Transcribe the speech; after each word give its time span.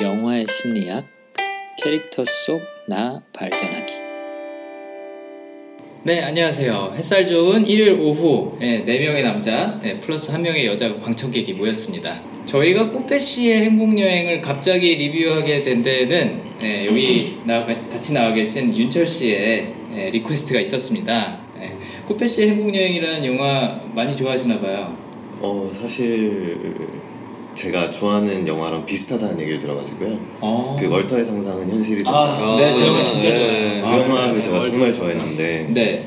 영화의 0.00 0.46
심리학, 0.48 1.06
캐릭터 1.82 2.24
속 2.24 2.60
나 2.88 3.20
발견하기. 3.32 3.92
네, 6.04 6.20
안녕하세요. 6.22 6.92
햇살 6.94 7.26
좋은 7.26 7.66
일요일 7.66 7.98
오후 8.00 8.56
네, 8.60 8.84
4명의 8.84 9.22
남자 9.24 9.80
네, 9.82 9.98
플러스 9.98 10.30
1명의 10.30 10.66
여자 10.66 10.94
방청객이 10.94 11.54
모였습니다. 11.54 12.14
저희가 12.44 12.90
꾸뻬씨의 12.90 13.62
행복여행을 13.64 14.40
갑자기 14.40 14.94
리뷰하게 14.94 15.64
된 15.64 15.82
데는 15.82 16.42
네, 16.60 16.86
여기 16.86 17.38
나, 17.44 17.66
같이 17.66 18.12
나와 18.12 18.32
계신 18.32 18.72
윤철 18.76 19.04
씨의 19.04 19.70
네, 19.90 20.10
request가 20.10 20.60
있었습니다. 20.60 21.40
네, 21.58 21.76
꾸뻬씨의 22.06 22.50
행복여행이라는 22.50 23.26
영화 23.26 23.80
많이 23.94 24.16
좋아하시나 24.16 24.60
봐요. 24.60 24.96
어 25.40 25.68
사실 25.68 26.56
제가 27.56 27.90
좋아하는 27.90 28.46
영화랑 28.46 28.84
비슷하다는 28.84 29.40
얘기를 29.40 29.58
들어가지고요. 29.58 30.18
어. 30.40 30.76
그 30.78 30.88
월터의 30.88 31.24
상상은 31.24 31.70
현실이다. 31.70 32.10
아, 32.10 32.56
네, 32.60 32.74
그 32.74 32.86
영화 32.86 33.02
진짜 33.02 33.30
네. 33.30 33.80
그 33.80 33.86
아, 33.88 33.98
영화를 33.98 34.42
제가 34.42 34.56
월터. 34.56 34.70
정말 34.70 34.92
좋아했는데 34.92 35.66
네. 35.70 36.06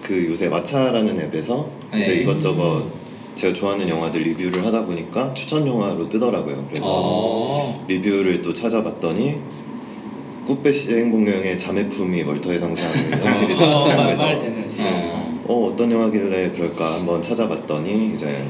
그 0.00 0.26
요새 0.30 0.48
마차라는 0.48 1.20
앱에서 1.22 1.68
이제 1.96 2.12
네. 2.12 2.20
이것저것 2.22 2.88
제가 3.34 3.52
좋아하는 3.52 3.88
영화들 3.88 4.22
리뷰를 4.22 4.64
하다 4.64 4.86
보니까 4.86 5.34
추천 5.34 5.66
영화로 5.66 6.08
뜨더라고요. 6.08 6.66
그래서 6.70 6.86
어. 6.88 7.84
리뷰를 7.88 8.40
또 8.40 8.52
찾아봤더니 8.52 9.40
꾸페 10.46 10.70
씨의 10.70 11.00
행복여행의 11.00 11.58
자매품이 11.58 12.22
월터의 12.22 12.60
상상은 12.60 12.94
현실이다. 13.20 13.76
어, 13.76 13.88
말, 13.88 14.06
그래서 14.06 14.22
말 14.22 14.38
되네요 14.38 14.68
진짜 14.68 14.84
어. 14.84 15.44
어 15.48 15.66
어떤 15.66 15.90
영화길래 15.90 16.52
그럴까 16.52 16.94
한번 16.94 17.20
찾아봤더니 17.20 18.12
이제 18.14 18.46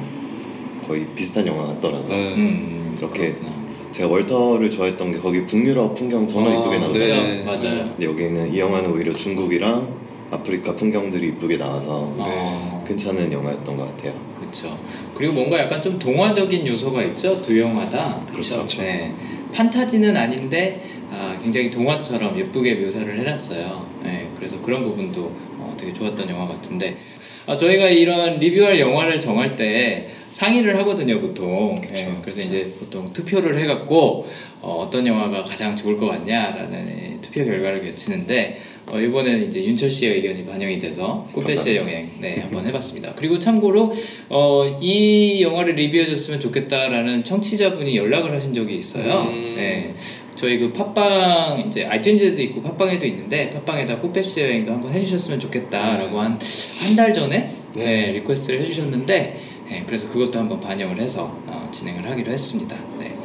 거의 0.87 1.07
비슷한 1.15 1.47
영화 1.47 1.67
같더라고요. 1.67 2.17
네. 2.17 2.35
음, 2.35 2.95
이렇게 2.99 3.33
그렇구나. 3.33 3.67
제가 3.91 4.09
월터를 4.09 4.71
좋아했던 4.71 5.13
게 5.13 5.19
거기 5.19 5.45
북유럽 5.47 5.95
풍경 5.95 6.27
정말 6.27 6.53
아, 6.55 6.61
이쁘게 6.61 6.79
나오죠. 6.79 6.99
네. 6.99 7.43
맞아요. 7.45 7.59
근데 7.61 8.05
여기는 8.07 8.53
이 8.53 8.59
영화는 8.59 8.91
오히려 8.91 9.13
중국이랑 9.13 10.07
아프리카 10.31 10.75
풍경들이 10.75 11.29
이쁘게 11.29 11.57
나와서 11.57 12.11
어. 12.17 12.85
괜찮은 12.87 13.33
영화였던 13.33 13.77
것 13.77 13.97
같아요. 13.97 14.15
그렇죠. 14.37 14.77
그리고 15.15 15.35
뭔가 15.35 15.59
약간 15.59 15.81
좀 15.81 15.99
동화적인 15.99 16.67
요소가 16.67 17.03
있죠. 17.05 17.41
두 17.41 17.59
영화다. 17.59 18.21
그렇죠. 18.31 18.67
네. 18.79 19.15
판타지는 19.53 20.17
아닌데 20.17 20.83
아, 21.11 21.37
굉장히 21.41 21.71
동화처럼 21.71 22.39
예쁘게 22.39 22.75
묘사를 22.75 23.19
해놨어요. 23.19 23.87
네. 24.03 24.29
그래서 24.37 24.61
그런 24.61 24.83
부분도 24.83 25.33
어, 25.59 25.75
되게 25.79 25.93
좋았던 25.93 26.29
영화 26.29 26.47
같은데 26.49 26.97
아, 27.47 27.57
저희가 27.57 27.89
이런 27.89 28.39
리뷰할 28.39 28.79
영화를 28.81 29.21
정할 29.21 29.55
때 29.55 30.09
상의를 30.37 30.77
하거든요, 30.81 31.19
보통. 31.19 31.81
그쵸, 31.81 31.93
네, 31.95 32.15
그래서 32.21 32.41
그쵸. 32.41 32.49
이제 32.49 32.75
보통 32.79 33.11
투표를 33.11 33.59
해갖고 33.59 34.27
어, 34.61 34.87
떤 34.93 35.07
영화가 35.07 35.45
가장 35.45 35.75
좋을 35.75 35.97
것 35.97 36.09
같냐라는 36.09 37.23
투표 37.23 37.43
결과를 37.43 37.83
거치는데 37.83 38.61
어, 38.93 39.01
이번에는 39.01 39.47
이제 39.49 39.65
윤철 39.65 39.91
씨의 39.91 40.17
의견이 40.17 40.45
반영이 40.45 40.79
돼서 40.79 41.27
꽃배 41.33 41.57
씨의 41.57 41.77
여행 41.79 42.11
네 42.21 42.39
한번 42.43 42.67
해봤습니다. 42.67 43.15
그리고 43.17 43.39
참고로 43.39 43.91
어, 44.29 44.79
이 44.83 45.41
영화를 45.43 45.75
리뷰해줬으면 45.75 46.39
좋겠다라는 46.39 47.25
청취자분이 47.25 47.97
연락을 47.97 48.31
하신 48.33 48.53
적이 48.53 48.77
있어요. 48.77 49.23
음. 49.33 49.55
네. 49.57 49.95
저희 50.37 50.59
그 50.59 50.71
팟빵 50.71 51.65
이제 51.67 51.89
아이튠즈에도 51.89 52.39
있고 52.41 52.61
팟빵에도 52.61 53.07
있는데 53.07 53.49
팟빵에다 53.51 53.99
꽃배 54.01 54.21
씨 54.21 54.41
여행도 54.41 54.71
한번 54.71 54.93
해주셨으면 54.93 55.41
좋겠다라고 55.41 56.21
한 56.21 56.39
한 56.83 56.95
달 56.95 57.11
전에 57.15 57.51
네, 57.75 58.13
request를 58.13 58.61
해주셨는데 58.61 59.56
네, 59.69 59.83
그래서 59.87 60.09
그것도 60.09 60.39
한번 60.39 60.61
반영을 60.61 60.99
해서 61.01 61.25
어, 61.47 61.69
진행을 61.71 62.09
하기로 62.11 62.31
했습니다. 62.33 62.77
네. 62.99 63.17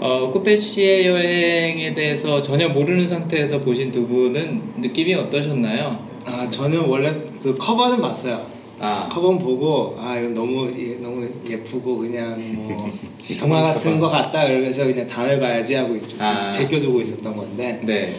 어, 0.00 0.30
꾸뻬 0.30 0.56
씨의 0.56 1.06
여행에 1.06 1.94
대해서 1.94 2.42
전혀 2.42 2.68
모르는 2.68 3.06
상태에서 3.06 3.60
보신 3.60 3.92
두 3.92 4.06
분은 4.06 4.74
느낌이 4.78 5.14
어떠셨나요? 5.14 6.12
아 6.24 6.48
저는 6.50 6.80
원래 6.86 7.12
그 7.42 7.56
커버는 7.56 8.00
봤어요 8.00 8.44
아, 8.80 9.08
커버는 9.08 9.38
보고 9.38 9.96
아 10.00 10.18
이거 10.18 10.28
너무 10.30 10.72
예, 10.76 10.94
너무 11.00 11.28
예쁘고 11.48 11.98
그냥 11.98 12.36
뭐 12.54 12.90
동화 13.38 13.62
같은 13.62 14.00
거 14.00 14.08
같다 14.08 14.46
그래서 14.46 14.84
그냥 14.84 15.06
다음에 15.06 15.38
봐야지 15.38 15.74
하고 15.74 15.94
있- 15.96 16.20
아. 16.20 16.50
제껴두고 16.50 17.00
있었던 17.00 17.36
건데 17.36 17.80
네. 17.84 18.16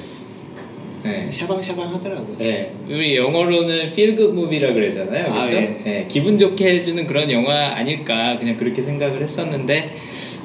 네. 1.04 1.30
샤방샤방 1.32 1.94
하더라고요 1.94 2.38
네, 2.38 2.74
우리 2.88 3.18
영어로는 3.18 3.88
feel 3.88 4.16
good 4.16 4.34
movie라 4.34 4.74
그러잖아요, 4.74 5.32
아, 5.32 5.46
그렇죠? 5.46 5.56
예. 5.56 5.82
네, 5.84 6.06
기분 6.08 6.40
좋게 6.40 6.76
해주는 6.76 7.06
그런 7.06 7.30
영화 7.30 7.76
아닐까 7.76 8.38
그냥 8.40 8.58
그렇게 8.58 8.82
생각을 8.82 9.22
했었는데 9.22 9.96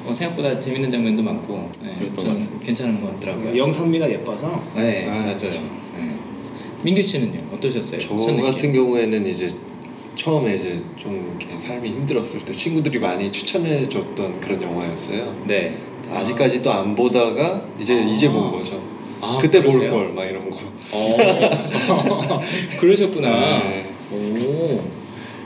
어, 0.05 0.13
생각보다 0.13 0.59
재밌는 0.59 0.89
장면도 0.89 1.23
많고 1.23 1.69
네. 1.83 1.93
괜찮은 2.63 3.01
것 3.01 3.13
같더라고요. 3.13 3.57
영상미가 3.57 4.09
예뻐서 4.09 4.63
네, 4.75 5.07
아, 5.07 5.11
맞아요. 5.11 5.37
그쵸. 5.37 5.49
네. 5.97 6.15
민규 6.83 7.01
씨는요, 7.01 7.41
어떠셨어요? 7.53 7.99
저? 7.99 8.15
같은 8.15 8.73
경우에는 8.73 9.27
이제 9.27 9.47
처음에 10.15 10.55
이제 10.55 10.77
좀 10.97 11.37
이렇게 11.39 11.57
삶이 11.57 11.89
힘들었을 11.89 12.39
때 12.41 12.51
친구들이 12.51 12.99
많이 12.99 13.31
추천해 13.31 13.87
줬던 13.87 14.41
그런 14.41 14.61
영화였어요. 14.61 15.45
네. 15.47 15.73
아직까지도 16.11 16.71
안 16.71 16.95
보다가 16.95 17.65
이제 17.79 18.01
아. 18.01 18.05
이제 18.05 18.29
본 18.29 18.51
거죠. 18.51 18.81
아, 19.21 19.37
그때? 19.41 19.61
볼 19.61 19.89
걸 19.89 20.13
막 20.13 20.25
이런 20.25 20.49
거. 20.49 20.57
어, 20.91 21.17
그러셨구나. 22.79 23.59
네. 23.63 23.85
오. 24.11 24.81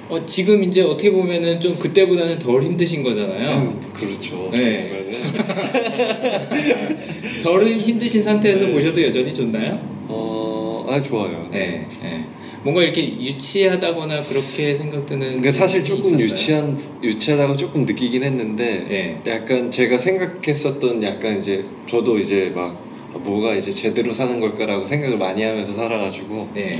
어, 0.10 0.26
지금 0.26 0.64
이제 0.64 0.82
어떻게 0.82 1.12
보면은 1.12 1.60
좀 1.60 1.78
그때보다는 1.80 2.38
덜 2.40 2.64
힘드신 2.64 3.04
거잖아요. 3.04 3.50
아유, 3.50 3.74
그렇죠. 3.94 4.50
네. 4.52 4.92
덜 7.44 7.68
힘드신 7.68 8.24
상태에서 8.24 8.66
네. 8.66 8.74
보셔도 8.74 9.02
여전히 9.04 9.34
좋나요? 9.34 9.80
어, 10.08 10.86
아 10.90 11.02
좋아요. 11.02 11.48
네. 11.52 11.86
네. 12.02 12.26
뭔가 12.64 12.82
이렇게 12.82 13.02
유치하다거나 13.20 14.22
그렇게 14.24 14.74
생각드는. 14.76 15.34
근데 15.34 15.52
사실 15.52 15.84
조금 15.84 16.16
있었어요? 16.16 16.24
유치한 16.26 16.80
유치하다고 17.04 17.58
조금 17.58 17.86
느끼긴 17.86 18.24
했는데 18.24 18.86
네. 18.88 19.22
약간 19.28 19.70
제가 19.70 19.98
생각했었던 19.98 21.04
약간 21.04 21.40
이제 21.40 21.66
저도 21.88 22.18
이제 22.20 22.52
막 22.56 22.83
뭐가 23.20 23.54
이제 23.56 23.72
제대로 23.72 24.12
사는 24.14 24.40
걸까라고 24.40 24.86
생각을 24.86 25.18
많이 25.18 25.44
하면서 25.44 25.74
살아가지고 25.74 26.50
네. 26.54 26.80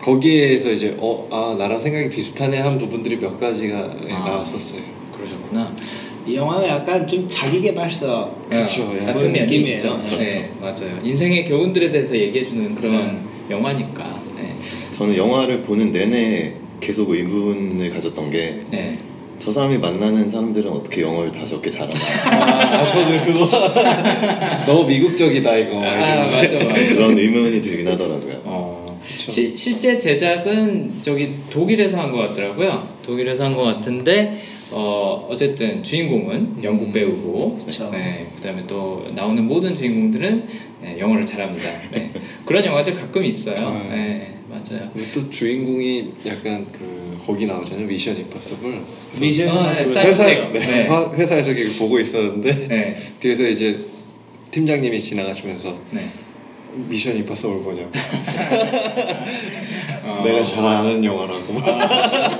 거기에서 0.00 0.70
이제 0.72 0.96
어 1.00 1.26
아 1.30 1.54
나랑 1.58 1.80
생각이 1.80 2.08
비슷하네 2.08 2.58
한 2.60 2.78
부분들이 2.78 3.18
몇 3.18 3.38
가지가 3.38 3.96
예, 4.08 4.12
아. 4.12 4.18
나왔었어요. 4.24 4.80
그러셨구나. 5.14 5.74
이 6.26 6.34
영화는 6.36 6.68
약간 6.68 7.06
좀 7.06 7.26
자기 7.28 7.60
개발서 7.62 8.34
그쵸, 8.50 8.82
아, 8.90 8.94
예. 8.94 8.98
같은 9.06 9.14
그런 9.14 9.32
면이 9.32 9.40
느낌이에요. 9.46 9.76
있죠. 9.76 9.96
그렇죠. 9.98 10.16
네, 10.18 10.50
맞아요. 10.60 11.00
인생의 11.02 11.44
교훈들에 11.46 11.90
대해서 11.90 12.14
얘기해주는 12.16 12.74
그런 12.74 12.92
네. 13.48 13.54
영화니까. 13.56 14.20
네. 14.36 14.54
저는 14.90 15.16
영화를 15.16 15.62
보는 15.62 15.90
내내 15.90 16.52
계속 16.80 17.10
의문을 17.10 17.88
가졌던 17.90 18.30
게 18.30 18.60
저 19.38 19.46
네. 19.46 19.52
사람이 19.52 19.78
만나는 19.78 20.28
사람들은 20.28 20.70
어떻게 20.70 21.02
영어를 21.02 21.30
다 21.32 21.44
저렇게 21.44 21.70
잘하나 21.70 21.92
아, 22.30 22.84
저도 22.84 23.24
그거 23.24 23.46
너무 24.66 24.86
미국적이다 24.88 25.56
이거. 25.56 25.78
아, 25.84 26.26
맞아, 26.26 26.56
맞아. 26.58 26.74
그런 26.74 27.16
의문이 27.18 27.60
들긴 27.60 27.88
하더라고요. 27.88 28.40
어, 28.44 29.00
시, 29.04 29.56
실제 29.56 29.98
제작은 29.98 30.98
저기 31.02 31.30
독일에서 31.50 31.98
한 31.98 32.10
것 32.10 32.18
같더라고요. 32.28 32.86
독일에서 33.04 33.44
한 33.44 33.54
것 33.54 33.62
같은데 33.62 34.38
어, 34.70 35.26
어쨌든 35.30 35.82
주인공은 35.82 36.62
영국 36.62 36.92
배우고 36.92 37.60
그쵸. 37.64 37.88
네, 37.90 38.26
그다음에 38.36 38.64
또 38.66 39.06
나오는 39.14 39.42
모든 39.46 39.74
주인공들은 39.74 40.44
네, 40.82 40.98
영어를 40.98 41.24
잘합니다. 41.24 41.70
네. 41.92 42.10
그런 42.44 42.64
영화들 42.64 42.92
가끔 42.94 43.24
있어요. 43.24 43.54
아. 43.60 43.86
네, 43.90 44.34
맞아요. 44.48 44.90
또 45.14 45.30
주인공이 45.30 46.12
약간 46.26 46.66
그 46.72 47.07
거기 47.24 47.46
나오잖아요 47.46 47.86
미션 47.86 48.16
임파서블. 48.18 48.80
미션 49.20 49.48
아, 49.48 49.70
임파서블. 49.72 50.08
회사 50.10 50.26
네. 50.26 50.50
네. 50.52 50.86
화- 50.86 51.10
회사에서 51.12 51.50
이렇게 51.50 51.78
보고 51.78 51.98
있었는데 51.98 52.66
네, 52.68 52.96
뒤에서 53.20 53.42
이제 53.44 53.78
팀장님이 54.50 55.00
지나가시면서 55.00 55.76
네. 55.90 56.06
미션 56.88 57.16
임파서블 57.18 57.62
보냐고. 57.62 57.90
어, 60.04 60.22
내가 60.24 60.42
잘 60.42 60.64
아는 60.64 61.04
영화라고. 61.04 61.58
아, 61.60 62.38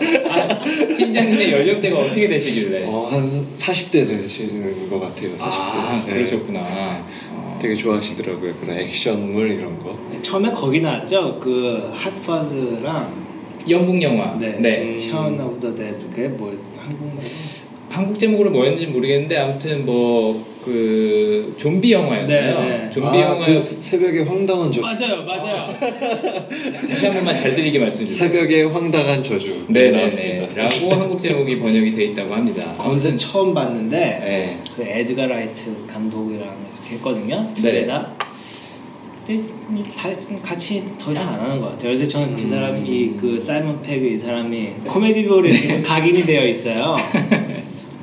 팀장님의 0.96 1.52
연령대가 1.52 1.98
어떻게 1.98 2.28
되시길래? 2.28 2.84
어, 2.86 3.08
한 3.10 3.28
40대 3.56 4.06
되시는 4.06 4.88
것 4.88 5.00
같아요. 5.00 5.36
40대. 5.36 5.40
아, 5.40 6.04
네. 6.06 6.14
그러셨구나. 6.14 6.64
어. 6.66 7.58
되게 7.60 7.74
좋아하시더라고요. 7.74 8.54
그런 8.56 8.78
액션물 8.78 9.50
이런 9.50 9.78
거. 9.80 9.98
처음에 10.22 10.50
거기 10.52 10.80
나왔죠 10.80 11.38
그 11.40 11.90
Hot 11.94 12.31
Fuzz랑 12.31 13.27
영국 13.70 14.00
영화. 14.02 14.36
네, 14.38 14.52
네. 14.58 14.98
Shaun 14.98 15.38
of 15.40 15.60
the 15.60 15.74
Dead 15.74 16.10
그게 16.10 16.28
뭐 16.28 16.52
한국말 16.78 17.18
한국 17.90 18.18
제목으로 18.18 18.50
뭐였는지 18.50 18.86
모르겠는데 18.86 19.36
아무튼 19.36 19.84
뭐 19.84 20.48
그 20.68 21.54
좀비 21.56 21.92
영화였어요. 21.92 22.60
네, 22.60 22.68
네. 22.68 22.90
좀비 22.90 23.08
아, 23.08 23.22
영화 23.22 23.46
그 23.46 23.78
새벽의 23.80 24.24
황당한 24.24 24.70
저주. 24.70 24.82
맞아요, 24.82 25.24
맞아요. 25.24 25.66
다시 26.88 27.06
한 27.06 27.14
번만 27.14 27.34
잘 27.34 27.54
들리게 27.54 27.78
말씀해 27.78 28.06
주세요. 28.06 28.28
새벽의 28.28 28.64
황당한 28.68 29.22
저주. 29.22 29.64
네네네. 29.68 29.96
나왔습니다. 29.96 30.62
라고 30.62 31.00
한국 31.00 31.18
제목이 31.18 31.58
번역이 31.58 31.92
돼 31.94 32.04
있다고 32.04 32.34
합니다. 32.34 32.74
거기서 32.76 33.16
처음 33.16 33.54
봤는데 33.54 33.98
네. 33.98 34.58
그 34.76 34.82
에드가 34.82 35.26
라이트 35.26 35.74
감독이랑 35.86 36.54
이렇게 36.74 36.96
했거든요. 36.96 37.50
두 37.54 37.62
네. 37.62 37.72
개 37.72 37.86
다. 37.86 38.14
근데 39.36 39.82
다 39.94 40.08
같이 40.42 40.82
더 40.98 41.12
이상 41.12 41.28
안 41.28 41.40
하는 41.40 41.60
것 41.60 41.70
같아요. 41.72 41.92
그래서 41.94 42.06
저는 42.06 42.34
그 42.34 42.46
사람이 42.46 43.14
그 43.20 43.38
사이먼 43.38 43.82
페그 43.82 44.06
이 44.06 44.18
사람이 44.18 44.70
코미디로 44.86 45.68
좀 45.68 45.82
각인이 45.84 46.22
되어 46.22 46.46
있어요. 46.46 46.96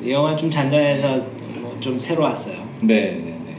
이 0.03 0.11
영화 0.11 0.35
좀 0.35 0.49
잔잔해서 0.49 1.25
뭐 1.61 1.75
좀 1.79 1.99
새로웠어요. 1.99 2.57
네, 2.81 3.17
네, 3.19 3.25
네. 3.45 3.57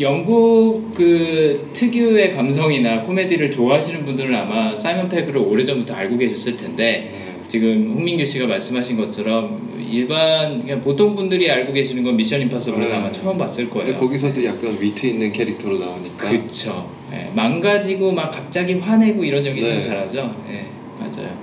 영국 0.00 0.92
그 0.94 1.70
특유의 1.72 2.32
감성이나 2.34 3.02
코미디를 3.02 3.50
좋아하시는 3.50 4.04
분들은 4.04 4.34
아마 4.34 4.74
사이먼 4.74 5.08
페그를 5.08 5.40
오래전부터 5.40 5.94
알고 5.94 6.16
계셨을 6.18 6.56
텐데 6.56 7.10
지금 7.48 7.92
홍민규 7.96 8.24
씨가 8.24 8.46
말씀하신 8.46 8.96
것처럼 8.96 9.66
일반 9.90 10.60
그냥 10.62 10.80
보통 10.80 11.14
분들이 11.14 11.48
알고 11.50 11.72
계시는 11.72 12.02
건 12.02 12.16
미션 12.16 12.40
임파서블에서 12.42 12.90
네. 12.92 12.96
아마 12.98 13.10
처음 13.10 13.38
봤을 13.38 13.70
거예요. 13.70 13.86
근데 13.86 13.98
거기서도 14.00 14.44
약간 14.44 14.76
위트 14.80 15.06
있는 15.06 15.32
캐릭터로 15.32 15.78
나오니까. 15.78 16.28
그쵸. 16.30 16.88
예, 17.12 17.30
망가지고 17.34 18.12
막 18.12 18.30
갑자기 18.30 18.74
화내고 18.74 19.24
이런 19.24 19.44
연기 19.46 19.62
참 19.62 19.74
네. 19.74 19.82
잘하죠. 19.82 20.30
예, 20.48 20.66
맞아요. 20.98 21.36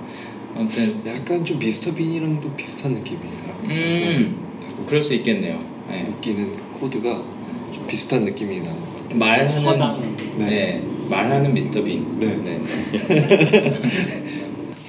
아무튼 0.56 1.06
약간 1.06 1.44
좀 1.44 1.58
미스터 1.58 1.94
빈이랑도 1.94 2.50
비슷한 2.52 2.92
느낌이에요. 2.94 3.34
음, 3.64 4.36
약간 4.70 4.86
그럴 4.86 5.02
수 5.02 5.14
있겠네요. 5.14 5.58
예. 5.90 6.02
웃기는 6.08 6.52
그 6.52 6.80
코드가 6.80 7.22
좀 7.72 7.86
비슷한 7.86 8.24
느낌이 8.24 8.60
나는 8.60 8.80
것 8.80 9.02
같아요. 9.02 9.18
말하는. 9.18 10.16
네. 10.38 10.44
네. 10.44 10.82
말하는 11.08 11.52
미스터 11.52 11.82
빈. 11.82 12.06
네. 12.18 12.60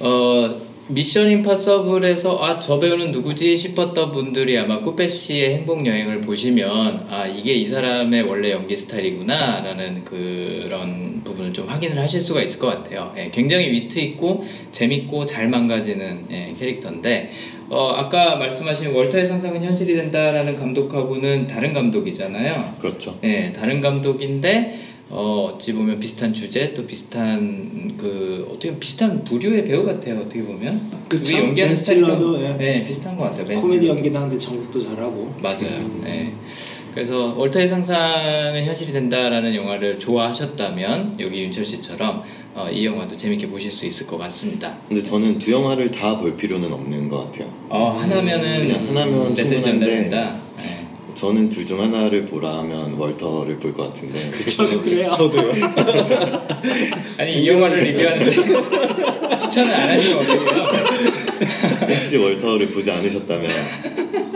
어 0.00 0.65
미션 0.88 1.28
임파서블에서 1.30 2.38
아 2.44 2.60
저 2.60 2.78
배우는 2.78 3.10
누구지 3.10 3.56
싶었던 3.56 4.12
분들이 4.12 4.56
아마 4.56 4.80
꾸페 4.80 5.08
씨의 5.08 5.54
행복 5.56 5.84
여행을 5.84 6.20
보시면 6.20 7.06
아 7.10 7.26
이게 7.26 7.54
이 7.54 7.66
사람의 7.66 8.22
원래 8.22 8.52
연기 8.52 8.76
스타일이구나라는 8.76 10.04
그런 10.04 11.22
부분을 11.24 11.52
좀 11.52 11.66
확인을 11.66 11.98
하실 11.98 12.20
수가 12.20 12.40
있을 12.40 12.60
것 12.60 12.68
같아요. 12.68 13.12
예, 13.18 13.30
굉장히 13.32 13.72
위트 13.72 13.98
있고 13.98 14.46
재밌고 14.70 15.26
잘 15.26 15.48
망가지는 15.48 16.26
예, 16.30 16.54
캐릭터인데 16.56 17.30
어 17.68 17.92
아까 17.96 18.36
말씀하신 18.36 18.92
월터의 18.92 19.26
상상은 19.26 19.64
현실이 19.64 19.92
된다라는 19.96 20.54
감독하고는 20.54 21.48
다른 21.48 21.72
감독이잖아요. 21.72 22.76
그렇죠. 22.80 23.18
예, 23.24 23.52
다른 23.52 23.80
감독인데 23.80 24.78
어, 25.08 25.52
어찌 25.54 25.72
보면 25.72 26.00
비슷한 26.00 26.32
주제 26.34 26.74
또 26.74 26.84
비슷한 26.84 27.94
그 27.96 28.44
어떻게 28.50 28.68
보면 28.70 28.80
비슷한 28.80 29.22
부류의 29.22 29.64
배우 29.64 29.84
같아요 29.84 30.18
어떻게 30.20 30.42
보면. 30.42 30.90
그게 31.08 31.38
연기하는 31.38 31.76
스틸러도, 31.76 32.42
예. 32.42 32.52
네, 32.54 32.84
비슷한 32.84 33.16
것 33.16 33.24
같아요 33.24 33.46
벤 33.46 33.60
코미디 33.60 33.82
스틸러. 33.82 33.96
연기도 33.96 34.16
하는데 34.18 34.36
전국도 34.38 34.82
잘하고. 34.82 35.34
맞아요 35.40 36.00
예. 36.06 36.32
그래서 36.92 37.34
월터의 37.36 37.68
상상은 37.68 38.64
현실이 38.64 38.90
된다라는 38.90 39.54
영화를 39.54 39.98
좋아하셨다면 39.98 41.16
여기 41.20 41.42
윤철 41.42 41.64
씨처럼 41.64 42.22
어, 42.54 42.68
이 42.72 42.86
영화도 42.86 43.14
재밌게 43.14 43.48
보실 43.48 43.70
수 43.70 43.84
있을 43.84 44.06
것 44.06 44.16
같습니다 44.16 44.78
근데 44.88 45.02
저는 45.02 45.38
두 45.38 45.52
영화를 45.52 45.90
다 45.90 46.16
볼 46.18 46.34
필요는 46.36 46.72
없는 46.72 47.08
것 47.10 47.30
같아요. 47.30 47.52
어, 47.68 47.90
하나면은 47.90 48.66
그냥 48.66 48.88
하나면 48.88 49.34
충분한데. 49.34 50.10
예. 50.10 50.85
저는 51.16 51.48
둘 51.48 51.64
중 51.64 51.80
하나를 51.80 52.26
보라 52.26 52.58
하면 52.58 52.92
월터를 52.94 53.58
볼 53.58 53.72
것 53.72 53.92
같은데. 53.92 54.20
저도 54.46 54.82
그래요. 54.82 55.10
저도요. 55.16 55.52
아니 57.18 57.42
이 57.42 57.48
영화를 57.48 57.78
리뷰하는데 57.78 58.30
추천을 59.36 59.74
안 59.74 59.88
하시면 59.90 60.18
어떡해요 60.18 60.68
혹시 61.88 62.16
월터를 62.18 62.66
보지 62.68 62.90
않으셨다면 62.90 63.50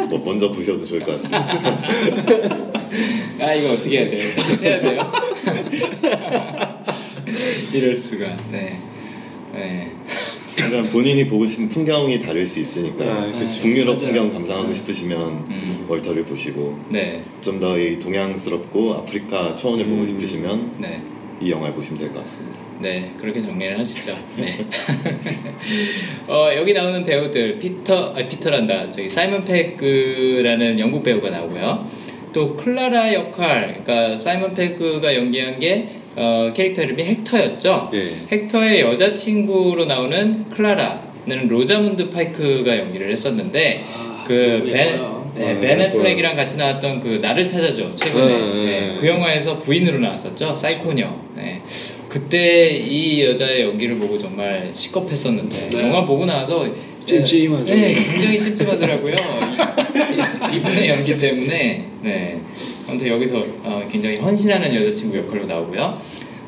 뭐 0.09 0.19
먼저 0.25 0.50
보셔도 0.50 0.85
좋을 0.85 1.00
것 1.00 1.12
같습니다. 1.12 1.47
아 3.41 3.55
이거 3.55 3.73
어떻게 3.75 4.00
해야 4.00 4.11
돼요? 4.11 4.23
해야 4.62 4.81
돼요? 4.81 5.12
이럴 7.73 7.94
수가. 7.94 8.37
네. 8.50 8.79
네. 9.53 9.91
그냥 10.69 10.89
본인이 10.91 11.27
보고 11.27 11.47
싶은 11.47 11.69
풍경이 11.69 12.19
다를 12.19 12.45
수 12.47 12.61
있으니까 12.61 13.05
아, 13.05 13.27
그쵸. 13.27 13.61
북유럽 13.62 13.97
맞아요. 13.97 13.99
풍경 14.12 14.31
감상하고 14.33 14.75
싶으시면 14.75 15.19
음. 15.49 15.87
월터를 15.89 16.25
보시고 16.25 16.79
네. 16.89 17.21
좀더이 17.41 17.99
동양스럽고 17.99 18.95
아프리카 18.95 19.55
초원을 19.55 19.85
보고 19.87 20.03
음. 20.03 20.07
싶으시면 20.07 20.73
네. 20.79 21.03
이 21.41 21.51
영화를 21.51 21.75
보시면 21.75 21.99
될 22.01 22.12
것 22.12 22.21
같습니다. 22.21 22.59
네. 22.81 23.12
그렇게 23.19 23.41
정리를 23.41 23.79
하시죠. 23.79 24.17
네. 24.37 24.65
어, 26.29 26.49
여기 26.57 26.73
나오는 26.73 27.03
배우들 27.05 27.59
피터 27.59 28.15
아 28.17 28.27
피터란다. 28.27 28.91
저기 28.91 29.09
사이먼 29.09 29.45
페그라는 29.45 30.79
영국 30.79 31.03
배우가 31.03 31.31
나오고요. 31.31 31.87
또 32.33 32.55
클라라 32.57 33.12
역할, 33.12 33.83
그러니까 33.85 34.17
사이먼 34.17 34.55
페그가 34.55 35.15
연기한 35.17 35.59
게 35.59 35.87
어, 36.17 36.53
캐릭터 36.55 36.83
이름이 36.83 37.03
헥터였죠. 37.03 37.91
예. 37.95 38.12
헥터의 38.37 38.81
여자친구로 38.81 39.85
나오는 39.87 40.49
클라라는 40.49 41.49
로자문드 41.49 42.11
파이크가 42.11 42.79
연기를 42.79 43.11
했었는데 43.12 43.85
아, 43.95 44.25
그 44.27 44.33
너무 44.61 44.73
벤, 44.73 44.93
예뻐요. 44.95 45.21
네. 45.37 45.85
애플렉이랑 45.85 46.37
같이 46.37 46.57
나왔던 46.57 47.01
그 47.01 47.19
나를 47.23 47.47
찾아줘 47.47 47.95
최근에 47.97 48.25
네, 48.27 48.39
네, 48.39 48.65
네. 48.91 48.97
그 49.01 49.07
영화에서 49.07 49.59
부인으로 49.59 50.01
나왔었죠 50.01 50.55
사이코녀 50.57 51.09
네. 51.37 51.62
그때 52.09 52.69
이 52.71 53.25
여자의 53.25 53.62
연기를 53.62 53.97
보고 53.97 54.19
정말 54.19 54.71
시겁했었는데 54.75 55.71
네. 55.71 55.81
영화 55.83 56.05
보고 56.05 56.27
나서 56.27 56.67
찜찜하죠. 57.07 57.65
네, 57.65 57.95
굉장히 57.95 58.43
찜찜하더라고요 58.43 59.15
이- 60.53 60.57
이분의 60.57 60.89
연기 60.89 61.19
때문에 61.19 61.85
네. 62.03 62.39
아무튼 62.91 63.09
여기서 63.09 63.47
어, 63.63 63.83
굉장히 63.91 64.17
헌신하는 64.17 64.75
여자친구 64.75 65.17
역할로 65.19 65.45
나오고요. 65.45 66.01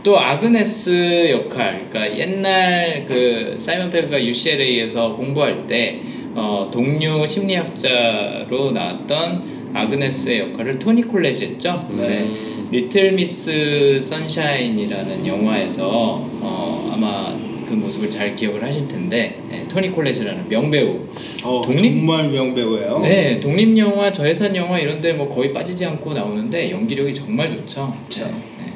또 0.03 0.19
아그네스 0.19 1.31
역할, 1.31 1.87
그러니까 1.89 2.19
옛날 2.19 3.05
그 3.06 3.55
사이먼 3.59 3.91
페그가 3.91 4.23
UCLA에서 4.23 5.15
공부할 5.15 5.69
때 5.69 6.00
어, 6.35 6.69
동료 6.73 7.25
심리학자로 7.25 8.73
나왔던 8.73 9.71
아그네스의 9.73 10.41
역할을 10.41 10.79
토니 10.81 11.03
콜렛이 11.03 11.43
했죠. 11.43 11.89
네. 11.97 12.29
리틀 12.73 13.12
미스 13.12 14.00
선샤인이라는 14.00 15.25
영화에서 15.27 15.88
어, 15.93 16.91
아마 16.93 17.37
그 17.73 17.77
모습을 17.77 18.11
잘 18.11 18.37
기억을 18.37 18.63
하실 18.63 18.87
텐데 18.87 19.39
네, 19.49 19.67
토니 19.67 19.89
콜렛이라는 19.93 20.47
명배우 20.47 21.01
어, 21.43 21.63
독립- 21.65 21.95
정말 21.95 22.29
명배우예요. 22.29 22.99
네, 23.03 23.41
독립 23.41 23.79
영화, 23.79 24.13
저예산 24.13 24.55
영화 24.55 24.79
이런데 24.79 25.15
뭐 25.15 25.27
거의 25.27 25.55
빠지지 25.55 25.87
않고 25.87 26.13
나오는데 26.13 26.71
연기력이 26.71 27.15
정말 27.15 27.51
좋죠. 27.51 27.91
네, 28.11 28.25
네. 28.27 28.73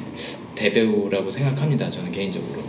대배우라고 0.55 1.29
생각합니다. 1.29 1.87
저는 1.87 2.11
개인적으로. 2.11 2.63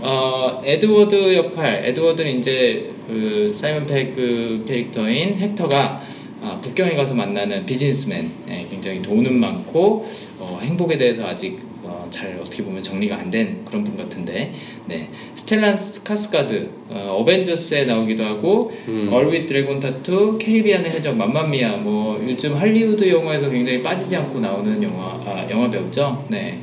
어, 0.00 0.60
에드워드 0.62 1.34
역할, 1.34 1.86
에드워드는 1.86 2.38
이제 2.40 2.90
그 3.06 3.50
사이먼 3.54 3.86
페그 3.86 4.66
캐릭터인 4.68 5.38
헥터가 5.38 6.02
아, 6.42 6.58
북경에 6.60 6.94
가서 6.96 7.14
만나는 7.14 7.64
비즈니스맨, 7.64 8.30
네, 8.46 8.66
굉장히 8.70 9.00
돈은 9.00 9.32
많고 9.40 10.04
어, 10.38 10.58
행복에 10.62 10.98
대해서 10.98 11.24
아직 11.26 11.58
어, 12.06 12.10
잘 12.10 12.38
어떻게 12.40 12.62
보면 12.62 12.82
정리가 12.82 13.16
안 13.16 13.26
된 13.30 13.64
그런 13.64 13.82
분 13.82 13.96
같은데, 13.96 14.52
네, 14.86 15.08
스텔란 15.34 15.74
스카스가드, 15.74 16.70
어, 16.90 17.16
어벤져스에 17.20 17.84
나오기도 17.86 18.24
하고 18.24 18.70
음. 18.86 19.08
Girl 19.10 19.46
with 19.46 19.60
Dragon 19.60 19.80
Tattoo, 19.80 20.38
캐리비안의 20.38 20.92
해적, 20.92 21.16
맘마미아, 21.16 21.76
뭐 21.78 22.24
요즘 22.26 22.54
할리우드 22.54 23.08
영화에서 23.08 23.50
굉장히 23.50 23.82
빠지지 23.82 24.14
않고 24.16 24.38
나오는 24.38 24.80
영화 24.82 25.20
아, 25.26 25.46
영화 25.50 25.68
배우죠. 25.68 26.24
네, 26.28 26.60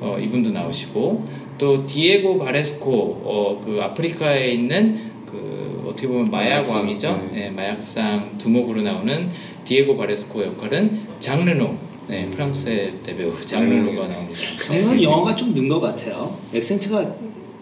어, 0.00 0.18
이분도 0.20 0.50
나오시고 0.50 1.26
또 1.58 1.86
디에고 1.86 2.38
바레스코, 2.38 2.90
어, 3.24 3.60
그 3.64 3.80
아프리카에 3.80 4.50
있는 4.52 5.00
그 5.26 5.86
어떻게 5.88 6.06
보면 6.08 6.30
마약 6.30 6.68
왕이죠. 6.68 7.28
네. 7.32 7.40
네, 7.40 7.50
마약상 7.50 8.36
두목으로 8.36 8.82
나오는 8.82 9.28
디에고 9.64 9.96
바레스코 9.96 10.42
역할은 10.44 11.00
장르노. 11.20 11.91
네, 12.08 12.28
프랑스의 12.30 12.94
대배우 13.02 13.32
장르노가 13.44 14.08
나옵니다. 14.08 14.38
저는 14.66 14.96
네. 14.96 15.02
영화가 15.02 15.36
좀 15.36 15.52
는 15.54 15.68
것 15.68 15.80
같아요. 15.80 16.36
액센트가 16.52 17.14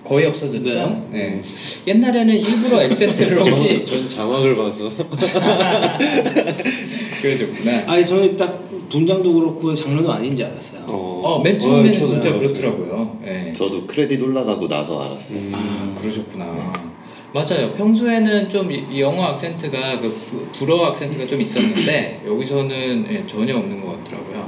거의 0.05 0.27
없어졌죠. 0.27 1.09
네. 1.13 1.43
옛날에는 1.87 2.35
일부러 2.35 2.83
액센트를 2.83 3.39
없이 3.41 3.85
전 3.85 4.09
자막을 4.09 4.57
봐서 4.57 4.91
그러셨구나. 7.21 7.83
아니 7.87 8.07
저는 8.07 8.37
딱 8.37 8.69
분장도 8.89 9.33
그렇고 9.33 9.75
장르도 9.75 10.11
아닌지 10.13 10.43
알았어요. 10.45 10.85
어, 10.89 11.41
맨 11.45 11.61
처음에는 11.61 11.93
저도 11.93 12.07
진짜 12.07 12.29
알았어요. 12.31 12.49
그렇더라고요. 12.49 13.19
예. 13.27 13.53
저도 13.53 13.87
크레딧 13.87 14.21
올라가고 14.23 14.67
나서 14.67 15.01
알았어요. 15.01 15.39
음. 15.39 15.53
아, 15.55 15.95
그러셨구나. 16.01 16.90
맞아요. 17.33 17.73
평소에는 17.75 18.49
좀 18.49 18.71
이- 18.73 19.01
영어 19.01 19.23
악센트가 19.27 20.01
그 20.01 20.09
부- 20.11 20.47
불어 20.53 20.87
악센트가 20.87 21.27
좀 21.27 21.41
있었는데 21.41 22.23
여기서는 22.27 23.07
예, 23.11 23.25
전혀 23.27 23.57
없는 23.57 23.81
것 23.81 24.03
같더라고요. 24.05 24.47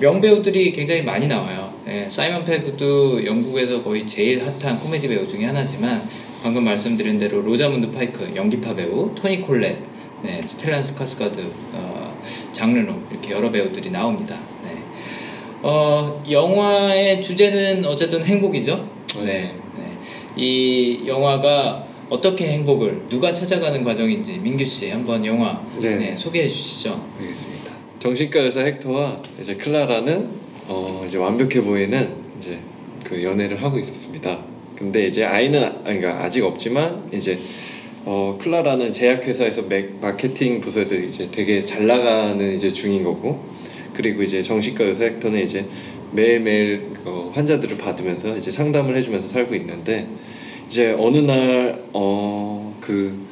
명배우들이 0.00 0.72
굉장히 0.72 1.02
많이 1.02 1.26
나와요. 1.28 1.72
예, 1.88 2.06
사이먼 2.10 2.44
페그도 2.44 3.24
영국에서 3.24 3.82
거의 3.82 4.04
제일 4.06 4.42
핫한 4.44 4.80
코미디 4.80 5.06
배우 5.08 5.26
중에 5.26 5.44
하나지만 5.46 6.08
방금 6.42 6.64
말씀드린 6.64 7.18
대로 7.18 7.40
로자문드 7.40 7.90
파이크 7.92 8.32
연기파 8.34 8.74
배우, 8.74 9.12
토니 9.14 9.40
콜렛, 9.42 9.76
네, 10.22 10.40
스텔란 10.46 10.82
스카스가드, 10.82 11.40
어, 11.74 12.16
장 12.52 12.71
르노 12.71 12.94
이렇게 13.12 13.30
여러 13.32 13.50
배우들이 13.50 13.90
나옵니다. 13.90 14.36
네. 14.64 14.70
어, 15.62 16.22
영화의 16.28 17.22
주제는 17.22 17.84
어쨌든 17.86 18.24
행복이죠. 18.24 18.86
네. 19.24 19.54
네. 20.36 20.42
이 20.42 21.02
영화가 21.06 21.86
어떻게 22.08 22.46
행복을 22.48 23.02
누가 23.08 23.32
찾아가는 23.32 23.82
과정인지 23.82 24.38
민규 24.38 24.64
씨 24.64 24.90
한번 24.90 25.24
영화 25.24 25.60
네. 25.80 25.96
네, 25.96 26.16
소개해 26.16 26.48
주시죠. 26.48 27.00
알겠습니다. 27.18 27.72
정신과 27.98 28.40
의사 28.40 28.60
헥터와 28.60 29.20
이제 29.40 29.54
클라라는 29.56 30.28
어 30.68 31.04
이제 31.06 31.16
완벽해 31.18 31.62
보이는 31.62 32.08
이제 32.38 32.58
그 33.04 33.22
연애를 33.22 33.62
하고 33.62 33.78
있었습니다. 33.78 34.38
근데 34.76 35.06
이제 35.06 35.24
아이는 35.24 35.64
아- 35.64 35.72
그러니까 35.82 36.22
아직 36.22 36.44
없지만 36.44 37.08
이제 37.12 37.38
어 38.04 38.36
클라라는 38.40 38.92
제약회사에서 38.92 39.62
맥, 39.62 39.96
마케팅 40.00 40.60
부서에서 40.60 40.94
이제 40.94 41.28
되게 41.32 41.60
잘 41.60 41.86
나가는 41.86 42.54
이제 42.54 42.68
중인 42.70 43.02
거고 43.02 43.42
그리고 43.94 44.22
이제 44.22 44.42
정신과 44.42 44.84
의사 44.84 45.04
헥터는 45.04 45.42
이제 45.42 45.66
매일매일 46.16 46.88
어, 47.04 47.30
환자들을 47.34 47.78
받으면서 47.78 48.36
이제 48.36 48.50
상담을 48.50 48.96
해주면서 48.96 49.28
살고 49.28 49.54
있는데 49.54 50.08
이제 50.66 50.96
어느 50.98 51.18
날 51.18 51.78
어 51.92 52.56
그 52.86 53.26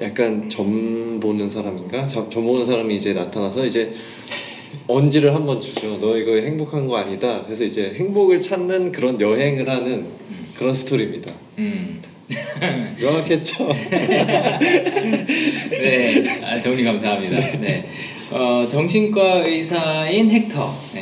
약간 0.00 0.48
점 0.48 1.18
보는 1.20 1.50
사람인가 1.50 2.06
점, 2.06 2.30
점 2.30 2.44
보는 2.44 2.64
사람이 2.64 2.94
이제 2.94 3.12
나타나서 3.12 3.66
이제 3.66 3.92
언지를 4.86 5.34
한번 5.34 5.60
주죠. 5.60 5.98
너 6.00 6.16
이거 6.16 6.36
행복한 6.36 6.86
거 6.86 6.96
아니다. 6.96 7.42
그래서 7.44 7.64
이제 7.64 7.92
행복을 7.96 8.40
찾는 8.40 8.92
그런 8.92 9.20
여행을 9.20 9.68
하는 9.68 10.06
그런 10.54 10.72
스토리입니다. 10.74 11.32
음. 11.58 12.00
명확했죠? 13.00 13.66
네, 15.70 16.22
아, 16.44 16.60
정리 16.60 16.84
감사합니다. 16.84 17.58
네, 17.58 17.88
어, 18.30 18.64
정신과 18.70 19.46
의사인 19.46 20.30
헥터, 20.30 20.72
네, 20.94 20.99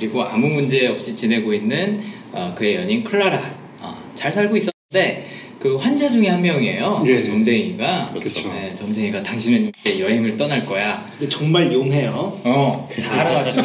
그리고 0.00 0.22
아무 0.22 0.48
문제 0.48 0.86
없이 0.86 1.14
지내고 1.14 1.52
있는 1.52 2.00
어, 2.32 2.54
그의 2.56 2.76
연인 2.76 3.04
클라라, 3.04 3.38
어, 3.82 3.94
잘 4.14 4.32
살고 4.32 4.56
있었는데 4.56 5.26
그 5.58 5.76
환자 5.76 6.10
중에 6.10 6.26
한 6.26 6.40
명이에요. 6.40 7.02
예. 7.06 7.16
그 7.16 7.22
점쟁이가, 7.22 8.14
그쵸. 8.18 8.50
네, 8.50 8.74
점쟁이가 8.74 9.22
당신은 9.22 9.70
이제 9.84 10.00
여행을 10.00 10.38
떠날 10.38 10.64
거야. 10.64 11.04
근데 11.10 11.28
정말 11.28 11.70
용해요. 11.70 12.40
어, 12.44 12.88
다 13.04 13.20
알아맞추죠. 13.20 13.62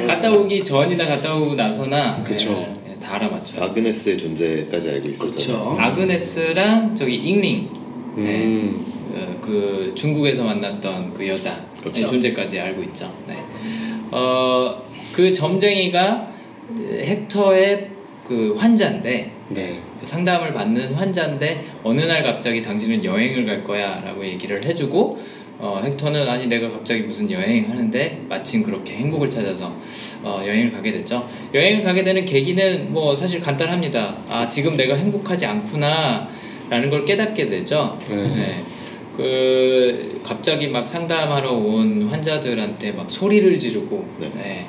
갔다 0.06 0.32
오기 0.32 0.64
전이나 0.64 1.04
갔다 1.04 1.34
오고 1.36 1.54
나서나, 1.54 2.24
그쵸. 2.24 2.52
네, 2.52 2.72
네, 2.86 2.96
다 2.98 3.16
알아맞죠. 3.16 3.62
아그네스의 3.62 4.16
존재까지 4.16 4.88
알고 4.88 5.10
있었잖아요. 5.10 5.30
그렇죠. 5.30 5.76
아그네스랑 5.78 6.96
저기 6.96 7.16
잉링, 7.16 7.68
네. 8.16 8.44
음, 8.46 8.86
어, 9.14 9.38
그 9.42 9.92
중국에서 9.94 10.42
만났던 10.42 11.12
그 11.12 11.28
여자 11.28 11.54
그렇죠. 11.80 12.00
의 12.00 12.08
존재까지 12.08 12.60
알고 12.60 12.82
있죠. 12.84 13.12
네. 13.28 13.36
어, 14.10 14.85
그 15.16 15.32
점쟁이가 15.32 16.30
헥터의 16.78 17.88
그 18.22 18.54
환자인데 18.54 19.30
네. 19.48 19.80
그 19.98 20.04
상담을 20.04 20.52
받는 20.52 20.92
환자인데 20.92 21.64
어느 21.82 22.02
날 22.02 22.22
갑자기 22.22 22.60
당신은 22.60 23.02
여행을 23.02 23.46
갈 23.46 23.64
거야라고 23.64 24.26
얘기를 24.26 24.62
해주고 24.62 25.18
어, 25.58 25.80
헥터는 25.82 26.28
아니 26.28 26.48
내가 26.48 26.70
갑자기 26.70 27.00
무슨 27.04 27.30
여행 27.30 27.70
하는데 27.70 28.26
마침 28.28 28.62
그렇게 28.62 28.92
행복을 28.96 29.30
찾아서 29.30 29.74
어, 30.22 30.42
여행을 30.44 30.70
가게 30.70 30.92
되죠. 30.92 31.26
여행을 31.54 31.82
가게 31.82 32.04
되는 32.04 32.22
계기는 32.26 32.92
뭐 32.92 33.16
사실 33.16 33.40
간단합니다. 33.40 34.14
아 34.28 34.46
지금 34.46 34.76
내가 34.76 34.96
행복하지 34.96 35.46
않구나라는 35.46 36.90
걸 36.90 37.06
깨닫게 37.06 37.46
되죠. 37.46 37.98
네. 38.10 38.16
네. 38.16 38.64
그 39.16 40.20
갑자기 40.22 40.68
막 40.68 40.86
상담하러 40.86 41.52
온 41.52 42.06
환자들한테 42.06 42.92
막 42.92 43.10
소리를 43.10 43.58
지르고 43.58 44.06
네. 44.18 44.30
네. 44.34 44.66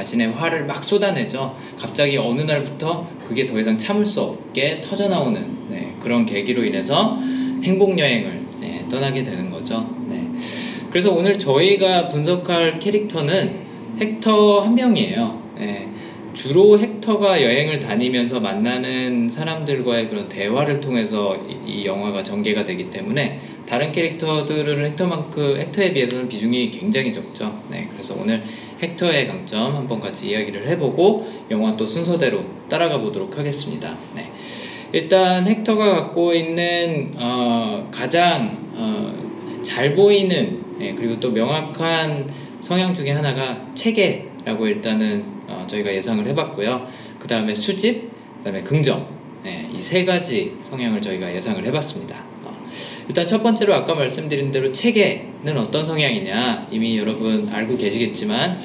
막 0.00 0.02
자신의 0.02 0.32
화를 0.32 0.64
막 0.64 0.82
쏟아내죠. 0.82 1.54
갑자기 1.78 2.16
어느 2.16 2.40
날부터 2.40 3.06
그게 3.22 3.44
더 3.44 3.60
이상 3.60 3.76
참을 3.76 4.04
수 4.06 4.22
없게 4.22 4.80
터져 4.80 5.08
나오는 5.08 5.40
네, 5.68 5.94
그런 6.00 6.24
계기로 6.24 6.64
인해서 6.64 7.18
행복 7.62 7.98
여행을 7.98 8.40
네, 8.60 8.86
떠나게 8.88 9.22
되는 9.22 9.50
거죠. 9.50 9.86
네. 10.08 10.26
그래서 10.88 11.12
오늘 11.12 11.38
저희가 11.38 12.08
분석할 12.08 12.78
캐릭터는 12.78 13.60
헥터 14.00 14.60
한 14.60 14.74
명이에요. 14.74 15.42
네. 15.58 15.88
주로 16.32 16.78
헥터가 16.78 17.42
여행을 17.42 17.80
다니면서 17.80 18.40
만나는 18.40 19.28
사람들과의 19.28 20.08
그런 20.08 20.28
대화를 20.28 20.80
통해서 20.80 21.36
이, 21.46 21.80
이 21.82 21.84
영화가 21.84 22.22
전개가 22.22 22.64
되기 22.64 22.88
때문에 22.88 23.38
다른 23.66 23.92
캐릭터들은 23.92 24.82
헥터만큼 24.84 25.60
헥터에 25.60 25.92
비해서는 25.92 26.28
비중이 26.28 26.70
굉장히 26.70 27.12
적죠. 27.12 27.60
네, 27.68 27.86
그래서 27.92 28.14
오늘 28.18 28.40
헥터의 28.82 29.28
강점 29.28 29.74
한번 29.74 30.00
같이 30.00 30.30
이야기를 30.30 30.66
해보고 30.68 31.26
영화 31.50 31.76
또 31.76 31.86
순서대로 31.86 32.44
따라가 32.68 32.98
보도록 32.98 33.38
하겠습니다. 33.38 33.94
네. 34.14 34.30
일단 34.92 35.46
헥터가 35.46 35.94
갖고 35.94 36.34
있는 36.34 37.12
어, 37.16 37.88
가장 37.92 38.58
어, 38.74 39.60
잘 39.62 39.94
보이는 39.94 40.60
예, 40.80 40.94
그리고 40.94 41.20
또 41.20 41.30
명확한 41.30 42.28
성향 42.60 42.94
중에 42.94 43.10
하나가 43.10 43.60
체계라고 43.74 44.66
일단은 44.66 45.24
어, 45.46 45.66
저희가 45.68 45.94
예상을 45.94 46.26
해봤고요. 46.26 46.86
그 47.18 47.28
다음에 47.28 47.54
수집, 47.54 48.10
그 48.38 48.44
다음에 48.44 48.62
긍정 48.62 49.06
네, 49.42 49.68
이 49.74 49.80
세 49.80 50.04
가지 50.04 50.56
성향을 50.62 51.00
저희가 51.00 51.34
예상을 51.34 51.64
해봤습니다. 51.64 52.29
어, 53.10 53.12
일단 53.12 53.26
첫 53.26 53.42
번째로 53.42 53.74
아까 53.74 53.94
말씀드린 53.94 54.52
대로 54.52 54.70
체계는 54.70 55.58
어떤 55.58 55.84
성향이냐 55.84 56.68
이미 56.70 56.96
여러분 56.96 57.48
알고 57.52 57.76
계시겠지만 57.76 58.56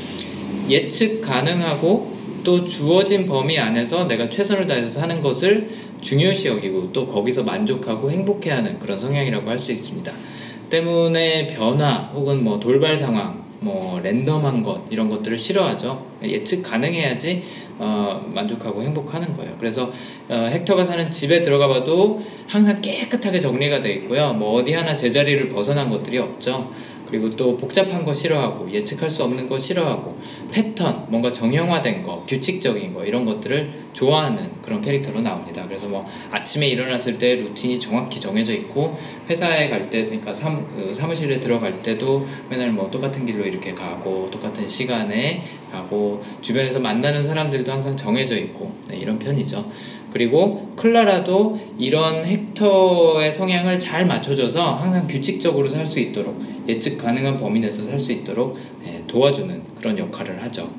예측 0.70 1.20
가능하고 1.22 2.14
또 2.44 2.64
주어진 2.64 3.26
범위 3.26 3.58
안에서 3.58 4.08
내가 4.08 4.30
최선을 4.30 4.68
다해서 4.68 5.00
사는 5.00 5.20
것을 5.20 5.68
중요시 6.00 6.48
여기고 6.48 6.92
또 6.94 7.08
거기서 7.08 7.42
만족하고 7.44 8.12
행복해하는 8.12 8.78
그런 8.78 9.00
성향이라고 9.00 9.50
할 9.50 9.58
수 9.58 9.72
있습니다. 9.72 10.12
때문에 10.70 11.48
변화 11.48 12.12
혹은 12.14 12.44
뭐 12.44 12.60
돌발 12.60 12.96
상황, 12.96 13.44
뭐 13.62 14.00
랜덤한 14.04 14.62
것 14.62 14.86
이런 14.92 15.10
것들을 15.10 15.40
싫어하죠. 15.40 16.06
예측 16.30 16.64
가능해야지 16.64 17.44
어, 17.78 18.24
만족하고 18.34 18.82
행복하는 18.82 19.34
거예요. 19.34 19.56
그래서 19.60 19.92
어, 20.30 20.50
헥터가 20.50 20.84
사는 20.84 21.12
집에 21.12 21.42
들어가 21.42 21.68
봐도 21.68 22.20
항상 22.48 22.82
깨끗하게 22.82 23.40
정리가 23.40 23.82
돼 23.82 23.94
있고요. 23.94 24.34
뭐 24.34 24.54
어디 24.54 24.74
하나 24.74 24.96
제자리를 24.96 25.50
벗어난 25.50 25.90
것들이 25.90 26.18
없죠. 26.18 26.72
그리고 27.08 27.36
또 27.36 27.56
복잡한 27.56 28.04
거 28.04 28.14
싫어하고 28.14 28.72
예측할 28.72 29.10
수 29.12 29.24
없는 29.24 29.48
거 29.48 29.60
싫어하고 29.60 30.18
패턴 30.52 31.06
뭔가 31.10 31.32
정형화된 31.32 32.04
거 32.04 32.26
규칙적인 32.28 32.94
거 32.94 33.06
이런 33.06 33.26
것들을 33.26 33.85
좋아하는 33.96 34.44
그런 34.62 34.82
캐릭터로 34.82 35.22
나옵니다 35.22 35.64
그래서 35.66 35.88
뭐 35.88 36.06
아침에 36.30 36.68
일어났을 36.68 37.18
때 37.18 37.36
루틴이 37.36 37.80
정확히 37.80 38.20
정해져 38.20 38.54
있고 38.54 38.98
회사에 39.30 39.70
갈 39.70 39.90
때 39.90 40.04
그러니까 40.06 40.34
사, 40.34 40.50
어, 40.50 40.92
사무실에 40.94 41.40
들어갈 41.40 41.82
때도 41.82 42.26
맨날 42.50 42.72
뭐 42.72 42.90
똑같은 42.90 43.26
길로 43.26 43.46
이렇게 43.46 43.74
가고 43.74 44.30
똑같은 44.32 44.68
시간에 44.68 45.44
가고 45.72 46.22
주변에서 46.42 46.80
만나는 46.80 47.24
사람들도 47.24 47.72
항상 47.72 47.96
정해져 47.96 48.36
있고 48.36 48.72
네, 48.88 48.98
이런 48.98 49.18
편이죠 49.20 49.64
그리고 50.12 50.74
클라라도 50.76 51.60
이런 51.78 52.24
헥터의 52.26 53.32
성향을 53.32 53.80
잘 53.80 54.06
맞춰줘서 54.06 54.76
항상 54.76 55.08
규칙적으로 55.08 55.68
살 55.70 55.86
수 55.86 56.00
있도록 56.00 56.42
예측 56.68 56.98
가능한 56.98 57.38
범위 57.38 57.60
내에서 57.60 57.84
살 57.84 58.00
수 58.00 58.12
있도록 58.12 58.58
네, 58.84 59.04
도와주는 59.08 59.62
그런 59.78 59.98
역할을 60.00 60.42
하죠. 60.44 60.70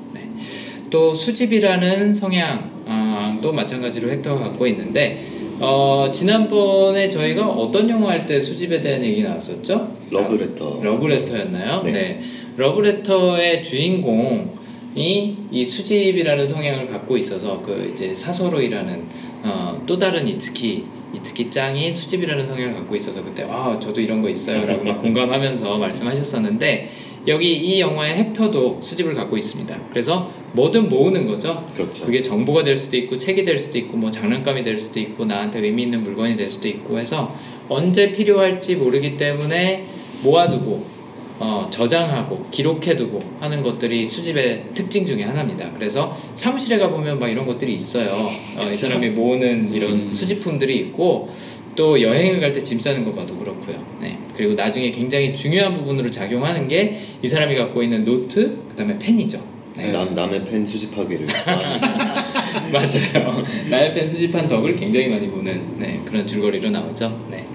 네. 0.87 0.89
또 0.89 1.13
수집이라는 1.13 2.13
성향도 2.13 3.51
마찬가지로 3.51 4.09
헥터가 4.09 4.39
갖고 4.45 4.65
있는데 4.67 5.21
어, 5.59 6.09
지난번에 6.13 7.09
저희가 7.09 7.47
어떤 7.47 7.89
영화 7.89 8.11
할 8.11 8.25
때 8.27 8.39
수집에 8.41 8.79
대한 8.79 9.03
얘기 9.03 9.21
나왔었죠? 9.23 9.95
러브레터. 10.11 10.79
러브레터였나요? 10.83 11.81
네. 11.83 11.91
네. 11.91 12.19
러브레터의 12.57 13.61
주인공이 13.63 15.37
이 15.51 15.65
수집이라는 15.65 16.47
성향을 16.47 16.87
갖고 16.87 17.17
있어서 17.17 17.61
그 17.61 17.91
이제 17.93 18.15
사소로이라는 18.15 19.03
어, 19.43 19.81
또 19.85 19.97
다른 19.97 20.27
이츠키 20.27 20.85
이츠키 21.15 21.49
짱이 21.49 21.91
수집이라는 21.91 22.45
성향을 22.45 22.73
갖고 22.75 22.95
있어서 22.95 23.23
그때 23.23 23.43
아 23.49 23.79
저도 23.81 24.01
이런 24.01 24.21
거 24.21 24.29
있어요라고 24.29 24.83
막 24.83 25.01
공감하면서 25.01 25.77
말씀하셨었는데 25.77 26.89
여기 27.27 27.53
이 27.55 27.81
영화의 27.81 28.17
헥터도 28.17 28.79
수집을 28.81 29.13
갖고 29.13 29.37
있습니다. 29.37 29.77
그래서 29.89 30.31
뭐든 30.53 30.87
모으는 30.87 31.27
거죠. 31.27 31.63
그렇죠. 31.75 32.05
그게 32.05 32.21
정보가 32.21 32.63
될 32.63 32.77
수도 32.77 32.95
있고 32.97 33.17
책이 33.17 33.43
될 33.43 33.57
수도 33.57 33.77
있고 33.77 33.97
뭐 33.97 34.09
장난감이 34.09 34.63
될 34.63 34.79
수도 34.79 34.99
있고 34.99 35.25
나한테 35.25 35.59
의미 35.59 35.83
있는 35.83 36.03
물건이 36.03 36.37
될 36.37 36.49
수도 36.49 36.67
있고 36.67 36.97
해서 36.99 37.35
언제 37.67 38.11
필요할지 38.11 38.77
모르기 38.77 39.17
때문에 39.17 39.85
모아두고 40.23 40.97
어, 41.39 41.67
저장하고 41.69 42.47
기록해두고 42.49 43.21
하는 43.39 43.61
것들이 43.61 44.07
수집의 44.07 44.69
특징 44.73 45.05
중에 45.05 45.23
하나입니다. 45.23 45.71
그래서 45.73 46.15
사무실에 46.35 46.79
가보면 46.79 47.19
막 47.19 47.27
이런 47.27 47.45
것들이 47.45 47.73
있어요. 47.73 48.09
어, 48.11 48.67
이 48.67 48.73
사람이 48.73 49.09
모으는 49.09 49.71
이런 49.71 49.91
음. 49.91 50.13
수집품들이 50.15 50.77
있고 50.77 51.29
또 51.77 52.01
여행을 52.01 52.41
갈 52.41 52.51
때 52.51 52.59
짐 52.61 52.79
싸는 52.79 53.05
거 53.05 53.13
봐도 53.13 53.37
그렇고요. 53.37 53.77
네. 54.01 54.17
그리고 54.35 54.53
나중에 54.55 54.91
굉장히 54.91 55.33
중요한 55.33 55.73
부분으로 55.73 56.11
작용하는 56.11 56.67
게 56.67 56.99
이 57.21 57.27
사람이 57.27 57.55
갖고 57.55 57.81
있는 57.81 58.03
노트, 58.03 58.57
그다음에 58.69 58.97
펜이죠. 58.99 59.39
네. 59.77 59.91
남 59.91 60.13
남의 60.15 60.43
펜 60.43 60.65
수집하기를 60.65 61.27
맞아요. 62.73 63.43
나의 63.69 63.93
팬 63.93 64.05
수집한 64.05 64.47
덕을 64.47 64.75
굉장히 64.75 65.07
많이 65.07 65.27
보는 65.27 65.61
네, 65.79 66.01
그런 66.05 66.25
줄거리로 66.27 66.69
나오죠. 66.69 67.25
네. 67.31 67.45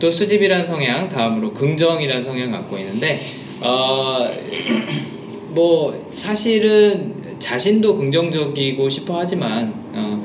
또 0.00 0.10
수집이란 0.10 0.64
성향, 0.64 1.08
다음으로 1.08 1.52
긍정이란 1.52 2.22
성향 2.24 2.50
갖고 2.52 2.78
있는데 2.78 3.18
어, 3.60 4.30
뭐 5.50 6.08
사실은 6.10 7.14
자신도 7.38 7.94
긍정적이고 7.96 8.88
싶어 8.88 9.18
하지만 9.18 9.72
어, 9.92 10.22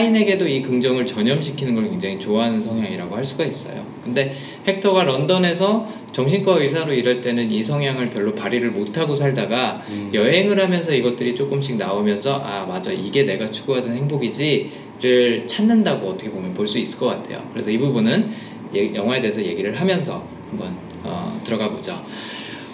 타인에게도 0.00 0.46
이 0.46 0.62
긍정을 0.62 1.04
전염시키는 1.04 1.74
걸 1.74 1.90
굉장히 1.90 2.16
좋아하는 2.16 2.60
성향이라고 2.60 3.16
할 3.16 3.24
수가 3.24 3.44
있어요. 3.44 3.84
근데 4.04 4.32
헥터가 4.64 5.02
런던에서 5.02 5.84
정신과 6.12 6.58
의사로 6.58 6.92
일할 6.92 7.20
때는 7.20 7.50
이 7.50 7.60
성향을 7.60 8.08
별로 8.10 8.32
발휘를 8.32 8.70
못하고 8.70 9.16
살다가 9.16 9.82
음. 9.88 10.10
여행을 10.14 10.60
하면서 10.62 10.94
이것들이 10.94 11.34
조금씩 11.34 11.76
나오면서 11.76 12.34
아 12.36 12.66
맞아 12.66 12.92
이게 12.92 13.24
내가 13.24 13.50
추구하던 13.50 13.92
행복이지를 13.96 15.48
찾는다고 15.48 16.06
어떻게 16.08 16.30
보면 16.30 16.54
볼 16.54 16.68
수 16.68 16.78
있을 16.78 16.96
것 17.00 17.06
같아요. 17.06 17.42
그래서 17.52 17.68
이 17.72 17.78
부분은 17.78 18.30
예- 18.76 18.94
영화에 18.94 19.18
대해서 19.18 19.42
얘기를 19.42 19.74
하면서 19.80 20.24
한번 20.50 20.72
어, 21.02 21.40
들어가 21.42 21.68
보죠. 21.68 21.92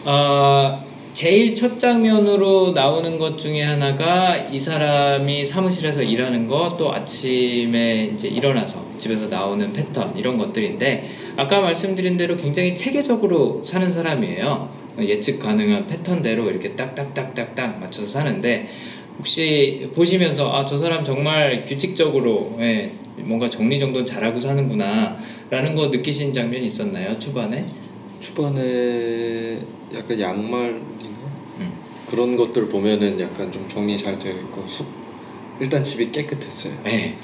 어, 0.05 0.85
제일 1.17 1.55
첫 1.55 1.81
장면으로 1.81 2.73
나오는 2.73 3.19
것 3.19 3.39
중에 3.39 3.63
하나가 3.63 4.37
이 4.37 4.59
사람이 4.59 5.47
사무실에서 5.47 6.03
일하는 6.03 6.47
거 6.47 6.77
또 6.77 6.93
아침에 6.93 8.11
이제 8.13 8.29
일어나서 8.29 8.85
집에서 8.99 9.27
나오는 9.29 9.73
패턴 9.73 10.13
이런 10.15 10.37
것들인데 10.37 11.09
아까 11.39 11.63
말씀드린 11.63 12.19
대로 12.19 12.37
굉장히 12.37 12.75
체계적으로 12.75 13.63
사는 13.65 13.91
사람이에요. 13.91 14.69
예측 15.01 15.39
가능한 15.39 15.87
패턴대로 15.87 16.51
이렇게 16.51 16.77
딱딱딱딱딱 16.77 17.81
맞춰서 17.81 18.07
사는데 18.07 18.69
혹시 19.19 19.89
보시면서 19.95 20.53
아 20.53 20.67
저 20.67 20.77
사람 20.77 21.03
정말 21.03 21.65
규칙적으로 21.65 22.59
예, 22.61 22.91
뭔가 23.21 23.49
정리 23.49 23.81
정돈 23.81 24.05
잘하고 24.05 24.39
사는구나 24.39 25.17
라는 25.49 25.75
거 25.75 25.87
느끼신 25.87 26.35
장면 26.35 26.63
있었나요 26.63 27.19
초반에? 27.19 27.65
초반에 28.21 29.59
약간 29.95 30.19
음. 30.19 30.96
그런 32.11 32.37
것들 32.37 32.69
보면은 32.69 33.19
약간 33.21 33.51
좀 33.51 33.67
정리 33.69 33.99
잘 34.03 34.19
되어 34.19 34.33
있고 34.33 34.65
숲 34.67 34.87
일단 35.61 35.83
집이 35.83 36.13
깨끗했어요. 36.13 36.75
네. 36.85 37.17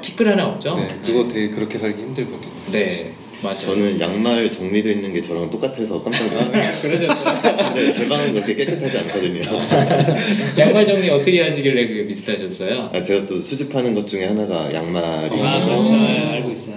티끌 0.00 0.28
하나 0.28 0.46
없죠? 0.46 0.76
네, 0.76 0.86
그거 1.04 1.26
되게 1.28 1.48
그렇게 1.48 1.78
살기 1.78 2.02
힘들거든요. 2.02 2.52
네, 2.72 3.12
맞아요. 3.42 3.56
저는 3.58 3.98
양말 4.00 4.50
정리되어 4.50 4.92
있는 4.92 5.12
게 5.14 5.22
저랑 5.22 5.48
똑같아서 5.50 6.02
깜짝 6.02 6.26
놀랐어요. 6.30 6.80
그러셨어요. 6.82 7.40
근데 7.72 7.90
제 7.92 8.06
방은 8.08 8.34
그렇게 8.34 8.54
깨끗하지 8.54 8.98
않거든요. 8.98 9.40
양말 10.58 10.86
정리 10.86 11.08
어떻게 11.08 11.40
하시길래 11.42 11.86
그게 11.88 12.06
비슷하셨어요? 12.06 12.90
아, 12.92 13.00
제가 13.02 13.24
또 13.24 13.40
수집하는 13.40 13.94
것 13.94 14.06
중에 14.06 14.26
하나가 14.26 14.70
양말이 14.72 15.30
아 15.30 15.36
있어서 15.36 15.64
그렇죠 15.66 15.92
예, 15.94 16.18
알고 16.32 16.50
있어요. 16.50 16.76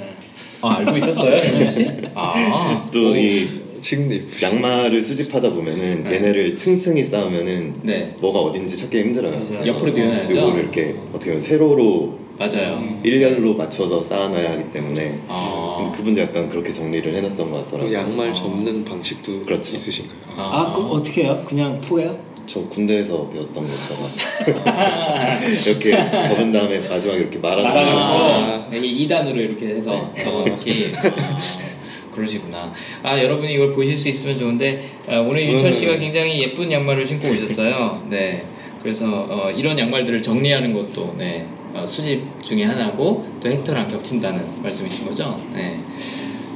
아 0.62 0.78
알고 0.78 0.98
있었어요, 0.98 1.38
정민 1.46 1.72
씨? 1.72 1.88
아, 2.16 2.86
또 2.92 3.16
이 3.16 3.57
칭립. 3.82 4.26
양말을 4.42 5.02
수집하다 5.02 5.52
보면은 5.52 6.04
네. 6.04 6.16
얘네를 6.16 6.56
층층이 6.56 7.04
쌓으면은 7.04 7.74
네, 7.84 8.16
뭐가 8.20 8.40
어딘지 8.40 8.76
찾기 8.78 9.00
힘들어요. 9.00 9.32
맞아요. 9.38 9.66
옆으로 9.68 9.92
뉘어놔야죠. 9.92 10.38
이거를 10.38 10.62
이렇게 10.64 10.96
어떻게 11.12 11.26
보면 11.28 11.40
세로로 11.40 12.18
맞아요. 12.38 12.84
일렬로 13.04 13.56
맞춰서 13.56 14.02
쌓아놔야 14.02 14.52
하기 14.54 14.70
때문에 14.70 15.20
아, 15.28 15.76
근데 15.78 15.98
그분도 15.98 16.22
약간 16.22 16.48
그렇게 16.48 16.72
정리를 16.72 17.16
해놨던 17.16 17.52
것그 17.52 17.64
같더라고요. 17.66 17.94
양말 17.98 18.30
아. 18.30 18.34
접는 18.34 18.86
방식도 18.86 19.44
그렇죠. 19.46 19.76
있으신가요? 19.76 20.18
아, 20.36 20.74
그럼 20.76 20.92
어떻게 20.92 21.24
해요? 21.24 21.44
그냥 21.48 21.82
포개요? 21.82 22.28
저 22.46 22.62
군대에서 22.70 23.28
배웠던 23.30 23.68
것처럼 23.68 24.10
이렇게 25.52 26.22
접은 26.22 26.52
다음에 26.54 26.80
마지막에 26.88 27.20
이렇게 27.20 27.40
말아놓는 27.40 27.74
거죠. 27.74 28.18
말아놓고 28.18 28.76
여기 28.76 29.08
2단으로 29.08 29.36
이렇게 29.38 29.68
해서 29.76 30.14
적어놓기. 30.18 30.92
아, 32.18 32.20
그러시구나. 32.20 32.74
아 33.04 33.22
여러분이 33.22 33.54
이걸 33.54 33.74
보실 33.74 33.98
수 33.98 34.10
있으면 34.10 34.38
좋은데 34.40 34.90
아, 35.08 35.18
오늘 35.20 35.48
윤철 35.48 35.72
씨가 35.72 35.98
굉장히 35.98 36.42
예쁜 36.42 36.72
양말을 36.72 37.06
신고 37.06 37.28
오셨어요. 37.30 38.08
네. 38.10 38.44
그래서 38.82 39.06
어, 39.30 39.52
이런 39.56 39.78
양말들을 39.78 40.22
정리하는 40.22 40.74
것도 40.74 41.14
네, 41.18 41.46
어, 41.74 41.86
수집 41.86 42.24
중에 42.42 42.64
하나고 42.64 43.26
또 43.42 43.50
헥터랑 43.50 43.88
겹친다는 43.88 44.62
말씀이신 44.64 45.06
거죠. 45.08 45.40
네. 45.54 45.78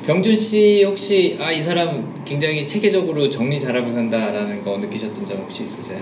병준 0.06 0.36
씨 0.38 0.84
혹시 0.84 1.38
아 1.40 1.52
이 1.52 1.62
사람 1.62 2.24
굉장히 2.26 2.66
체계적으로 2.66 3.30
정리 3.30 3.60
잘하고 3.60 3.92
산다라는 3.92 4.64
거 4.64 4.78
느끼셨던 4.78 5.28
점 5.28 5.38
혹시 5.40 5.64
있으세요? 5.64 6.00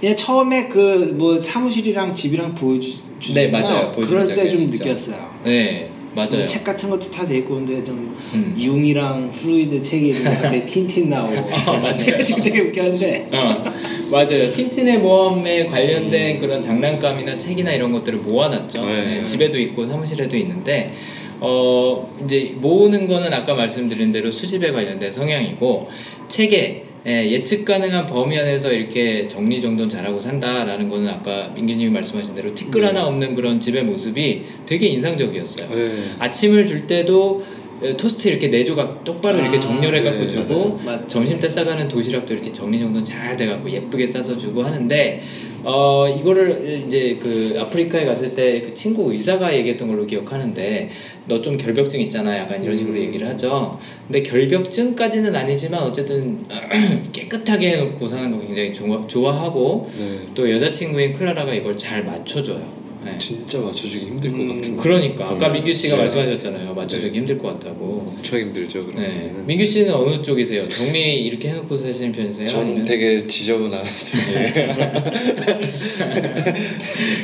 그냥 0.00 0.16
처음에 0.16 0.68
그 0.68 1.14
뭐 1.18 1.40
사무실이랑 1.40 2.14
집이랑 2.14 2.54
보여주 2.54 2.94
네, 3.34 3.48
맞아요. 3.48 3.90
보여주는 3.92 4.06
그럴 4.08 4.24
때좀 4.24 4.36
장면이 4.46 4.64
있죠. 4.66 4.84
느꼈어요. 4.84 5.30
네, 5.44 5.89
맞아요. 6.14 6.44
책 6.46 6.64
같은 6.64 6.90
것도 6.90 7.10
다 7.10 7.24
돼 7.24 7.38
있고 7.38 7.54
근데 7.54 7.82
좀 7.84 8.16
음. 8.34 8.54
융이랑 8.56 9.30
프로이드 9.30 9.80
책이 9.80 10.14
좀 10.14 10.24
갑자기 10.32 10.64
틴틴 10.66 11.08
나오고 11.08 11.34
맞아요. 11.66 11.94
제가 11.96 12.22
지금 12.24 12.42
되게 12.42 12.60
웃겼는데 12.60 13.28
어, 13.32 13.64
맞아요. 14.10 14.52
틴틴의 14.52 14.98
모험에 14.98 15.66
관련된 15.66 16.36
음. 16.36 16.40
그런 16.40 16.60
장난감이나 16.60 17.38
책이나 17.38 17.72
이런 17.72 17.92
것들을 17.92 18.18
모아놨죠. 18.20 18.84
네. 18.86 19.04
네, 19.06 19.24
집에도 19.24 19.58
있고 19.60 19.86
사무실에도 19.86 20.36
있는데 20.36 20.92
어 21.40 22.12
이제 22.24 22.54
모으는 22.56 23.06
거는 23.06 23.32
아까 23.32 23.54
말씀드린 23.54 24.12
대로 24.12 24.30
수집에 24.30 24.72
관련된 24.72 25.10
성향이고 25.12 25.88
책에 26.28 26.84
예, 27.06 27.30
예측 27.30 27.64
가능한 27.64 28.04
범위 28.06 28.38
안에서 28.38 28.70
이렇게 28.72 29.26
정리정돈 29.26 29.88
잘하고 29.88 30.20
산다라는 30.20 30.88
거는 30.88 31.08
아까 31.08 31.50
민규님이 31.54 31.90
말씀하신 31.90 32.34
대로 32.34 32.54
티끌 32.54 32.82
네. 32.82 32.88
하나 32.88 33.06
없는 33.06 33.34
그런 33.34 33.58
집의 33.58 33.84
모습이 33.84 34.42
되게 34.66 34.86
인상적이었어요. 34.88 35.68
네. 35.70 35.94
아침을 36.18 36.66
줄 36.66 36.86
때도 36.86 37.42
에, 37.82 37.96
토스트 37.96 38.28
이렇게 38.28 38.48
네 38.50 38.62
조각 38.62 39.02
똑바로 39.04 39.38
이렇게 39.38 39.56
아, 39.56 39.60
정렬해 39.60 40.02
갖고 40.02 40.24
네, 40.24 40.28
주고 40.28 40.78
맞아요. 40.84 41.06
점심 41.06 41.38
때 41.38 41.48
싸가는 41.48 41.88
도시락도 41.88 42.34
이렇게 42.34 42.52
정리정돈 42.52 43.02
잘 43.02 43.34
돼 43.38 43.46
갖고 43.46 43.70
예쁘게 43.70 44.06
싸서 44.06 44.36
주고 44.36 44.62
하는데 44.62 45.22
어 45.64 46.06
이거를 46.06 46.84
이제 46.86 47.16
그 47.20 47.56
아프리카에 47.58 48.04
갔을 48.04 48.34
때 48.34 48.60
그 48.62 48.74
친구 48.74 49.10
의사가 49.10 49.56
얘기했던 49.56 49.88
걸로 49.88 50.04
기억하는데 50.06 50.90
너 51.30 51.40
좀 51.40 51.56
결벽증 51.56 52.00
있잖아 52.02 52.36
약간 52.36 52.62
이런 52.62 52.76
식으로 52.76 52.96
음. 52.96 53.00
얘기를 53.02 53.26
하죠 53.28 53.78
근데 54.08 54.22
결벽증까지는 54.22 55.34
아니지만 55.34 55.82
어쨌든 55.84 56.38
깨끗하게 57.12 57.70
해놓고 57.72 58.08
사는 58.08 58.30
거 58.30 58.40
굉장히 58.44 58.74
좋아, 58.74 59.06
좋아하고 59.06 59.88
네. 59.96 60.18
또 60.34 60.50
여자친구인 60.50 61.12
클라라가 61.12 61.54
이걸 61.54 61.76
잘 61.76 62.04
맞춰줘요 62.04 62.80
네. 63.04 63.16
진짜 63.16 63.58
맞춰주기 63.58 64.04
힘들 64.06 64.30
것 64.30 64.38
음, 64.40 64.48
같은데. 64.56 64.82
그러니까 64.82 65.30
아까. 65.30 65.48
민규 65.48 65.72
씨가 65.72 65.96
네. 65.96 66.02
말씀하셨잖아요 66.02 66.74
맞춰주기 66.74 67.16
힘들 67.16 67.38
것 67.38 67.48
같다고 67.58 68.12
엄청 68.14 68.38
힘들죠 68.40 68.80
네. 68.80 68.84
그러면. 68.92 69.46
민규 69.46 69.64
씨는 69.64 69.94
어느 69.94 70.22
쪽이세요? 70.22 70.68
정리 70.68 71.24
이렇게 71.24 71.48
해놓고 71.48 71.74
사시는 71.78 72.12
편이세요? 72.12 72.46
저는 72.48 72.64
아니면- 72.66 72.84
되게 72.84 73.26
지저분한 73.26 73.82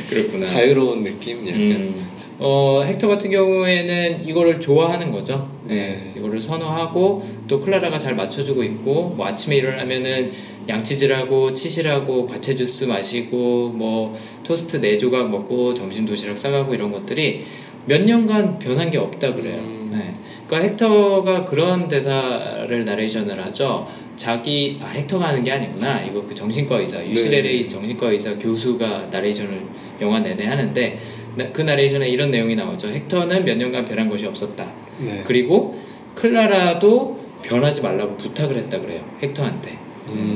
그렇구나. 0.09 0.45
자유로운 0.45 1.03
느낌 1.03 1.47
약간. 1.47 1.61
음, 1.61 2.16
어 2.39 2.83
헥터 2.85 3.07
같은 3.07 3.31
경우에는 3.31 4.27
이거를 4.27 4.59
좋아하는 4.59 5.11
거죠. 5.11 5.49
네. 5.63 5.75
네. 5.75 6.13
이거를 6.17 6.39
선호하고 6.39 7.23
또 7.47 7.59
클라라가 7.59 7.97
잘 7.97 8.15
맞춰주고 8.15 8.63
있고 8.63 9.13
뭐 9.17 9.25
아침에 9.25 9.55
일어나면은 9.57 10.31
양치질하고 10.67 11.53
치실하고 11.53 12.27
과채 12.27 12.53
주스 12.53 12.83
마시고 12.83 13.69
뭐 13.69 14.15
토스트 14.43 14.77
네 14.81 14.97
조각 14.97 15.29
먹고 15.31 15.73
점심 15.73 16.05
도시락 16.05 16.37
싸가고 16.37 16.73
이런 16.73 16.91
것들이 16.91 17.43
몇 17.85 18.01
년간 18.01 18.59
변한 18.59 18.91
게 18.91 18.97
없다 18.97 19.33
그래요. 19.33 19.57
음. 19.57 19.89
네. 19.93 20.13
그러니까 20.45 20.69
헥터가 20.69 21.43
그런 21.45 21.87
대사를 21.87 22.85
나레이션을 22.85 23.43
하죠. 23.45 23.87
자기 24.15 24.79
아 24.81 24.87
헥터가 24.93 25.29
하는 25.29 25.43
게 25.43 25.51
아니구나. 25.51 26.03
이거 26.03 26.23
그 26.23 26.35
정신과 26.35 26.79
의사 26.79 27.03
UCLA 27.03 27.63
네. 27.63 27.69
정신과 27.69 28.11
의사 28.11 28.37
교수가 28.37 29.07
나레이션을 29.11 29.61
영화 30.01 30.19
내내 30.19 30.45
하는데 30.45 30.99
나- 31.37 31.51
그 31.51 31.61
나레이션에 31.61 32.09
이런 32.09 32.31
내용이 32.31 32.55
나오죠. 32.55 32.87
헥터는 32.87 33.45
몇 33.45 33.55
년간 33.57 33.85
변한 33.85 34.09
것이 34.09 34.25
없었다. 34.25 34.65
네. 34.99 35.23
그리고 35.25 35.79
클라라도 36.15 37.19
변하지 37.43 37.81
말라고 37.81 38.17
부탁을 38.17 38.57
했다 38.57 38.79
그래요. 38.81 39.01
헥터한테. 39.21 39.77
음. 40.09 40.33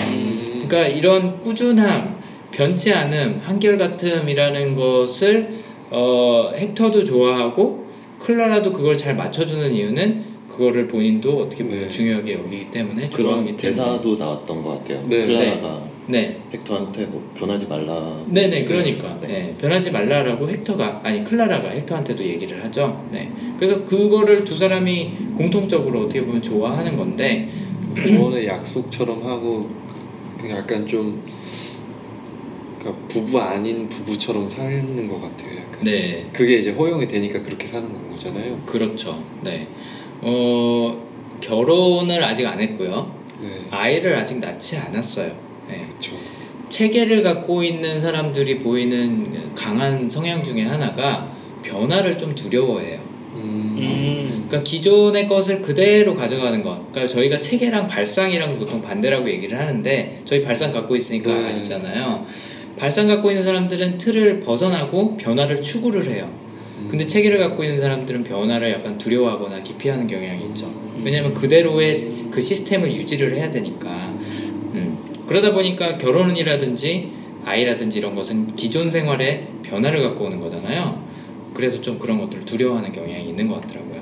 그러니까 0.68 0.88
이런 0.88 1.42
꾸준함, 1.42 2.20
변치 2.52 2.94
않음, 2.94 3.40
한결같음이라는 3.44 4.76
것을 4.76 5.50
어, 5.90 6.52
헥터도 6.56 7.04
좋아하고 7.04 7.88
클라라도 8.20 8.72
그걸 8.72 8.96
잘 8.96 9.16
맞춰주는 9.16 9.74
이유는 9.74 10.24
그 10.50 10.58
그거를 10.58 10.88
본인도 10.88 11.40
어떻게 11.40 11.64
보면 11.64 11.82
네. 11.82 11.90
중요하게 11.90 12.34
여기기 12.34 12.70
때문에 12.70 13.08
그런. 13.08 13.56
대사도 13.58 14.16
나왔던 14.18 14.62
것 14.62 14.78
같아요. 14.80 15.02
네. 15.10 15.26
클라라가 15.26 15.82
네. 16.12 16.38
헥터한테 16.54 17.06
뭐 17.06 17.32
변하지 17.34 17.68
말라. 17.68 18.22
네네 18.28 18.66
그러니까 18.66 19.18
네. 19.22 19.28
네, 19.28 19.56
변하지 19.58 19.92
말라라고 19.92 20.46
헥터가 20.50 21.00
아니 21.04 21.24
클라라가 21.24 21.70
헥터한테도 21.70 22.24
얘기를 22.26 22.62
하죠. 22.66 23.02
네. 23.12 23.32
그래서 23.58 23.86
그거를 23.86 24.44
두 24.44 24.58
사람이 24.58 25.12
공통적으로 25.38 26.02
어떻게 26.02 26.24
보면 26.26 26.42
좋아하는 26.42 26.98
건데 26.98 27.48
구원의 27.96 28.46
약속처럼 28.46 29.26
하고 29.26 29.70
그 30.40 30.50
약간 30.50 30.86
좀 30.86 31.24
그러니까 32.78 33.08
부부 33.08 33.40
아닌 33.40 33.88
부부처럼 33.88 34.50
사는 34.50 35.08
것 35.08 35.22
같아요. 35.22 35.58
약간. 35.58 35.84
네 35.84 36.28
그게 36.34 36.58
이제 36.58 36.72
허용이 36.72 37.08
되니까 37.08 37.42
그렇게 37.42 37.66
사는 37.68 37.88
거잖아요. 38.10 38.60
그렇죠. 38.66 39.24
네. 39.42 39.66
어 40.20 41.02
결혼을 41.40 42.22
아직 42.22 42.46
안 42.46 42.60
했고요. 42.60 43.10
네. 43.42 43.48
아이를 43.72 44.18
아직 44.18 44.40
낳지 44.40 44.76
않았어요. 44.78 45.51
네. 45.72 45.86
그렇죠. 45.88 46.14
체계를 46.70 47.22
갖고 47.22 47.64
있는 47.64 48.00
사람들이 48.00 48.60
보이는 48.60 49.54
강한 49.56 50.10
성향 50.10 50.42
중에 50.42 50.64
하나가 50.64 51.30
변화를 51.62 52.18
좀 52.18 52.34
두려워해요. 52.34 53.00
음. 53.34 53.76
음. 53.78 54.46
그러니까 54.48 54.60
기존의 54.60 55.28
것을 55.28 55.62
그대로 55.62 56.16
가져가는 56.16 56.62
것. 56.62 56.92
그러니까 56.92 57.14
저희가 57.14 57.40
체계랑 57.40 57.88
발상이랑 57.88 58.58
보통 58.58 58.82
반대라고 58.82 59.30
얘기를 59.30 59.60
하는데 59.60 60.22
저희 60.26 60.42
발상 60.42 60.72
갖고 60.72 60.96
있으니까 60.96 61.34
네. 61.34 61.50
아시잖아요. 61.50 62.26
발상 62.78 63.08
갖고 63.08 63.30
있는 63.30 63.44
사람들은 63.44 63.98
틀을 63.98 64.40
벗어나고 64.40 65.18
변화를 65.18 65.62
추구를 65.62 66.10
해요. 66.12 66.30
근데 66.90 67.06
체계를 67.08 67.38
갖고 67.40 67.64
있는 67.64 67.80
사람들은 67.80 68.24
변화를 68.24 68.72
약간 68.72 68.98
두려워하거나 68.98 69.62
기피하는 69.62 70.08
경향이 70.08 70.46
있죠. 70.48 70.70
왜냐하면 71.04 71.34
그대로의 71.34 72.10
그 72.32 72.42
시스템을 72.42 72.92
유지를 72.92 73.36
해야 73.38 73.50
되니까. 73.50 73.90
음. 74.74 74.98
그러다 75.32 75.54
보니까 75.54 75.98
결혼이라든지 75.98 77.10
아이라든지 77.46 78.00
이런 78.00 78.16
것은 78.16 78.54
기존 78.58 78.92
생활에 78.92 79.48
변화를 79.64 80.02
갖고 80.04 80.26
오는 80.26 80.42
거잖아요. 80.42 81.02
그래서 81.54 81.80
좀 81.80 81.98
그런 81.98 82.20
것들을 82.20 82.44
두려워하는 82.44 82.92
경향이 82.92 83.30
있는 83.30 83.48
것 83.48 83.62
같더라고요. 83.62 84.02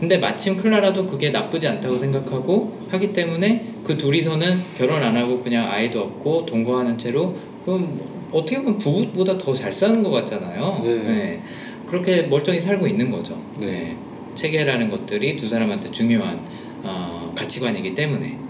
근데 0.00 0.18
마침 0.18 0.56
클라라도 0.58 1.06
그게 1.06 1.30
나쁘지 1.30 1.66
않다고 1.66 1.96
생각하고 1.96 2.78
하기 2.90 3.10
때문에 3.10 3.72
그 3.84 3.96
둘이서는 3.96 4.60
결혼 4.76 5.02
안 5.02 5.16
하고 5.16 5.40
그냥 5.40 5.70
아이도 5.70 6.00
없고 6.00 6.44
동거하는 6.44 6.98
채로 6.98 7.34
그럼 7.64 7.96
뭐 7.96 8.30
어떻게 8.32 8.58
보면 8.58 8.76
부부보다 8.76 9.38
더 9.38 9.54
잘 9.54 9.72
사는 9.72 10.02
것 10.02 10.10
같잖아요. 10.10 10.82
네. 10.84 11.40
그렇게 11.86 12.22
멀쩡히 12.24 12.60
살고 12.60 12.86
있는 12.86 13.10
거죠. 13.10 13.34
네. 13.58 13.66
네. 13.66 13.96
체계라는 14.34 14.90
것들이 14.90 15.36
두 15.36 15.48
사람한테 15.48 15.90
중요한 15.90 16.38
어, 16.82 17.32
가치관이기 17.34 17.94
때문에. 17.94 18.49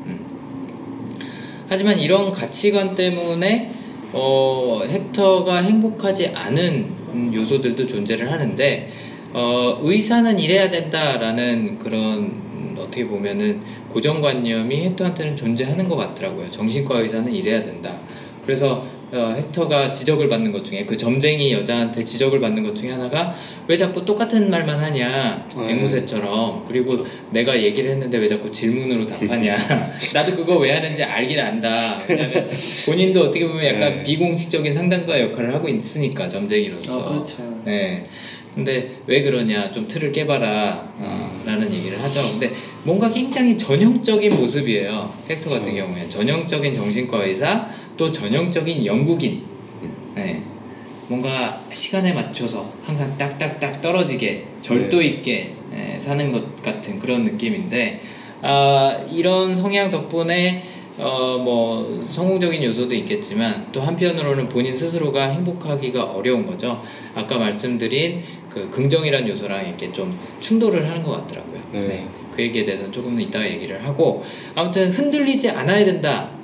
음. 1.70 1.72
하지만 1.72 1.98
이런 1.98 2.33
가치관 2.33 2.94
때문에 2.94 3.70
어, 4.12 4.83
헥터가 4.85 5.59
행복하지 5.59 6.28
않은 6.35 6.87
음, 7.12 7.30
요소들도 7.33 7.87
존재를 7.87 8.30
하는데 8.30 8.88
어, 9.33 9.78
의사는 9.80 10.38
이래야 10.38 10.68
된다라는 10.68 11.78
그런 11.78 12.18
음, 12.18 12.76
어떻게 12.76 13.06
보면은 13.06 13.61
고정관념이 13.88 14.85
헥터한테는 14.87 15.37
존재하는 15.37 15.88
것 15.88 15.96
같더라고요. 15.96 16.50
정신과 16.50 16.98
의사는 17.00 17.33
이래야 17.33 17.62
된다. 17.62 17.98
그래서 18.44 18.85
어, 19.12 19.34
헥터가 19.36 19.90
지적을 19.90 20.28
받는 20.28 20.52
것 20.52 20.64
중에 20.64 20.84
그 20.84 20.96
점쟁이 20.96 21.52
여자한테 21.52 22.04
지적을 22.04 22.40
받는 22.40 22.62
것 22.62 22.76
중에 22.76 22.90
하나가 22.90 23.34
왜 23.66 23.76
자꾸 23.76 24.04
똑같은 24.04 24.50
말만 24.50 24.78
하냐? 24.78 25.48
네. 25.56 25.70
앵무새처럼. 25.70 26.64
그리고 26.66 27.04
내가 27.30 27.60
얘기를 27.60 27.90
했는데 27.90 28.18
왜 28.18 28.28
자꾸 28.28 28.50
질문으로 28.50 29.06
답하냐? 29.06 29.56
나도 30.14 30.36
그거 30.36 30.58
왜 30.58 30.72
하는지 30.72 31.02
알긴 31.02 31.40
안다. 31.40 31.98
왜냐면 32.08 32.48
본인도 32.86 33.22
어떻게 33.22 33.46
보면 33.46 33.64
약간 33.64 33.96
네. 33.98 34.02
비공식적인 34.04 34.72
상담가 34.72 35.20
역할을 35.20 35.52
하고 35.54 35.68
있으니까 35.68 36.28
점쟁이로서. 36.28 37.00
어, 37.00 37.04
그렇죠. 37.06 37.62
네. 37.64 38.04
근데 38.54 38.90
왜 39.06 39.22
그러냐? 39.22 39.70
좀 39.70 39.86
틀을 39.86 40.12
깨봐라. 40.12 40.92
어, 40.98 41.42
라는 41.46 41.72
얘기를 41.72 42.00
하죠. 42.02 42.20
근데 42.32 42.50
뭔가 42.82 43.08
굉장히 43.08 43.56
전형적인 43.56 44.30
모습이에요. 44.30 45.12
헥터 45.28 45.50
같은. 45.50 45.74
경우에. 45.74 46.08
전형적인 46.08 46.74
정신과 46.74 47.24
의사 47.24 47.68
또 48.00 48.10
전형적인 48.10 48.86
영국인 48.86 49.42
네. 50.14 50.42
뭔가 51.08 51.62
시간에 51.70 52.14
맞춰서 52.14 52.72
항상 52.82 53.14
딱딱딱 53.18 53.82
떨어지게 53.82 54.46
절도 54.62 55.02
있게 55.02 55.52
예, 55.74 55.98
사는 55.98 56.32
것 56.32 56.62
같은 56.62 56.98
그런 56.98 57.24
느낌인데 57.24 58.00
아, 58.40 59.04
이런 59.10 59.54
성향 59.54 59.90
덕분에 59.90 60.64
어, 60.96 61.38
뭐 61.44 62.06
성공적인 62.08 62.64
요소도 62.64 62.94
있겠지만 62.94 63.66
또 63.70 63.82
한편으로는 63.82 64.48
본인 64.48 64.74
스스로가 64.74 65.26
행복하기가 65.26 66.02
어려운 66.02 66.46
거죠. 66.46 66.82
아까 67.14 67.36
말씀드린 67.36 68.22
그 68.48 68.70
긍정이란 68.70 69.28
요소랑 69.28 69.68
이렇게 69.68 69.92
좀 69.92 70.18
충돌을 70.40 70.88
하는 70.88 71.02
것 71.02 71.10
같더라고요. 71.18 71.60
네. 71.72 72.06
그 72.34 72.40
얘기에 72.40 72.64
대해서는 72.64 72.90
조금 72.90 73.12
은 73.12 73.20
이따가 73.20 73.46
얘기를 73.46 73.84
하고 73.84 74.24
아무튼 74.54 74.90
흔들리지 74.90 75.50
않아야 75.50 75.84
된다. 75.84 76.39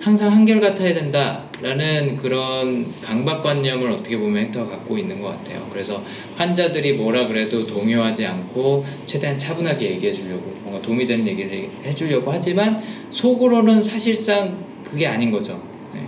항상 0.00 0.32
한결같아야 0.32 0.94
된다라는 0.94 2.16
그런 2.16 2.86
강박관념을 3.02 3.90
어떻게 3.90 4.16
보면 4.16 4.44
헥터가 4.44 4.70
갖고 4.70 4.96
있는 4.96 5.20
것 5.20 5.28
같아요. 5.28 5.66
그래서 5.72 6.02
환자들이 6.36 6.94
뭐라 6.94 7.26
그래도 7.26 7.66
동요하지 7.66 8.26
않고 8.26 8.84
최대한 9.06 9.36
차분하게 9.36 9.92
얘기해 9.92 10.12
주려고 10.12 10.52
뭔가 10.62 10.80
도움이 10.80 11.04
되는 11.04 11.26
얘기를 11.26 11.68
해 11.84 11.92
주려고 11.92 12.30
하지만 12.30 12.80
속으로는 13.10 13.82
사실상 13.82 14.64
그게 14.84 15.06
아닌 15.06 15.30
거죠. 15.30 15.60
네. 15.92 16.02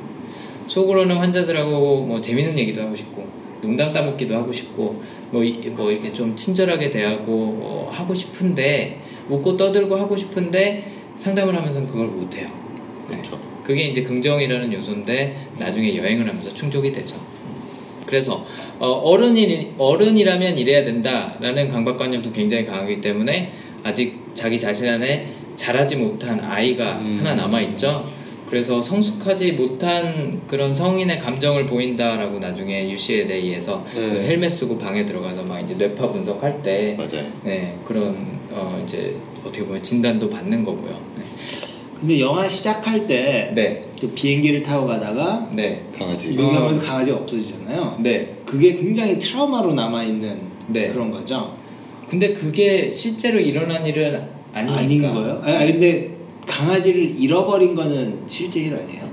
속으로는 0.68 1.16
환자들하고 1.16 2.02
뭐 2.02 2.20
재밌는 2.20 2.56
얘기도 2.58 2.82
하고 2.82 2.94
싶고 2.94 3.26
농담 3.60 3.92
따먹기도 3.92 4.34
하고 4.36 4.52
싶고 4.52 5.02
뭐, 5.32 5.42
이, 5.44 5.52
뭐 5.70 5.90
이렇게 5.90 6.12
좀 6.12 6.34
친절하게 6.34 6.90
대하고 6.90 7.32
어, 7.60 7.88
하고 7.90 8.14
싶은데 8.14 9.00
웃고 9.28 9.56
떠들고 9.56 9.96
하고 9.96 10.16
싶은데 10.16 10.84
상담을 11.18 11.54
하면서는 11.54 11.88
그걸 11.88 12.06
못해요. 12.06 12.48
네. 13.08 13.16
그렇죠. 13.16 13.49
그게 13.70 13.84
이제 13.84 14.02
긍정이라는 14.02 14.72
요소인데 14.72 15.36
나중에 15.60 15.96
여행을 15.96 16.28
하면서 16.28 16.52
충족이 16.52 16.90
되죠. 16.90 17.14
그래서 18.04 18.44
어, 18.80 18.88
어른이 18.88 19.74
어른이라면 19.78 20.58
이래야 20.58 20.82
된다라는 20.82 21.68
강박관념도 21.68 22.32
굉장히 22.32 22.64
강하기 22.64 23.00
때문에 23.00 23.52
아직 23.84 24.18
자기 24.34 24.58
자신 24.58 24.88
안에 24.88 25.28
자라지 25.54 25.94
못한 25.94 26.40
아이가 26.40 26.98
음. 26.98 27.18
하나 27.20 27.36
남아 27.36 27.60
있죠. 27.60 28.04
그래서 28.48 28.82
성숙하지 28.82 29.52
못한 29.52 30.40
그런 30.48 30.74
성인의 30.74 31.20
감정을 31.20 31.66
보인다라고 31.66 32.40
나중에 32.40 32.90
UCLA에서 32.90 33.86
네. 33.94 34.00
그 34.00 34.20
헬멧 34.22 34.50
쓰고 34.50 34.78
방에 34.78 35.06
들어가서 35.06 35.44
막 35.44 35.60
이제 35.60 35.74
뇌파 35.74 36.08
분석할 36.08 36.60
때 36.60 36.96
맞아요. 36.98 37.24
네, 37.44 37.76
그런 37.84 38.16
어 38.50 38.82
이제 38.82 39.14
어떻게 39.44 39.64
보면 39.64 39.80
진단도 39.80 40.28
받는 40.28 40.64
거고요. 40.64 41.09
근데 42.00 42.18
영화 42.18 42.48
시작할 42.48 43.06
때 43.06 43.52
네, 43.54 43.82
그 44.00 44.08
비행기를 44.08 44.62
타고 44.62 44.86
가다가 44.86 45.46
네, 45.52 45.82
강아지. 45.96 46.32
녹음하면서 46.34 46.80
강아지가 46.80 47.18
없어지잖아요. 47.18 47.98
네. 48.00 48.36
그게 48.46 48.72
굉장히 48.72 49.18
트라우마로 49.18 49.74
남아 49.74 50.04
있는 50.04 50.38
네. 50.68 50.88
그런 50.88 51.10
거죠. 51.10 51.54
근데 52.08 52.32
그게 52.32 52.90
실제로 52.90 53.38
일어난 53.38 53.86
일은 53.86 54.22
아니니까. 54.52 54.78
아닌 54.80 55.14
거예요? 55.14 55.42
아니, 55.44 55.56
아니, 55.56 55.72
근데 55.72 56.10
강아지를 56.46 57.20
잃어버린 57.20 57.74
거는 57.74 58.20
실제 58.26 58.60
일 58.60 58.74
아니에요? 58.74 59.08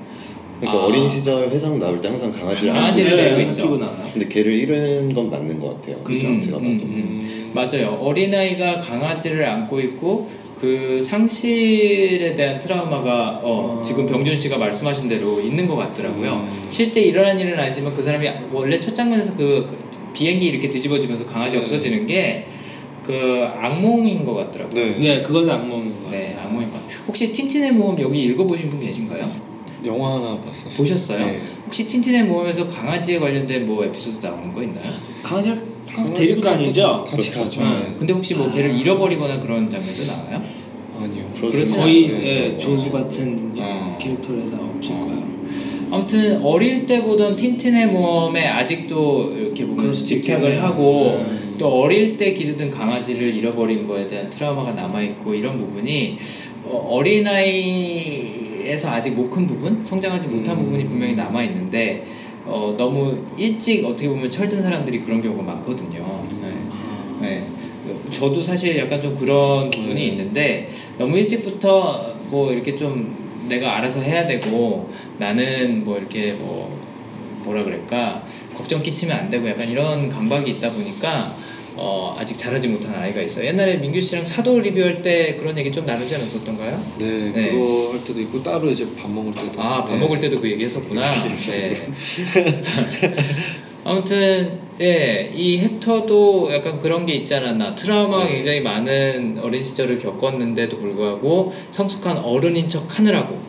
그러니까 0.59 0.81
아. 0.83 0.85
어린 0.87 1.07
시절 1.07 1.49
회상 1.49 1.77
나올 1.77 1.99
때 2.01 2.07
항상 2.07 2.31
강아지를 2.31 2.73
강아지를 2.73 3.11
안고 3.11 3.35
데리고 3.35 3.51
있죠. 3.51 3.77
나와요. 3.77 4.09
근데 4.13 4.27
걔를 4.27 4.53
잃은 4.55 5.13
건 5.13 5.29
맞는 5.29 5.59
것 5.59 5.75
같아요. 5.81 6.01
그죠. 6.03 6.39
제가 6.39 6.57
봐도. 6.57 6.67
음, 6.69 6.81
음. 6.81 7.51
맞아요. 7.53 7.97
어린아이가 8.01 8.77
강아지를 8.77 9.45
안고 9.45 9.79
있고 9.81 10.29
그 10.59 11.01
상실에 11.01 12.33
대한 12.35 12.59
트라우마가 12.59 13.41
어, 13.43 13.79
어. 13.79 13.81
지금 13.81 14.05
병준 14.07 14.35
씨가 14.35 14.57
말씀하신 14.57 15.07
대로 15.07 15.39
있는 15.39 15.67
것 15.67 15.75
같더라고요. 15.75 16.33
음. 16.33 16.67
실제 16.69 17.01
일어난 17.01 17.39
일은 17.39 17.59
아니지만 17.59 17.93
그 17.93 18.01
사람이 18.01 18.27
원래 18.51 18.79
첫 18.79 18.93
장면에서 18.95 19.35
그, 19.35 19.65
그 19.67 20.13
비행기 20.13 20.47
이렇게 20.47 20.69
뒤집어지면서 20.69 21.25
강아지 21.25 21.57
네. 21.57 21.61
없어지는 21.61 22.07
게 22.07 22.47
그 23.07 23.45
악몽인 23.57 24.25
것 24.25 24.33
같더라고요. 24.33 24.75
네. 24.75 24.97
네, 24.99 25.21
그건 25.21 25.49
악몽인 25.49 25.95
거 25.95 26.03
같아요. 26.03 26.21
네, 26.21 26.37
악몽인 26.43 26.69
것 26.69 26.81
같아요. 26.81 26.99
혹시 27.07 27.31
틴틴의 27.31 27.71
모험 27.71 27.97
여기 28.01 28.21
읽어보신 28.23 28.69
분 28.69 28.81
계신가요? 28.81 29.25
영화 29.85 30.15
하나 30.15 30.41
봤었어요. 30.41 30.73
보셨어요? 30.75 31.25
네. 31.25 31.41
혹시 31.65 31.87
틴틴의 31.87 32.25
모험에서 32.25 32.67
강아지에 32.67 33.19
관련된 33.19 33.65
뭐 33.65 33.85
에피소드 33.85 34.25
나오는 34.25 34.51
거 34.51 34.61
있나요? 34.61 34.91
강아지를 35.23 35.61
항상 35.91 36.13
데리고 36.15 36.41
다니죠? 36.41 37.05
같이 37.07 37.31
가죠. 37.31 37.61
네. 37.61 37.93
근데 37.97 38.13
혹시 38.13 38.35
뭐 38.35 38.49
걔를 38.51 38.75
잃어버리거나 38.77 39.39
그런 39.39 39.69
장면도 39.69 40.03
나와요? 40.07 40.41
아니요. 40.99 41.23
그렇진 41.35 41.67
거의. 41.67 42.03
예, 42.23 42.57
조수 42.57 42.91
같은 42.91 43.53
어. 43.57 43.97
캐릭터를 43.99 44.43
해서 44.43 44.57
없을 44.77 44.91
어. 44.93 44.99
거예요. 45.05 45.27
아무튼 45.89 46.41
어릴 46.43 46.85
때 46.85 47.01
보던 47.01 47.37
틴틴의 47.37 47.87
모험에 47.87 48.45
아직도 48.45 49.33
이렇게 49.37 49.65
보면 49.65 49.93
집착을. 49.93 50.61
하고 50.61 51.23
음. 51.25 51.55
또 51.57 51.67
어릴 51.81 52.17
때 52.17 52.33
기르던 52.33 52.69
강아지를 52.69 53.33
잃어버린 53.33 53.87
거에 53.87 54.05
대한 54.05 54.29
트라우마가 54.29 54.73
남아 54.73 55.01
있고 55.03 55.33
이런 55.33 55.57
부분이 55.57 56.17
어, 56.65 56.89
어린아이에서 57.77 58.89
아직 58.89 59.11
못 59.11 59.29
큰 59.29 59.47
부분, 59.47 59.81
성장하지 59.83 60.27
못한 60.27 60.57
음. 60.57 60.65
부분이 60.65 60.85
분명히 60.87 61.15
남아 61.15 61.41
있는데 61.45 62.05
어, 62.47 62.73
너무 62.77 63.17
일찍 63.37 63.85
어떻게 63.85 64.07
보면 64.07 64.29
철든 64.29 64.61
사람들이 64.61 65.01
그런 65.01 65.21
경우가 65.21 65.43
많거든요. 65.43 66.23
네. 66.41 66.53
네. 67.21 67.47
저도 68.11 68.41
사실 68.41 68.77
약간 68.77 69.01
좀 69.01 69.15
그런 69.15 69.69
부분이 69.69 69.95
네. 69.95 70.05
있는데 70.07 70.69
너무 70.97 71.17
일찍부터 71.17 72.15
뭐 72.29 72.51
이렇게 72.51 72.75
좀 72.75 73.15
내가 73.47 73.77
알아서 73.77 74.01
해야 74.01 74.25
되고 74.25 74.89
나는 75.17 75.83
뭐 75.83 75.97
이렇게 75.97 76.33
뭐 76.33 76.77
뭐라 77.43 77.63
그럴까 77.63 78.23
걱정 78.55 78.81
끼치면 78.81 79.17
안 79.17 79.29
되고 79.29 79.47
약간 79.49 79.67
이런 79.69 80.09
강박이 80.09 80.51
있다 80.51 80.71
보니까 80.71 81.35
어 81.77 82.15
아직 82.17 82.37
자라지 82.37 82.67
못한 82.67 82.93
아이가 82.95 83.21
있어요. 83.21 83.45
옛날에 83.45 83.77
민규 83.77 84.01
씨랑 84.01 84.25
사도 84.25 84.59
리뷰할 84.59 85.01
때 85.01 85.35
그런 85.39 85.57
얘기 85.57 85.71
좀 85.71 85.85
나누지 85.85 86.15
않았었던가요? 86.15 86.83
네, 86.97 87.31
네. 87.31 87.51
그거 87.51 87.91
할 87.93 88.03
때도 88.03 88.19
있고 88.21 88.41
따로 88.43 88.69
이제 88.69 88.87
밥 88.99 89.09
먹을 89.09 89.33
때도 89.33 89.61
아, 89.61 89.85
밥 89.85 89.93
네. 89.93 89.99
먹을 89.99 90.19
때도 90.19 90.41
그 90.41 90.49
얘기 90.49 90.65
했었구나. 90.65 91.01
네. 91.11 91.73
아무튼, 93.87 94.59
예, 94.81 95.31
이 95.33 95.59
헥터도 95.59 96.53
약간 96.53 96.77
그런 96.77 97.05
게 97.05 97.13
있지 97.13 97.33
않았나. 97.35 97.73
트라우마가 97.73 98.25
네. 98.25 98.33
굉장히 98.33 98.59
많은 98.59 99.39
어린 99.41 99.63
시절을 99.63 99.97
겪었는데도 99.97 100.77
불구하고 100.77 101.53
성숙한 101.71 102.17
어른인 102.17 102.67
척 102.67 102.99
하느라고 102.99 103.39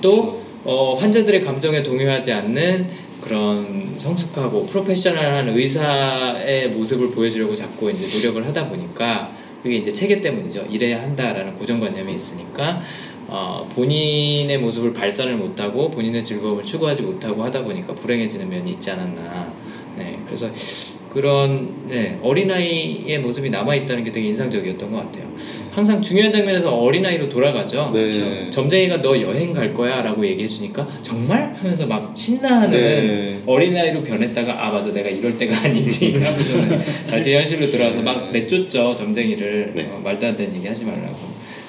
또, 0.00 0.10
그렇죠. 0.10 0.44
어, 0.64 0.94
환자들의 0.94 1.42
감정에 1.42 1.84
동요하지 1.84 2.32
않는 2.32 2.88
그런 3.24 3.94
성숙하고 3.96 4.66
프로페셔널한 4.66 5.48
의사의 5.48 6.68
모습을 6.70 7.10
보여주려고 7.10 7.56
자꾸 7.56 7.90
이제 7.90 8.18
노력을 8.18 8.46
하다 8.46 8.68
보니까 8.68 9.32
그게 9.62 9.76
이제 9.76 9.90
체계 9.90 10.20
때문이죠. 10.20 10.66
이래야 10.70 11.00
한다라는 11.02 11.54
고정관념이 11.54 12.14
있으니까 12.14 12.82
어, 13.26 13.66
본인의 13.74 14.58
모습을 14.58 14.92
발산을 14.92 15.36
못하고 15.36 15.90
본인의 15.90 16.22
즐거움을 16.22 16.64
추구하지 16.64 17.00
못하고 17.00 17.42
하다 17.42 17.64
보니까 17.64 17.94
불행해지는 17.94 18.50
면이 18.50 18.72
있지 18.72 18.90
않았나. 18.90 19.50
네, 19.96 20.18
그래서 20.26 20.50
그런 21.08 21.88
네, 21.88 22.18
어린아이의 22.22 23.20
모습이 23.20 23.48
남아있다는 23.48 24.04
게 24.04 24.12
되게 24.12 24.28
인상적이었던 24.28 24.90
것 24.90 24.96
같아요. 24.98 25.32
항상 25.74 26.00
중요한 26.00 26.30
장면에서 26.30 26.72
어린아이로 26.72 27.28
돌아가죠. 27.28 27.90
네. 27.92 28.02
그렇죠? 28.02 28.50
점쟁이가 28.50 29.02
너 29.02 29.20
여행 29.20 29.52
갈 29.52 29.74
거야 29.74 30.02
라고 30.02 30.24
얘기해주니까 30.24 30.86
정말? 31.02 31.52
하면서 31.58 31.84
막 31.84 32.16
신나하는 32.16 32.70
네. 32.70 33.40
어린아이로 33.44 34.02
변했다가 34.02 34.66
아 34.66 34.70
맞아 34.70 34.92
내가 34.92 35.08
이럴 35.08 35.36
때가 35.36 35.64
아니지 35.64 36.14
다시 37.10 37.34
현실로 37.34 37.66
들어와서 37.66 38.02
막 38.02 38.30
내쫓죠 38.30 38.94
점쟁이를 38.94 39.72
네. 39.74 39.90
어, 39.90 40.00
말도 40.04 40.24
안 40.24 40.36
되는 40.36 40.54
얘기 40.54 40.68
하지 40.68 40.84
말라고 40.84 41.16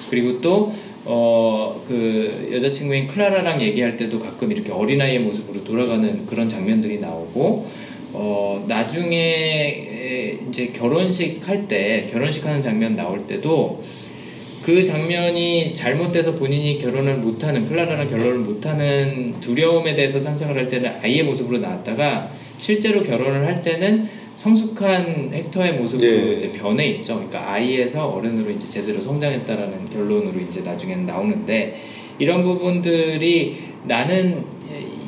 그리고 0.08 0.40
또 0.40 0.72
어, 1.04 1.82
그 1.88 2.48
여자친구인 2.52 3.08
클라라랑 3.08 3.60
얘기할 3.60 3.96
때도 3.96 4.20
가끔 4.20 4.52
이렇게 4.52 4.70
어린아이의 4.70 5.18
모습으로 5.20 5.64
돌아가는 5.64 6.24
그런 6.26 6.48
장면들이 6.48 7.00
나오고 7.00 7.66
어, 8.18 8.64
나중에 8.66 9.16
에, 9.16 10.38
이제 10.48 10.68
결혼식 10.68 11.46
할 11.46 11.68
때 11.68 12.06
결혼식 12.10 12.44
하는 12.46 12.62
장면 12.62 12.96
나올 12.96 13.26
때도 13.26 13.82
그 14.62 14.84
장면이 14.84 15.74
잘못돼서 15.74 16.32
본인이 16.34 16.78
결혼을 16.78 17.16
못하는 17.18 17.66
클라라랑 17.68 18.08
결혼을 18.08 18.38
못하는 18.38 19.34
두려움에 19.40 19.94
대해서 19.94 20.18
상상을 20.18 20.56
할 20.56 20.68
때는 20.68 20.90
아이의 21.02 21.22
모습으로 21.24 21.58
나왔다가 21.58 22.30
실제로 22.58 23.02
결혼을 23.02 23.46
할 23.46 23.60
때는 23.62 24.08
성숙한 24.34 25.30
헥터의 25.32 25.74
모습으로 25.74 26.10
네. 26.10 26.32
이제 26.34 26.52
변해 26.52 26.86
있죠. 26.88 27.14
그러니까 27.14 27.52
아이에서 27.52 28.06
어른으로 28.08 28.50
이제 28.50 28.68
제대로 28.68 29.00
성장했다라는 29.00 29.90
결론으로 29.90 30.38
이제 30.40 30.60
나중에는 30.60 31.06
나오는데 31.06 31.76
이런 32.18 32.42
부분들이 32.42 33.54
나는 33.84 34.44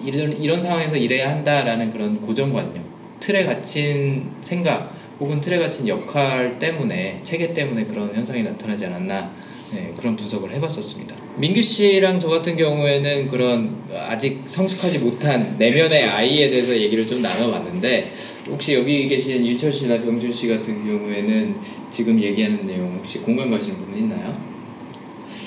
이런 0.04 0.40
이런 0.40 0.60
상황에서 0.60 0.96
이래야 0.96 1.30
한다라는 1.30 1.90
그런 1.90 2.20
고정관념, 2.20 2.84
틀에 3.20 3.44
갇힌 3.44 4.26
생각 4.40 4.94
혹은 5.20 5.40
틀에 5.40 5.58
갇힌 5.58 5.88
역할 5.88 6.58
때문에 6.58 7.20
체계 7.22 7.52
때문에 7.52 7.84
그런 7.84 8.14
현상이 8.14 8.42
나타나지 8.42 8.86
않았나 8.86 9.30
네, 9.72 9.92
그런 9.98 10.16
분석을 10.16 10.52
해봤었습니다. 10.52 11.14
민규 11.36 11.60
씨랑 11.60 12.18
저 12.20 12.28
같은 12.28 12.56
경우에는 12.56 13.28
그런 13.28 13.76
아직 13.92 14.40
성숙하지 14.46 15.00
못한 15.00 15.56
내면의 15.58 16.04
아이에 16.04 16.48
대해서 16.50 16.74
얘기를 16.74 17.06
좀 17.06 17.20
나눠봤는데 17.20 18.10
혹시 18.48 18.74
여기 18.74 19.06
계신 19.08 19.44
윤철 19.46 19.72
씨나 19.72 20.00
병준 20.00 20.32
씨 20.32 20.48
같은 20.48 20.84
경우에는 20.84 21.56
지금 21.90 22.20
얘기하는 22.20 22.66
내용 22.66 22.94
혹시 22.96 23.18
공감 23.18 23.50
가시는 23.50 23.76
부분 23.78 23.98
있나요? 23.98 24.34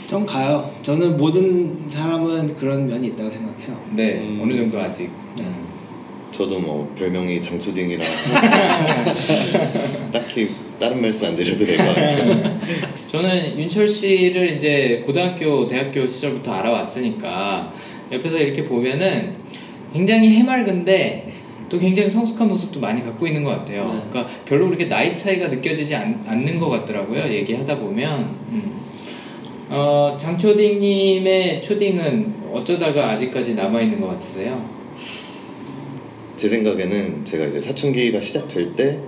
좀 0.08 0.26
가요. 0.26 0.72
저는 0.84 1.18
모든 1.18 1.90
사람은 1.90 2.54
그런 2.56 2.88
면이 2.88 3.08
있다고 3.08 3.30
생각해요. 3.30 3.84
네, 3.96 4.20
음. 4.20 4.40
어느 4.44 4.54
정도 4.56 4.80
아직. 4.80 5.10
네. 5.38 5.46
저도 6.32 6.60
뭐 6.60 6.94
별명이 6.98 7.42
장초딩이라 7.42 8.04
딱히 10.12 10.50
다른 10.80 11.02
말씀 11.02 11.28
안 11.28 11.36
드려도 11.36 11.66
될 11.66 11.78
것 11.78 11.86
같아요. 11.86 12.60
저는 13.12 13.60
윤철 13.60 13.88
씨를 13.88 14.56
이제 14.56 15.04
고등학교, 15.06 15.68
대학교 15.68 16.08
시절부터 16.08 16.52
알아왔으니까 16.54 17.72
옆에서 18.12 18.38
이렇게 18.38 18.64
보면은 18.64 19.36
굉장히 19.94 20.30
해맑은데 20.30 21.30
또 21.70 21.78
굉장히 21.78 22.10
성숙한 22.10 22.48
모습도 22.48 22.80
많이 22.80 23.02
갖고 23.04 23.28
있는 23.28 23.44
것 23.44 23.52
같아요. 23.52 23.86
네. 23.86 24.02
그러니까 24.10 24.34
별로 24.46 24.66
그렇게 24.68 24.88
나이 24.88 25.16
차이가 25.16 25.48
느껴지지 25.50 25.94
않, 25.96 26.24
않는 26.28 26.60
것 26.60 26.70
같더라고요. 26.70 27.32
얘기하다 27.32 27.78
보면. 27.80 28.20
음. 28.50 28.82
어, 29.70 30.18
장초딩님의 30.20 31.62
초딩은 31.62 32.34
어쩌다가 32.54 33.10
아직까지 33.12 33.54
남아있는 33.56 34.02
것 34.02 34.08
같으세요? 34.08 34.81
제 36.42 36.50
생각에는 36.50 37.24
제가 37.24 37.46
이제 37.46 37.62
사춘기가 37.62 38.20
시작될 38.20 38.74
때 38.74 39.00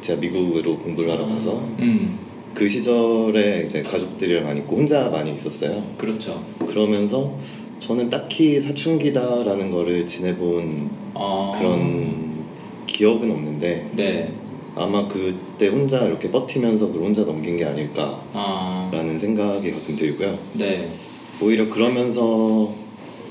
제가 0.00 0.20
미국으로 0.20 0.78
공부를 0.78 1.10
하러 1.10 1.26
가서 1.26 1.58
음, 1.80 2.16
그 2.54 2.68
시절에 2.68 3.64
이제 3.66 3.82
가족들이랑 3.82 4.46
안 4.46 4.56
있고 4.58 4.76
혼자 4.76 5.08
많이 5.08 5.34
있었어요. 5.34 5.84
그렇죠. 5.96 6.40
그러면서 6.68 7.36
저는 7.80 8.08
딱히 8.08 8.60
사춘기다라는 8.60 9.72
거를 9.72 10.06
지내본 10.06 10.88
어, 11.14 11.52
그런 11.58 12.44
기억은 12.86 13.28
없는데 13.28 13.90
네. 13.96 14.32
아마 14.76 15.08
그때 15.08 15.66
혼자 15.66 16.06
이렇게 16.06 16.30
버티면서 16.30 16.86
그걸 16.86 17.06
혼자 17.06 17.24
넘긴 17.24 17.56
게 17.56 17.64
아닐까라는 17.64 18.20
아, 18.34 19.18
생각이 19.18 19.72
가끔 19.72 19.96
들고요. 19.96 20.38
네. 20.52 20.92
오히려 21.40 21.68
그러면서 21.68 22.72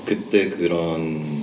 그때 0.04 0.50
그런 0.50 1.37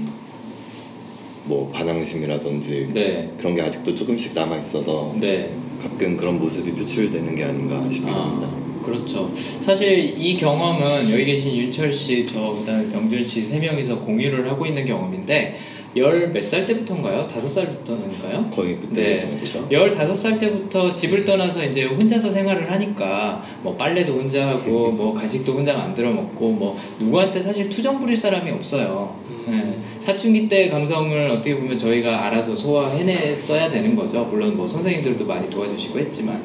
뭐 1.45 1.69
반항심이라든지 1.71 2.89
네. 2.93 3.27
그런 3.37 3.55
게 3.55 3.61
아직도 3.61 3.95
조금씩 3.95 4.33
남아 4.33 4.59
있어서 4.59 5.15
네. 5.19 5.49
가끔 5.81 6.17
그런 6.17 6.39
모습이 6.39 6.71
표출되는 6.73 7.35
게 7.35 7.43
아닌가 7.43 7.89
싶기도 7.91 8.11
합니다. 8.15 8.47
아, 8.51 8.83
그렇죠. 8.85 9.31
사실 9.33 10.13
이 10.19 10.37
경험은 10.37 11.09
여기 11.11 11.25
계신 11.25 11.55
윤철 11.55 11.91
씨, 11.91 12.25
저 12.25 12.39
그다음에 12.59 12.91
병준 12.91 13.23
씨 13.25 13.45
세 13.45 13.59
명이서 13.59 13.99
공유를 14.01 14.49
하고 14.49 14.65
있는 14.65 14.85
경험인데 14.85 15.55
열 15.95 16.29
몇 16.33 16.43
살 16.43 16.65
때부터인가요? 16.65 17.25
다섯 17.27 17.47
살부터인가요? 17.47 18.49
거의 18.51 18.77
그때 18.77 19.01
네. 19.01 19.19
정도죠. 19.21 19.69
15살 19.69 20.37
때부터 20.37 20.91
집을 20.93 21.23
떠나서 21.23 21.63
이제 21.65 21.85
혼자서 21.85 22.31
생활을 22.31 22.69
하니까 22.69 23.41
뭐 23.63 23.75
빨래도 23.75 24.13
혼자 24.13 24.49
하고 24.49 24.91
뭐 24.91 25.13
간식도 25.13 25.53
혼자 25.53 25.73
만들어 25.73 26.11
먹고 26.11 26.51
뭐 26.51 26.77
누구한테 26.99 27.41
사실 27.41 27.69
투정 27.69 27.99
부릴 27.99 28.17
사람이 28.17 28.51
없어요. 28.51 29.15
네. 29.47 29.77
사춘기 29.99 30.47
때 30.49 30.67
감성을 30.67 31.29
어떻게 31.29 31.55
보면 31.55 31.77
저희가 31.77 32.25
알아서 32.25 32.55
소화해냈어야 32.55 33.69
되는 33.69 33.95
거죠. 33.95 34.25
물론 34.25 34.57
뭐 34.57 34.67
선생님들도 34.67 35.25
많이 35.25 35.49
도와주시고 35.49 35.97
했지만 35.99 36.43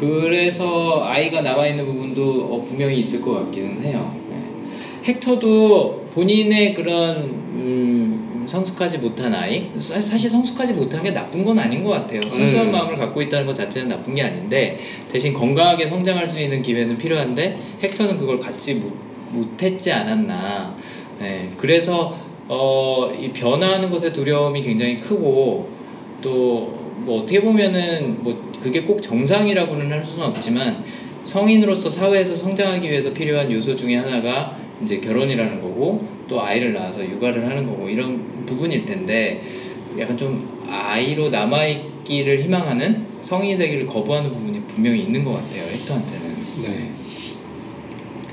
그래서 0.00 1.04
아이가 1.04 1.42
남아 1.42 1.66
있는 1.68 1.86
부분도 1.86 2.22
어, 2.50 2.64
분명히 2.66 2.98
있을 2.98 3.20
것 3.20 3.34
같기는 3.34 3.82
해요. 3.82 4.14
네. 4.30 5.12
헥터도 5.12 6.06
본인의 6.12 6.74
그런 6.74 7.16
음, 7.54 8.19
성숙하지 8.50 8.98
못한 8.98 9.32
아이 9.34 9.70
사- 9.76 10.00
사실 10.00 10.28
성숙하지 10.28 10.72
못한 10.74 11.02
게 11.02 11.10
나쁜 11.12 11.44
건 11.44 11.58
아닌 11.58 11.82
것 11.84 11.90
같아요. 11.90 12.20
순수한 12.28 12.66
네. 12.66 12.72
마음을 12.72 12.96
갖고 12.96 13.22
있다는 13.22 13.46
것 13.46 13.54
자체는 13.54 13.88
나쁜 13.88 14.14
게 14.14 14.22
아닌데 14.22 14.78
대신 15.10 15.32
건강하게 15.32 15.86
성장할 15.86 16.26
수 16.26 16.38
있는 16.40 16.60
기회는 16.62 16.98
필요한데 16.98 17.56
헥터는 17.82 18.16
그걸 18.18 18.38
갖지 18.40 18.74
못, 18.74 18.92
못했지 19.30 19.92
않았나. 19.92 20.74
네, 21.20 21.48
그래서 21.56 22.16
어, 22.48 23.12
이 23.18 23.30
변화하는 23.32 23.88
것에 23.90 24.12
두려움이 24.12 24.62
굉장히 24.62 24.96
크고 24.98 25.68
또 26.20 26.80
뭐 27.00 27.22
어떻게 27.22 27.40
보면은 27.40 28.22
뭐 28.22 28.52
그게 28.62 28.82
꼭 28.82 29.00
정상이라고는 29.00 29.90
할 29.90 30.04
수는 30.04 30.26
없지만 30.26 30.84
성인으로서 31.24 31.88
사회에서 31.88 32.36
성장하기 32.36 32.86
위해서 32.90 33.10
필요한 33.14 33.50
요소 33.50 33.74
중에 33.74 33.96
하나가 33.96 34.54
이제 34.84 35.00
결혼이라는 35.00 35.62
거고 35.62 36.06
또 36.30 36.40
아이를 36.40 36.72
낳아서 36.72 37.04
육아를 37.04 37.44
하는 37.44 37.66
거고 37.66 37.88
이런 37.88 38.46
부분일 38.46 38.84
텐데 38.84 39.42
약간 39.98 40.16
좀 40.16 40.48
아이로 40.68 41.28
남아있기를 41.28 42.40
희망하는 42.44 43.04
성인이 43.20 43.58
되기를 43.58 43.86
거부하는 43.86 44.30
부분이 44.30 44.62
분명히 44.68 45.00
있는 45.00 45.24
것 45.24 45.32
같아요 45.32 45.64
헥터한테는. 45.64 46.26
네. 46.62 46.90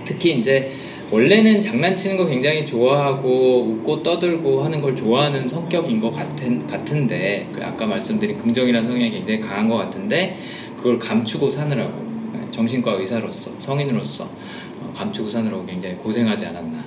특히 0.06 0.34
이제 0.34 0.72
원래는 1.10 1.60
장난치는 1.60 2.18
거 2.18 2.28
굉장히 2.28 2.64
좋아하고 2.66 3.66
웃고 3.66 4.04
떠들고 4.04 4.64
하는 4.64 4.80
걸 4.80 4.96
좋아하는 4.96 5.48
성격인 5.48 6.00
것 6.00 6.12
같은, 6.12 6.68
같은데 6.68 7.48
그 7.52 7.64
아까 7.66 7.88
말씀드린 7.88 8.38
긍정이라는 8.38 8.88
성향이 8.88 9.10
굉장히 9.10 9.40
강한 9.40 9.68
것 9.68 9.78
같은데 9.78 10.38
그걸 10.78 11.00
감추고 11.00 11.50
사느라고. 11.50 12.06
네, 12.34 12.42
정신과 12.52 12.94
의사로서 12.94 13.52
성인으로서 13.58 14.26
어, 14.26 14.94
감추고 14.96 15.30
사느라고 15.30 15.66
굉장히 15.66 15.96
고생하지 15.96 16.46
않았나 16.48 16.87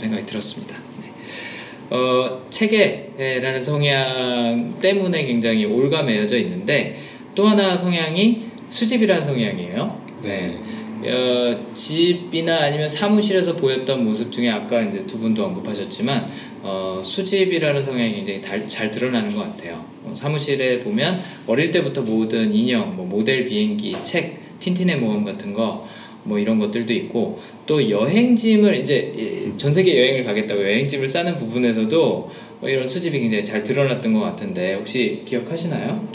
생각이 0.00 0.26
들었습니다. 0.26 0.76
네. 1.02 1.96
어, 1.96 2.46
체계라는 2.50 3.62
성향 3.62 4.74
때문에 4.80 5.26
굉장히 5.26 5.64
올가매어져 5.64 6.38
있는데 6.38 6.98
또 7.34 7.46
하나 7.46 7.76
성향이 7.76 8.46
수집이라는 8.70 9.22
성향이에요. 9.22 9.88
네. 10.22 10.58
어, 11.02 11.72
집이나 11.72 12.64
아니면 12.64 12.88
사무실에서 12.88 13.56
보였던 13.56 14.04
모습 14.04 14.30
중에 14.30 14.50
아까 14.50 14.82
이제 14.82 15.06
두 15.06 15.18
분도 15.18 15.44
언급하셨지만 15.46 16.30
어, 16.62 17.00
수집이라는 17.02 17.82
성향이 17.82 18.14
굉장히 18.16 18.42
달, 18.42 18.68
잘 18.68 18.90
드러나는 18.90 19.34
것 19.34 19.42
같아요. 19.42 19.82
어, 20.04 20.12
사무실에 20.14 20.80
보면 20.80 21.18
어릴 21.46 21.70
때부터 21.70 22.02
모든 22.02 22.54
인형, 22.54 22.96
뭐 22.96 23.06
모델 23.06 23.46
비행기, 23.46 23.96
책, 24.04 24.58
틴틴의 24.58 24.98
모험 24.98 25.24
같은 25.24 25.54
거. 25.54 25.88
뭐 26.24 26.38
이런 26.38 26.58
것들도 26.58 26.92
있고 26.92 27.40
또 27.66 27.88
여행짐을 27.90 28.76
이제 28.76 29.12
이- 29.16 29.56
전 29.56 29.72
세계 29.72 29.98
여행을 29.98 30.24
가겠다고 30.24 30.60
여행짐을 30.62 31.08
싸는 31.08 31.36
부분에서도 31.36 32.30
뭐 32.60 32.68
이런 32.68 32.86
수집이 32.86 33.18
굉장히 33.18 33.44
잘 33.44 33.62
드러났던 33.62 34.12
것 34.12 34.20
같은데 34.20 34.74
혹시 34.74 35.22
기억하시나요? 35.24 36.06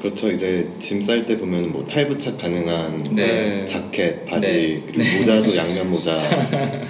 그렇죠. 0.00 0.32
이제 0.32 0.66
짐 0.80 1.00
쌀 1.00 1.24
때 1.24 1.36
보면 1.36 1.70
뭐 1.70 1.84
탈부착 1.84 2.36
가능한 2.38 3.14
네. 3.14 3.64
자켓, 3.64 4.24
바지 4.26 4.48
네. 4.50 4.82
그리고 4.84 5.18
모자도 5.18 5.56
양면 5.56 5.90
모자. 5.90 6.20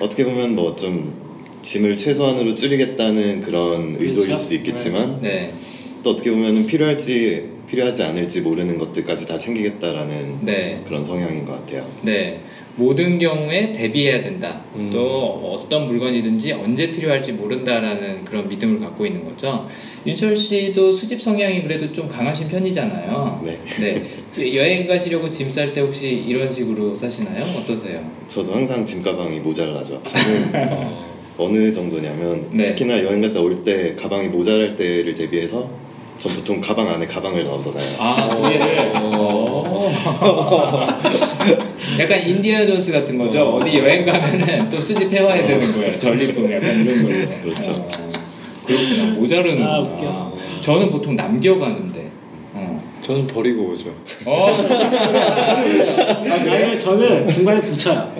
어떻게 0.00 0.24
보면 0.24 0.56
뭐 0.56 0.74
좀 0.74 1.14
짐을 1.62 1.96
최소한으로 1.96 2.56
줄이겠다는 2.56 3.40
그런 3.42 3.96
의도일. 4.00 4.34
수도 4.34 4.56
있겠지만 4.56 5.20
네, 5.22 5.52
또 6.02 6.10
어떻게 6.10 6.32
보면 6.32 6.66
필요할지 6.66 7.44
필요하지 7.72 8.02
않을지 8.02 8.42
모르는 8.42 8.76
것들까지 8.76 9.26
다 9.26 9.38
챙기겠다라는 9.38 10.38
네. 10.42 10.82
그런 10.86 11.02
성향인 11.02 11.46
것 11.46 11.52
같아요. 11.52 11.86
네. 12.02 12.38
모든 12.76 13.18
경우에 13.18 13.72
대비해야 13.72 14.20
된다. 14.20 14.62
음. 14.76 14.90
또 14.92 15.56
어떤 15.58 15.86
물건이든지 15.86 16.52
언제 16.52 16.90
필요할지 16.90 17.32
모른다라는 17.32 18.24
그런 18.26 18.46
믿음을 18.48 18.78
갖고 18.78 19.06
있는 19.06 19.24
거죠. 19.24 19.66
윤철 20.06 20.36
씨도 20.36 20.92
수집 20.92 21.20
성향이 21.22 21.62
그래도 21.62 21.90
좀 21.92 22.08
강하신 22.08 22.48
편이잖아요. 22.48 23.42
네. 23.44 23.58
네. 23.80 24.54
여행 24.54 24.86
가시려고 24.86 25.30
짐 25.30 25.48
쌀 25.50 25.72
때 25.72 25.80
혹시 25.80 26.10
이런 26.10 26.50
식으로 26.52 26.94
싸시나요? 26.94 27.42
어떠세요? 27.42 28.02
저도 28.28 28.52
항상 28.52 28.84
짐 28.84 29.02
가방이 29.02 29.40
모자라죠. 29.40 30.02
저는 30.04 30.88
어느 31.38 31.72
정도냐면 31.72 32.46
네. 32.52 32.64
특히나 32.64 33.02
여행 33.04 33.22
갔다 33.22 33.40
올 33.40 33.64
때 33.64 33.94
가방이 33.94 34.28
모자랄 34.28 34.76
때를 34.76 35.14
대비해서 35.14 35.70
전 36.22 36.34
보통 36.36 36.60
가방 36.60 36.86
안에 36.88 37.04
가방을 37.06 37.42
넣어서 37.44 37.72
가요. 37.72 37.84
아, 37.98 38.28
두 38.32 38.42
개를. 38.48 38.92
어. 38.94 39.88
약간 41.98 42.20
인디아나 42.28 42.64
존스 42.66 42.92
같은 42.92 43.18
거죠. 43.18 43.56
어 43.56 43.64
디 43.64 43.76
여행 43.78 44.04
가면은 44.06 44.68
또 44.68 44.78
수집해 44.78 45.18
와야 45.20 45.44
되는 45.44 45.60
거예요. 45.72 45.98
전리품 45.98 46.52
약간 46.52 46.84
이런 46.84 47.02
걸로. 47.02 47.28
그렇죠. 47.42 47.70
어, 47.72 47.88
그렇구나. 48.64 49.04
모자르는 49.14 49.66
아, 49.66 49.80
웃겨. 49.80 50.32
저는 50.60 50.90
보통 50.90 51.16
남겨가는데. 51.16 52.10
어. 52.54 52.80
저는 53.02 53.26
버리고 53.26 53.70
오죠. 53.72 53.86
어, 54.26 54.46
아니면 56.24 56.78
저는 56.78 57.26
중간에 57.28 57.60
붙여요. 57.60 58.12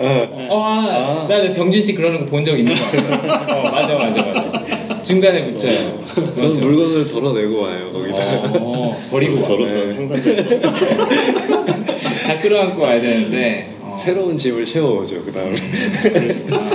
어, 0.49 0.61
아, 0.61 1.25
나 1.29 1.53
병준 1.53 1.81
씨 1.81 1.93
그러는 1.95 2.19
거 2.19 2.25
본 2.25 2.43
적 2.43 2.57
있는 2.59 2.73
거 2.75 2.81
같아. 2.83 3.59
어, 3.59 3.63
맞아, 3.71 3.93
맞아, 3.95 4.21
맞아. 4.21 4.82
중간에 5.03 5.45
붙여요. 5.45 5.99
저는 6.15 6.33
맞아. 6.49 6.61
물건을 6.61 7.07
덜어내고 7.07 7.59
와요 7.61 7.91
거기다. 7.93 8.17
어, 8.59 8.97
버리고 9.11 9.39
저로서 9.39 9.75
와요. 9.75 9.93
상상됐어. 9.95 10.59
다 12.27 12.37
끌어안고 12.41 12.81
와야 12.81 13.01
되는데. 13.01 13.69
어. 13.81 13.97
새로운 13.99 14.35
짐을 14.37 14.65
채워오죠 14.65 15.23
그 15.25 15.31
다음에. 15.31 15.53
그러시구나. 15.53 16.69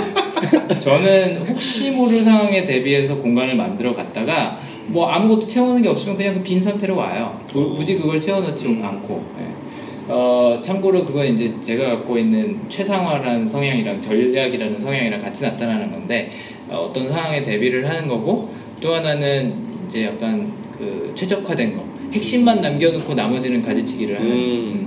저는 0.79 1.47
혹시 1.47 1.91
모를 1.91 2.21
상황에 2.23 2.63
대비해서 2.63 3.15
공간을 3.15 3.55
만들어 3.55 3.93
갔다가 3.93 4.59
뭐 4.87 5.07
아무것도 5.09 5.45
채우는 5.45 5.81
게 5.81 5.89
없으면 5.89 6.15
그냥 6.15 6.33
그 6.35 6.41
빈 6.43 6.59
상태로 6.59 6.95
와요. 6.95 7.39
구- 7.51 7.73
굳이 7.73 7.95
그걸 7.95 8.19
채워넣지 8.19 8.79
않고. 8.81 9.23
예. 9.39 9.49
어, 10.11 10.59
참고로 10.63 11.03
그건 11.03 11.27
이제 11.27 11.53
제가 11.61 11.89
갖고 11.89 12.17
있는 12.17 12.57
최상화라는 12.67 13.45
성향이랑 13.47 14.01
전략이라는 14.01 14.79
성향이랑 14.79 15.21
같이 15.21 15.43
나타나는 15.43 15.91
건데 15.91 16.29
어, 16.69 16.87
어떤 16.89 17.07
상황에 17.07 17.43
대비를 17.43 17.87
하는 17.89 18.07
거고 18.07 18.49
또 18.81 18.93
하나는 18.93 19.53
이제 19.87 20.05
약간 20.05 20.51
그 20.77 21.11
최적화된 21.15 21.75
거 21.75 21.83
핵심만 22.13 22.61
남겨놓고 22.61 23.13
나머지는 23.13 23.61
가지치기를 23.61 24.19
하는 24.19 24.31
음. 24.31 24.35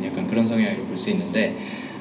음, 0.01 0.05
약간 0.05 0.27
그런 0.27 0.47
성향으로 0.47 0.85
볼 0.85 0.97
수 0.99 1.11
있는데 1.11 1.57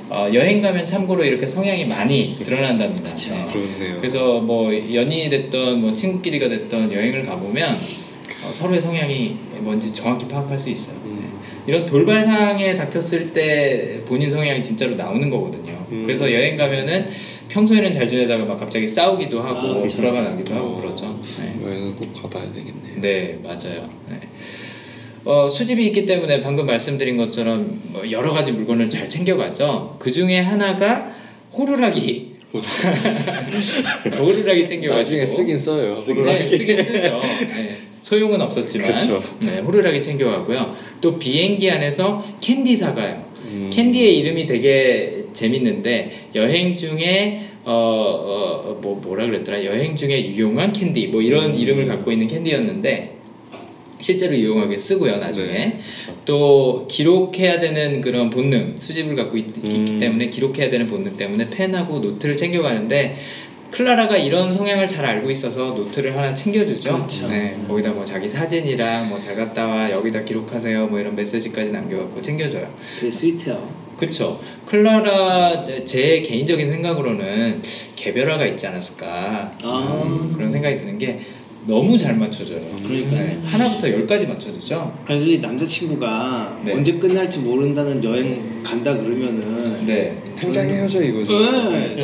어, 0.10 0.30
여행 0.34 0.62
가면 0.62 0.86
참고로 0.86 1.24
이렇게 1.24 1.48
성향이 1.48 1.86
많이 1.86 2.36
드러난답니다. 2.44 3.10
네. 3.16 3.46
그렇네요. 3.52 3.98
그래서 3.98 4.42
뭐 4.42 4.72
연인이 4.74 5.30
됐던 5.30 5.80
뭐 5.80 5.94
친구끼리가 5.94 6.50
됐던 6.50 6.92
여행을 6.92 7.26
가보면 7.26 7.78
어, 8.44 8.52
서로의 8.52 8.82
성향이 8.82 9.36
뭔지 9.60 9.94
정확히 9.94 10.28
파악할 10.28 10.60
수 10.60 10.70
있어요. 10.70 10.98
음. 11.06 11.18
네. 11.22 11.52
이런 11.68 11.86
돌발 11.86 12.24
상황에 12.24 12.76
닥쳤을 12.76 13.32
때 13.32 14.02
본인 14.06 14.30
성향이 14.30 14.62
진짜로 14.62 14.96
나오는 14.96 15.30
거거든요. 15.30 15.72
음. 15.92 16.04
그래서 16.06 16.32
여행 16.32 16.58
가면은 16.58 17.06
평소에는 17.52 17.92
잘 17.92 18.08
지내다가 18.08 18.46
막 18.46 18.58
갑자기 18.58 18.88
싸우기도 18.88 19.42
하고 19.42 19.60
아, 19.60 19.74
그렇죠. 19.76 19.98
불화가 19.98 20.22
나기도 20.22 20.56
하고 20.56 20.68
어, 20.68 20.82
그러죠. 20.82 21.20
네. 21.40 21.56
여행은 21.62 21.96
꼭 21.96 22.14
가봐야 22.14 22.46
되겠네요. 22.54 23.02
네, 23.02 23.38
맞아요. 23.44 23.90
네. 24.10 24.20
어, 25.26 25.50
수집이 25.50 25.86
있기 25.88 26.06
때문에 26.06 26.42
방금 26.42 26.66
말씀드린 26.66 27.18
것처럼 27.18 27.80
뭐 27.92 28.10
여러 28.10 28.32
가지 28.32 28.54
물건을 28.54 28.90
잘 28.90 29.10
챙겨가죠. 29.10 29.98
그 30.00 30.12
중에 30.12 30.40
하나가 30.40 31.12
호루라기. 31.54 32.32
호루라기 34.18 34.66
챙겨가지고. 34.66 34.96
나중에 34.96 35.26
쓰긴 35.28 35.60
써요. 35.60 35.96
네, 35.96 36.50
쓰긴 36.50 36.84
쓰죠. 36.84 37.22
네. 37.22 37.76
소용은 38.02 38.42
없었지만 38.42 38.96
그쵸. 39.00 39.22
네, 39.42 39.60
호루라기 39.60 40.02
챙겨가고요. 40.02 40.76
또 41.02 41.20
비행기 41.20 41.70
안에서 41.70 42.26
캔디 42.42 42.76
사가요. 42.78 43.31
음. 43.52 43.70
캔디의 43.72 44.20
이름이 44.20 44.46
되게 44.46 45.26
재밌는데 45.34 46.30
여행 46.36 46.74
중에 46.74 47.48
어뭐 47.64 49.02
뭐라 49.04 49.26
그랬더라 49.28 49.64
여행 49.66 49.96
중에 49.96 50.26
유용한 50.26 50.74
캔디 50.74 51.08
뭐 51.08 51.22
이런 51.22 51.56
이름을 51.56 51.86
갖고 51.86 52.12
있는 52.12 52.28
캔디였는데 52.28 53.22
실제로 54.00 54.36
유용하게 54.36 54.78
쓰고요 54.78 55.18
나중에 55.18 55.48
네. 55.48 55.80
또 56.26 56.88
기록해야 56.90 57.60
되는 57.60 58.02
그런 58.02 58.30
본능 58.30 58.76
수집을 58.80 59.16
갖고 59.16 59.38
있, 59.38 59.54
기 59.54 59.76
음. 59.76 59.98
때문에 60.00 60.30
기록해야 60.30 60.70
되는 60.70 60.88
본능 60.88 61.16
때문에 61.18 61.50
펜하고 61.50 62.00
노트를 62.00 62.36
챙겨가는데 62.36 63.16
클라라가 63.72 64.18
이런 64.18 64.52
성향을 64.52 64.88
잘 64.88 65.06
알고 65.06 65.32
있어서 65.32 65.70
노트를 65.72 66.16
하나 66.16 66.34
챙겨주죠. 66.36 66.94
그렇죠. 66.98 67.28
네, 67.30 67.58
거기다 67.68 67.92
뭐 67.92 68.04
자기 68.04 68.28
사진이랑 68.28 69.08
뭐 69.10 69.20
잘 69.22 69.36
갔다 69.36 69.68
와 69.68 69.90
여기다 69.92 70.24
기록하세요 70.24 70.88
뭐 70.88 71.00
이런 71.00 71.16
메시지까지 71.16 71.72
남겨갖고 71.72 72.22
챙겨줘요. 72.22 72.68
되게 73.00 73.10
스위트해요. 73.12 73.82
그쵸. 73.98 74.40
클라라 74.66 75.64
제 75.86 76.22
개인적인 76.22 76.68
생각으로는 76.70 77.62
개별화가 77.96 78.46
있지 78.48 78.66
않았을까 78.68 79.56
아. 79.64 80.02
음, 80.06 80.34
그런 80.36 80.50
생각이 80.52 80.78
드는 80.80 80.98
게 80.98 81.20
너무 81.68 81.98
잘 81.98 82.16
맞춰줘요. 82.18 82.60
그러니까요. 82.84 83.20
네, 83.20 83.40
하나부터 83.46 83.92
열까지 83.92 84.26
맞춰주죠. 84.26 84.92
그래서 85.06 85.26
이 85.26 85.38
남자친구가 85.40 86.62
네. 86.66 86.74
언제 86.74 86.94
끝날지 86.94 87.40
모른다는 87.40 88.04
여행 88.04 88.62
간다 88.64 88.96
그러면은 88.98 89.86
네. 89.86 90.18
당장 90.36 90.68
헤어져 90.68 91.04
이거죠. 91.04 91.40
네. 91.72 92.04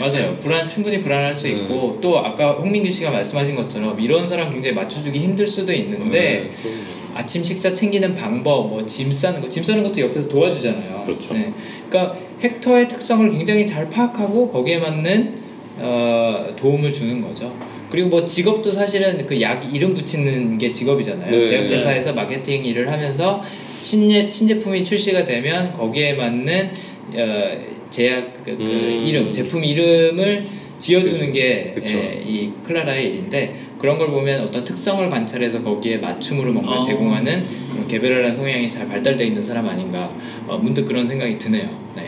맞아요. 0.00 0.36
불안 0.40 0.68
충분히 0.68 1.00
불안할 1.00 1.34
수 1.34 1.44
네. 1.44 1.50
있고 1.52 1.98
또 2.00 2.18
아까 2.18 2.52
홍민규 2.52 2.90
씨가 2.90 3.10
말씀하신 3.10 3.56
것처럼 3.56 3.98
이런 4.00 4.28
사람 4.28 4.50
굉장히 4.50 4.74
맞춰주기 4.76 5.18
힘들 5.18 5.46
수도 5.46 5.72
있는데 5.72 6.50
네. 6.62 6.70
아침 7.14 7.42
식사 7.44 7.74
챙기는 7.74 8.14
방법, 8.14 8.68
뭐 8.68 8.86
짐 8.86 9.12
싸는 9.12 9.40
거, 9.40 9.48
짐 9.48 9.62
싸는 9.64 9.82
것도 9.82 10.00
옆에서 10.00 10.28
도와주잖아요. 10.28 11.02
그렇죠. 11.04 11.34
네. 11.34 11.52
그러니까 11.88 12.16
헥터의 12.42 12.88
특성을 12.88 13.28
굉장히 13.30 13.66
잘 13.66 13.90
파악하고 13.90 14.48
거기에 14.48 14.78
맞는 14.78 15.41
어, 15.78 16.46
도움을 16.56 16.92
주는 16.92 17.20
거죠. 17.20 17.52
그리고 17.90 18.08
뭐 18.08 18.24
직업도 18.24 18.70
사실은 18.70 19.26
그 19.26 19.40
약 19.40 19.62
이름 19.74 19.92
붙이는 19.94 20.56
게 20.58 20.72
직업이잖아요. 20.72 21.30
네. 21.30 21.44
제약회사에서 21.44 22.12
마케팅 22.14 22.64
일을 22.64 22.90
하면서 22.90 23.42
신제, 23.80 24.28
신제품이 24.28 24.82
출시가 24.84 25.24
되면 25.24 25.72
거기에 25.72 26.14
맞는 26.14 26.70
어, 27.14 27.58
제약 27.90 28.32
그, 28.44 28.56
그 28.56 28.62
음. 28.62 29.04
이름, 29.06 29.32
제품 29.32 29.62
이름을 29.64 30.44
지어주는 30.78 31.32
게 31.32 31.72
그쵸. 31.74 31.96
예, 31.98 32.22
이 32.26 32.50
클라라의 32.64 33.08
일인데 33.10 33.54
그런 33.78 33.98
걸 33.98 34.08
보면 34.08 34.40
어떤 34.42 34.64
특성을 34.64 35.08
관찰해서 35.10 35.62
거기에 35.62 35.98
맞춤으로 35.98 36.52
뭔가를 36.52 36.78
어. 36.78 36.80
제공하는 36.82 37.44
개별화라는 37.88 38.34
성향이 38.34 38.70
잘 38.70 38.88
발달되어 38.88 39.26
있는 39.26 39.42
사람 39.42 39.68
아닌가 39.68 40.10
어, 40.46 40.56
문득 40.56 40.84
그런 40.86 41.06
생각이 41.06 41.36
드네요. 41.38 41.68
네. 41.94 42.01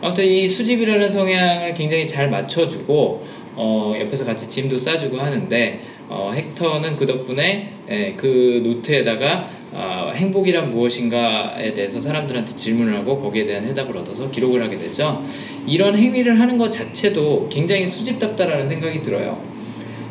아무튼 0.00 0.24
이 0.24 0.46
수집이라는 0.46 1.08
성향을 1.08 1.74
굉장히 1.74 2.06
잘 2.06 2.28
맞춰주고 2.30 3.24
어, 3.56 3.94
옆에서 3.98 4.24
같이 4.24 4.48
짐도 4.48 4.78
싸주고 4.78 5.18
하는데 5.18 5.80
어, 6.08 6.32
헥터는 6.34 6.96
그 6.96 7.06
덕분에 7.06 7.72
예, 7.90 8.14
그 8.16 8.60
노트에다가 8.64 9.48
아, 9.76 10.12
행복이란 10.14 10.70
무엇인가에 10.70 11.74
대해서 11.74 11.98
사람들한테 11.98 12.54
질문을 12.54 12.94
하고 12.94 13.18
거기에 13.18 13.44
대한 13.44 13.66
해답을 13.66 13.96
얻어서 13.96 14.30
기록을 14.30 14.62
하게 14.62 14.78
되죠. 14.78 15.20
이런 15.66 15.96
행위를 15.96 16.38
하는 16.38 16.56
것 16.56 16.70
자체도 16.70 17.48
굉장히 17.50 17.86
수집답다라는 17.86 18.68
생각이 18.68 19.02
들어요. 19.02 19.42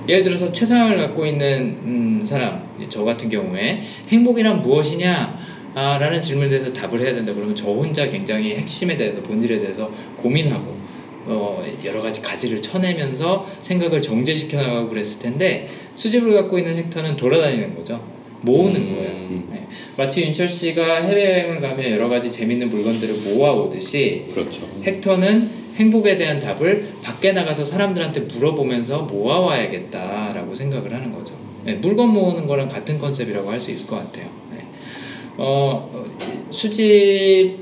예를 0.10 0.24
들어서 0.24 0.52
최상을 0.52 0.98
갖고 0.98 1.26
있는 1.26 1.78
음, 1.86 2.22
사람, 2.26 2.62
저 2.90 3.06
같은 3.06 3.30
경우에 3.30 3.82
행복이란 4.10 4.60
무엇이냐? 4.60 5.38
아, 5.76 5.98
라는 5.98 6.22
질문에 6.22 6.50
대해서 6.50 6.72
답을 6.72 7.02
해야 7.02 7.14
된다 7.14 7.34
그러면 7.34 7.56
저 7.56 7.66
혼자 7.68 8.08
굉장히 8.08 8.56
핵심에 8.56 8.96
대해서 8.96 9.22
본질에 9.22 9.60
대해서 9.60 9.92
고민하고 10.18 10.74
어, 11.26 11.64
여러 11.86 12.02
가지 12.02 12.22
가지를 12.22 12.62
쳐내면서 12.62 13.48
생각을 13.62 14.02
정제시켜 14.02 14.58
나가고 14.58 14.90
그랬을 14.90 15.20
텐데 15.20 15.68
수집을 15.96 16.34
갖고 16.34 16.58
있는 16.58 16.76
섹터는 16.76 17.16
돌아다니는 17.16 17.76
거죠. 17.76 18.04
모으는 18.42 18.82
음. 18.82 18.96
거예요. 18.96 19.12
네. 19.52 19.68
마치 19.96 20.22
윤철 20.24 20.50
씨가 20.50 21.04
해외여행을 21.04 21.62
가면 21.62 21.92
여러 21.92 22.10
가지 22.10 22.32
재밌는 22.32 22.68
물건들을 22.70 23.16
모아오듯이 23.36 24.26
그렇죠. 24.34 24.68
헥터는 24.86 25.50
행복에 25.76 26.18
대한 26.18 26.40
답을 26.40 26.88
밖에 27.02 27.32
나가서 27.32 27.64
사람들한테 27.66 28.22
물어보면서 28.22 29.04
모아와야겠다라고 29.04 30.54
생각을 30.54 30.94
하는 30.94 31.12
거죠. 31.12 31.34
네, 31.64 31.76
물건 31.76 32.10
모으는 32.10 32.46
거랑 32.46 32.68
같은 32.68 33.00
컨셉이라고 33.00 33.50
할 33.50 33.62
수 33.62 33.72
있을 33.72 33.88
것 33.88 33.96
같아요. 33.96 34.28
네. 35.38 35.44
어, 35.44 35.90
어, 35.94 36.06
수집을 36.52 37.58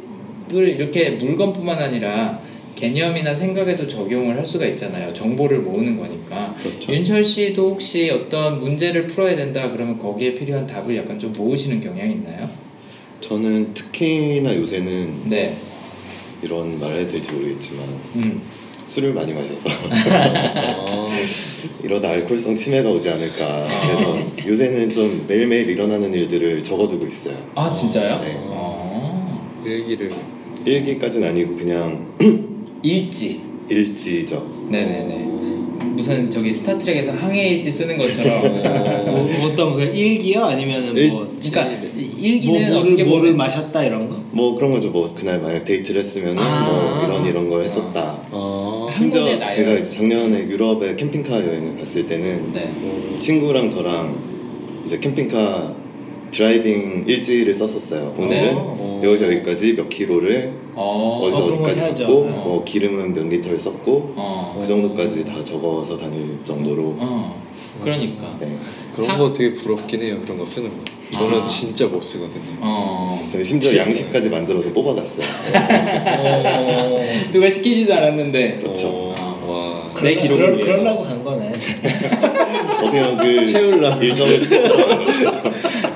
이렇게 0.52 1.12
물건뿐만 1.12 1.78
아니라 1.80 2.42
개념이나 2.76 3.36
생각에도 3.36 3.88
적용을 3.88 4.38
할 4.38 4.46
수가 4.46 4.66
있잖아요. 4.68 5.14
정보를 5.14 5.60
모으는 5.60 5.98
거니까. 5.98 6.54
그렇죠. 6.64 6.94
윤철 6.94 7.24
씨도 7.24 7.72
혹시 7.72 8.10
어떤 8.10 8.58
문제를 8.60 9.06
풀어야 9.06 9.36
된다 9.36 9.72
그러면 9.72 10.00
거기에 10.00 10.34
필요한 10.34 10.66
답을 10.66 10.98
약간 10.98 11.20
좀 11.20 11.32
모으시는 11.34 11.80
경향이 11.80 12.14
있나요? 12.14 12.50
저는 13.20 13.74
특히나 13.74 14.56
요새는 14.56 15.30
네. 15.30 15.56
이런 16.42 16.80
말을 16.80 17.02
해도 17.02 17.08
될지 17.10 17.32
모르겠지만 17.34 17.86
음. 18.16 18.42
술을 18.92 19.14
많이 19.14 19.32
마셔서 19.32 19.70
아, 20.10 21.08
이러다 21.82 22.10
알코올성 22.10 22.58
치매가 22.58 22.90
오지 22.90 23.10
않을까 23.10 23.60
그래서 23.86 24.20
요새는 24.46 24.92
좀 24.92 25.24
매일매일 25.30 25.70
일어나는 25.70 26.14
일들을 26.14 26.62
적어두고 26.62 27.08
있어요 27.08 27.38
아 27.56 27.72
진짜요? 27.72 28.20
네. 28.20 28.34
어. 28.48 29.62
일기를 29.66 30.12
일기까지는 30.66 31.30
아니고 31.30 31.56
그냥 31.56 32.06
일지. 32.84 33.40
일지죠 33.70 34.46
네네네. 34.70 35.16
무슨 35.94 36.30
저기 36.30 36.54
Star 36.54 36.73
Trek에서 36.73 37.12
항해 37.12 37.48
일지 37.50 37.72
쓰는 37.72 37.98
것처럼. 37.98 38.42
뭐, 39.06 39.30
어떤 39.48 39.76
그 39.76 39.84
일기요? 39.84 40.44
아니면은 40.46 40.96
일- 40.98 41.10
뭐 41.10 41.28
그러니까 41.42 41.72
이- 41.96 42.06
뭐, 42.08 42.11
일기는 42.22 42.72
뭐를, 42.72 42.88
어떻게 42.88 43.04
뭐를 43.04 43.22
보면 43.32 43.38
마셨다 43.38 43.84
이런 43.84 44.08
거? 44.10 44.16
뭐 44.32 44.56
그런 44.56 44.72
거죠 44.72 44.90
뭐 44.90 45.14
그날 45.14 45.40
만약 45.40 45.64
데이트를 45.66 46.02
했으면 46.02 46.38
아. 46.38 46.66
뭐 46.70 47.04
이런 47.06 47.26
이런 47.26 47.50
걸 47.50 47.64
했었다 47.64 48.20
아, 48.32 48.88
한 48.90 48.98
심지어. 48.98 49.26
제가 49.48 49.74
이제 49.74 49.98
작년에 49.98 50.48
유럽에 50.48 50.96
캠핑카 50.96 51.34
여행을 51.34 51.78
갔을 51.80 52.06
때는 52.06 52.52
네. 52.52 52.72
친구랑 53.20 53.68
저랑 53.70 54.16
이제 54.84 55.00
캠핑카 55.00 55.76
driving 56.32 57.04
일지를 57.08 57.54
썼었어요. 57.54 58.16
오늘은 58.18 58.54
어. 58.56 59.02
여기서 59.04 59.26
여기까지 59.26 59.76
몇 59.76 59.90
킬로를 59.90 60.54
어. 60.74 61.20
어디서 61.24 61.40
어, 61.42 61.46
그런 61.46 61.62
거 61.62 61.70
어디까지. 61.70 62.04
갔고 62.04 62.20
어. 62.20 62.44
뭐 62.46 62.64
기름은 62.64 63.14
몇 63.14 63.28
리터를 63.28 63.60
썼고 63.60 64.14
어. 64.16 64.58
그 64.60 64.66
정도까지 64.66 65.26
다 65.26 65.44
적어서 65.44 65.98
다닐 65.98 66.40
정도로 66.44 66.96
어. 66.98 67.42
그러니까. 67.82 68.34
네. 68.40 68.56
그런 68.96 69.10
하- 69.10 69.18
거 69.18 69.32
되게 69.34 69.54
부럽긴 69.56 70.02
해요. 70.02 70.18
그런 70.24 70.38
거 70.38 70.46
쓰는 70.46 70.70
거. 70.70 70.76
저는 71.14 71.42
아. 71.42 71.48
진짜 71.48 71.86
못 71.88 72.02
쓰거든요. 72.02 72.44
어. 72.62 73.22
저희 73.30 73.44
심지어 73.44 73.78
양식까지 73.78 74.30
만들어서 74.30 74.70
뽑아갔어요. 74.72 75.26
누가 77.34 77.50
시키지도 77.50 77.94
않았는데. 77.94 78.60
그렇죠. 78.62 78.88
어, 78.88 79.16
와. 79.48 80.02
내 80.02 80.16
그러- 80.16 80.36
위해서. 80.36 80.64
그러려고 80.64 81.04
간 81.04 81.24
거네. 81.24 81.52
어떻게 82.82 83.02
보면 83.02 83.18
그. 83.18 83.28
일정을. 83.28 83.80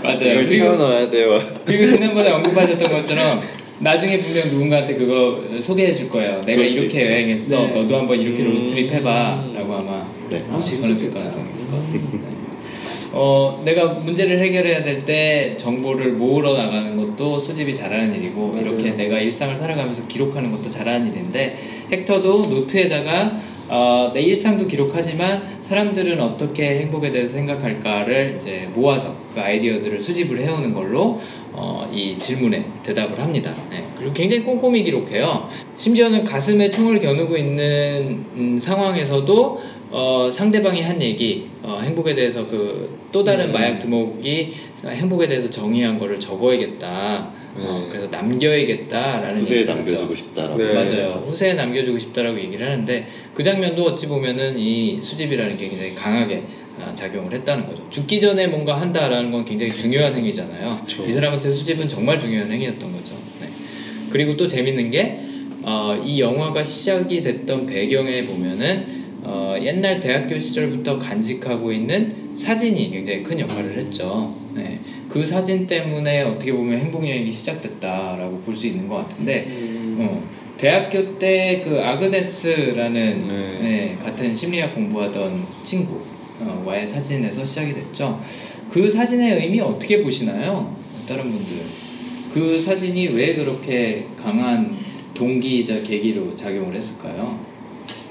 맞아요. 0.03 0.17
이걸 0.19 0.35
그리고, 0.35 0.49
채워 0.49 0.75
넣어야 0.75 1.09
돼요. 1.09 1.41
그리고 1.65 1.89
지난번에 1.89 2.29
언급하셨던 2.31 2.91
것처럼 2.91 3.39
나중에 3.79 4.19
분명 4.19 4.47
누군가한테 4.49 4.95
그거 4.95 5.41
소개해 5.61 5.91
줄 5.93 6.09
거예요. 6.09 6.39
내가 6.45 6.61
이렇게 6.61 6.99
있죠. 6.99 7.11
여행했어. 7.11 7.59
네. 7.61 7.67
너도 7.81 7.97
한번 7.97 8.19
이렇게 8.19 8.43
음. 8.43 8.53
로드트립 8.53 8.91
해봐라고 8.91 9.73
아마 9.75 10.05
네. 10.29 10.37
아, 10.51 10.61
재밌을 10.61 11.11
가능성이 11.11 11.45
있을 11.53 11.67
것 11.69 11.77
같아요. 11.85 12.35
네. 13.15 13.21
어, 13.21 13.61
내가 13.63 13.85
문제를 13.85 14.39
해결해야 14.39 14.83
될 14.83 15.05
때 15.05 15.55
정보를 15.57 16.13
모으러 16.13 16.53
나가는 16.57 16.95
것도 16.95 17.37
수집이 17.39 17.73
잘하는 17.73 18.15
일이고 18.15 18.47
맞아요. 18.47 18.61
이렇게 18.61 18.91
내가 18.91 19.19
일상을 19.19 19.55
살아가면서 19.55 20.07
기록하는 20.07 20.51
것도 20.51 20.69
잘하는 20.69 21.11
일인데 21.11 21.55
헥터도 21.91 22.47
노트에다가 22.47 23.39
어, 23.67 24.11
내 24.13 24.21
일상도 24.21 24.67
기록하지만 24.67 25.59
사람들은 25.61 26.19
어떻게 26.19 26.79
행복에 26.79 27.11
대해서 27.11 27.33
생각할까를 27.33 28.35
이제 28.37 28.69
모아서 28.73 29.15
그 29.33 29.41
아이디어들을 29.41 29.99
수집을 29.99 30.39
해오는 30.39 30.73
걸로 30.73 31.19
어, 31.51 31.89
이 31.91 32.17
질문에 32.17 32.65
대답을 32.83 33.19
합니다. 33.19 33.53
네. 33.71 33.83
그리고 33.97 34.13
굉장히 34.13 34.43
꼼꼼히 34.43 34.83
기록해요. 34.83 35.47
심지어는 35.77 36.23
가슴에 36.23 36.69
총을 36.69 36.99
겨누고 36.99 37.37
있는 37.37 38.25
음, 38.35 38.57
상황에서도 38.59 39.61
어, 39.91 40.29
상대방이 40.31 40.81
한 40.81 41.01
얘기, 41.01 41.47
어, 41.65 41.79
행복에 41.81 42.13
대해서 42.15 42.47
그 42.47 43.05
또 43.15 43.23
다른 43.23 43.45
음. 43.45 43.53
마약 43.53 43.79
두목이 43.79 44.51
행복에 44.85 45.25
대해서 45.29 45.49
정의한 45.49 45.97
거를 45.97 46.19
적어야겠다. 46.19 47.29
어, 47.57 47.79
네. 47.81 47.87
그래서 47.87 48.07
남겨야겠다라는 48.07 49.39
후세에. 49.39 49.63
남겨주고 49.63 50.13
싶다라고. 50.13 50.57
네. 50.57 50.73
맞아요. 50.73 51.05
하죠. 51.05 51.19
후세에 51.19 51.53
남겨주고 51.53 51.97
싶다라고 51.97 52.37
얘기를 52.37 52.65
하는데 52.65 53.07
그 53.33 53.41
장면도 53.41 53.85
어찌 53.85 54.07
보면은 54.07 54.59
이 54.59 54.99
수집이라는 55.01 55.55
게 55.55 55.69
굉장히 55.69 55.95
강하게 55.95 56.43
아, 56.77 56.93
작용을 56.93 57.31
했다는 57.31 57.67
거죠. 57.67 57.89
죽기 57.89 58.19
전에 58.19 58.47
뭔가 58.47 58.81
한다라는 58.81 59.31
건 59.31 59.45
굉장히 59.45 59.71
중요한 59.71 60.13
행위잖아요. 60.13 60.75
그쵸. 60.81 61.05
이 61.07 61.13
사람한테 61.13 61.49
수집은 61.49 61.87
정말 61.87 62.19
중요한 62.19 62.51
행위였던 62.51 62.91
거죠. 62.91 63.13
네. 63.39 63.47
그리고 64.09 64.35
또 64.35 64.45
재밌는 64.45 64.91
게 64.91 65.21
어, 65.61 65.97
이 66.03 66.19
영화가 66.19 66.61
시작이 66.61 67.21
됐던 67.21 67.65
배경에 67.65 68.25
보면은 68.25 69.04
어, 69.27 69.55
옛날 69.61 69.99
대학교 69.99 70.37
시절부터 70.37 70.99
간직하고 70.99 71.71
있는 71.71 72.13
사진이 72.35 72.91
굉장히 72.91 73.23
큰 73.23 73.39
역할을 73.39 73.75
했죠. 73.77 74.33
네. 74.53 74.79
그 75.09 75.25
사진 75.25 75.65
때문에 75.65 76.21
어떻게 76.21 76.53
보면 76.53 76.79
행복 76.79 77.07
여행이 77.07 77.31
시작됐다라고 77.31 78.39
볼 78.41 78.55
수 78.55 78.67
있는 78.67 78.87
것 78.87 78.95
같은데 78.97 79.47
어, 79.99 80.23
대학교 80.57 81.17
때 81.17 81.61
그 81.63 81.81
아그네스라는 81.81 83.27
네. 83.27 83.59
네, 83.61 83.97
같은 83.99 84.33
심리학 84.35 84.75
공부하던 84.75 85.43
친구 85.63 86.01
어, 86.41 86.63
와의 86.65 86.87
사진에서 86.87 87.43
시작이 87.43 87.73
됐죠. 87.73 88.21
그 88.69 88.89
사진의 88.89 89.39
의미 89.41 89.59
어떻게 89.59 90.03
보시나요? 90.03 90.75
다른 91.07 91.23
분들 91.31 91.55
그 92.33 92.59
사진이 92.59 93.07
왜 93.09 93.33
그렇게 93.35 94.05
강한 94.21 94.77
동기이자 95.13 95.81
계기로 95.81 96.35
작용을 96.35 96.75
했을까요? 96.75 97.39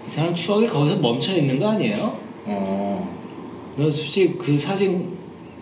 이 0.07 0.11
사람 0.11 0.35
추억이 0.35 0.67
거기서 0.69 0.99
멈춰 1.01 1.35
있는 1.35 1.59
거 1.59 1.69
아니에요? 1.71 2.19
어, 2.47 3.17
너 3.77 3.91
솔직히 3.91 4.37
그 4.37 4.59
사진 4.59 5.17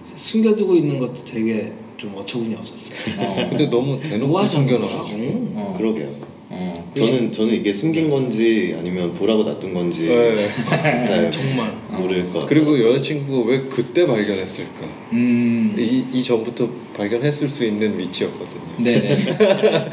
숨겨두고 0.04 0.74
있는 0.74 0.98
것도 0.98 1.24
되게 1.24 1.72
좀 1.96 2.14
어처구니 2.16 2.54
없었어. 2.56 2.94
어, 3.22 3.48
근데 3.48 3.66
너무 3.70 4.00
대놓고 4.00 4.42
숨겨놔가지고. 4.42 5.22
어, 5.54 5.74
그러게요. 5.78 6.31
어, 6.54 6.84
저는 6.94 7.32
저는 7.32 7.54
이게 7.54 7.72
숨긴 7.72 8.10
건지 8.10 8.74
아니면 8.78 9.10
보라고 9.14 9.42
놔둔 9.42 9.72
건지 9.72 10.06
네. 10.08 10.50
잘 11.02 11.32
정말. 11.32 11.72
모를 11.90 12.24
것 12.24 12.40
같아요. 12.40 12.46
그리고 12.48 12.78
여자친구가 12.78 13.50
왜 13.50 13.60
그때 13.60 14.06
발견했을까? 14.06 14.86
음, 15.12 15.74
이, 15.78 16.04
이 16.12 16.22
전부터 16.22 16.68
발견했을 16.94 17.48
수 17.48 17.64
있는 17.64 17.98
위치였거든요. 17.98 18.84
네네. 18.84 19.36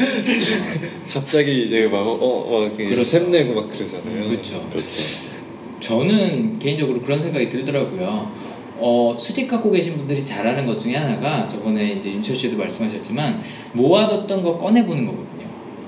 갑자기 1.09 1.63
이제 1.65 1.87
막 1.87 1.99
어, 1.99 2.67
막 2.67 2.75
그렇죠. 2.77 3.03
샘내고 3.05 3.53
막 3.53 3.69
그러잖아요. 3.69 4.25
그렇죠. 4.25 4.61
그렇죠. 4.69 4.97
저는 5.79 6.59
개인적으로 6.59 6.99
그런 7.01 7.17
생각이 7.19 7.47
들더라고요. 7.47 8.49
어, 8.81 9.15
수집하고 9.17 9.71
계신 9.71 9.97
분들이 9.97 10.23
잘하는 10.23 10.65
것 10.65 10.77
중에 10.77 10.95
하나가 10.95 11.47
저번에 11.47 11.93
이제 11.93 12.11
윤철 12.11 12.35
씨도 12.35 12.57
말씀하셨지만 12.57 13.41
모아뒀던 13.73 14.41
거 14.43 14.57
꺼내보는 14.57 15.05
거거든요. 15.05 15.28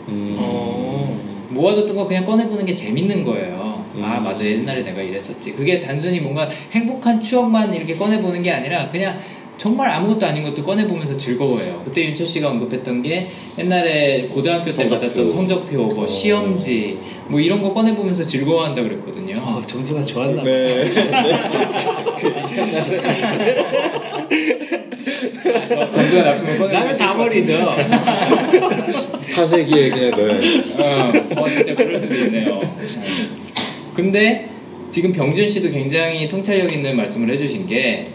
음. 0.10 0.36
어. 0.40 1.20
모아뒀던 1.50 1.96
거 1.96 2.06
그냥 2.06 2.26
꺼내보는 2.26 2.66
게 2.66 2.74
재밌는 2.74 3.24
거예요. 3.26 3.84
아 4.02 4.18
음. 4.18 4.24
맞아 4.24 4.44
옛날에 4.46 4.82
내가 4.84 5.02
이랬었지 5.02 5.52
그게 5.54 5.82
단순히 5.82 6.20
뭔가 6.22 6.50
행복한 6.72 7.20
추억만 7.20 7.74
이렇게 7.74 7.96
꺼내보는 7.96 8.42
게 8.42 8.52
아니라 8.52 8.90
그냥 8.90 9.20
정말 9.58 9.90
아무것도 9.90 10.26
아닌 10.26 10.44
것도 10.44 10.64
꺼내보면서 10.64 11.16
즐거워요 11.18 11.82
그때 11.86 12.06
윤철 12.06 12.26
씨가 12.26 12.50
언급했던 12.50 13.04
게 13.04 13.28
옛날에 13.60 14.24
고등학교 14.28 14.66
때 14.66 14.72
성적표. 14.72 15.02
받았던 15.08 15.32
성적표 15.32 15.82
뭐 15.84 16.04
어. 16.06 16.08
시험지 16.08 16.98
뭐 17.28 17.40
이런 17.40 17.62
거 17.62 17.72
꺼내보면서 17.74 18.26
즐거워한다 18.26 18.82
그랬거든요 18.82 19.36
어, 19.40 19.62
점수가 19.64 20.02
좋았나 20.04 20.42
봐. 20.42 20.48
네. 20.48 20.92
점수가 25.94 26.24
나쁘면 26.24 26.58
꺼내 26.58 26.74
나는 26.74 26.98
다 26.98 27.16
버리죠. 27.18 27.54
파쇄기에 29.34 29.90
그냥 29.90 30.12
네. 30.12 30.64
어, 30.78 31.42
어, 31.42 31.50
진짜 31.50 31.76
그럴 31.76 31.96
수도 31.98 32.14
있네요. 32.16 32.62
근데 33.94 34.50
지금 34.92 35.12
병준 35.12 35.48
씨도 35.48 35.70
굉장히 35.70 36.28
통찰력 36.28 36.72
있는 36.72 36.96
말씀을 36.98 37.30
해주신 37.34 37.66
게, 37.66 38.10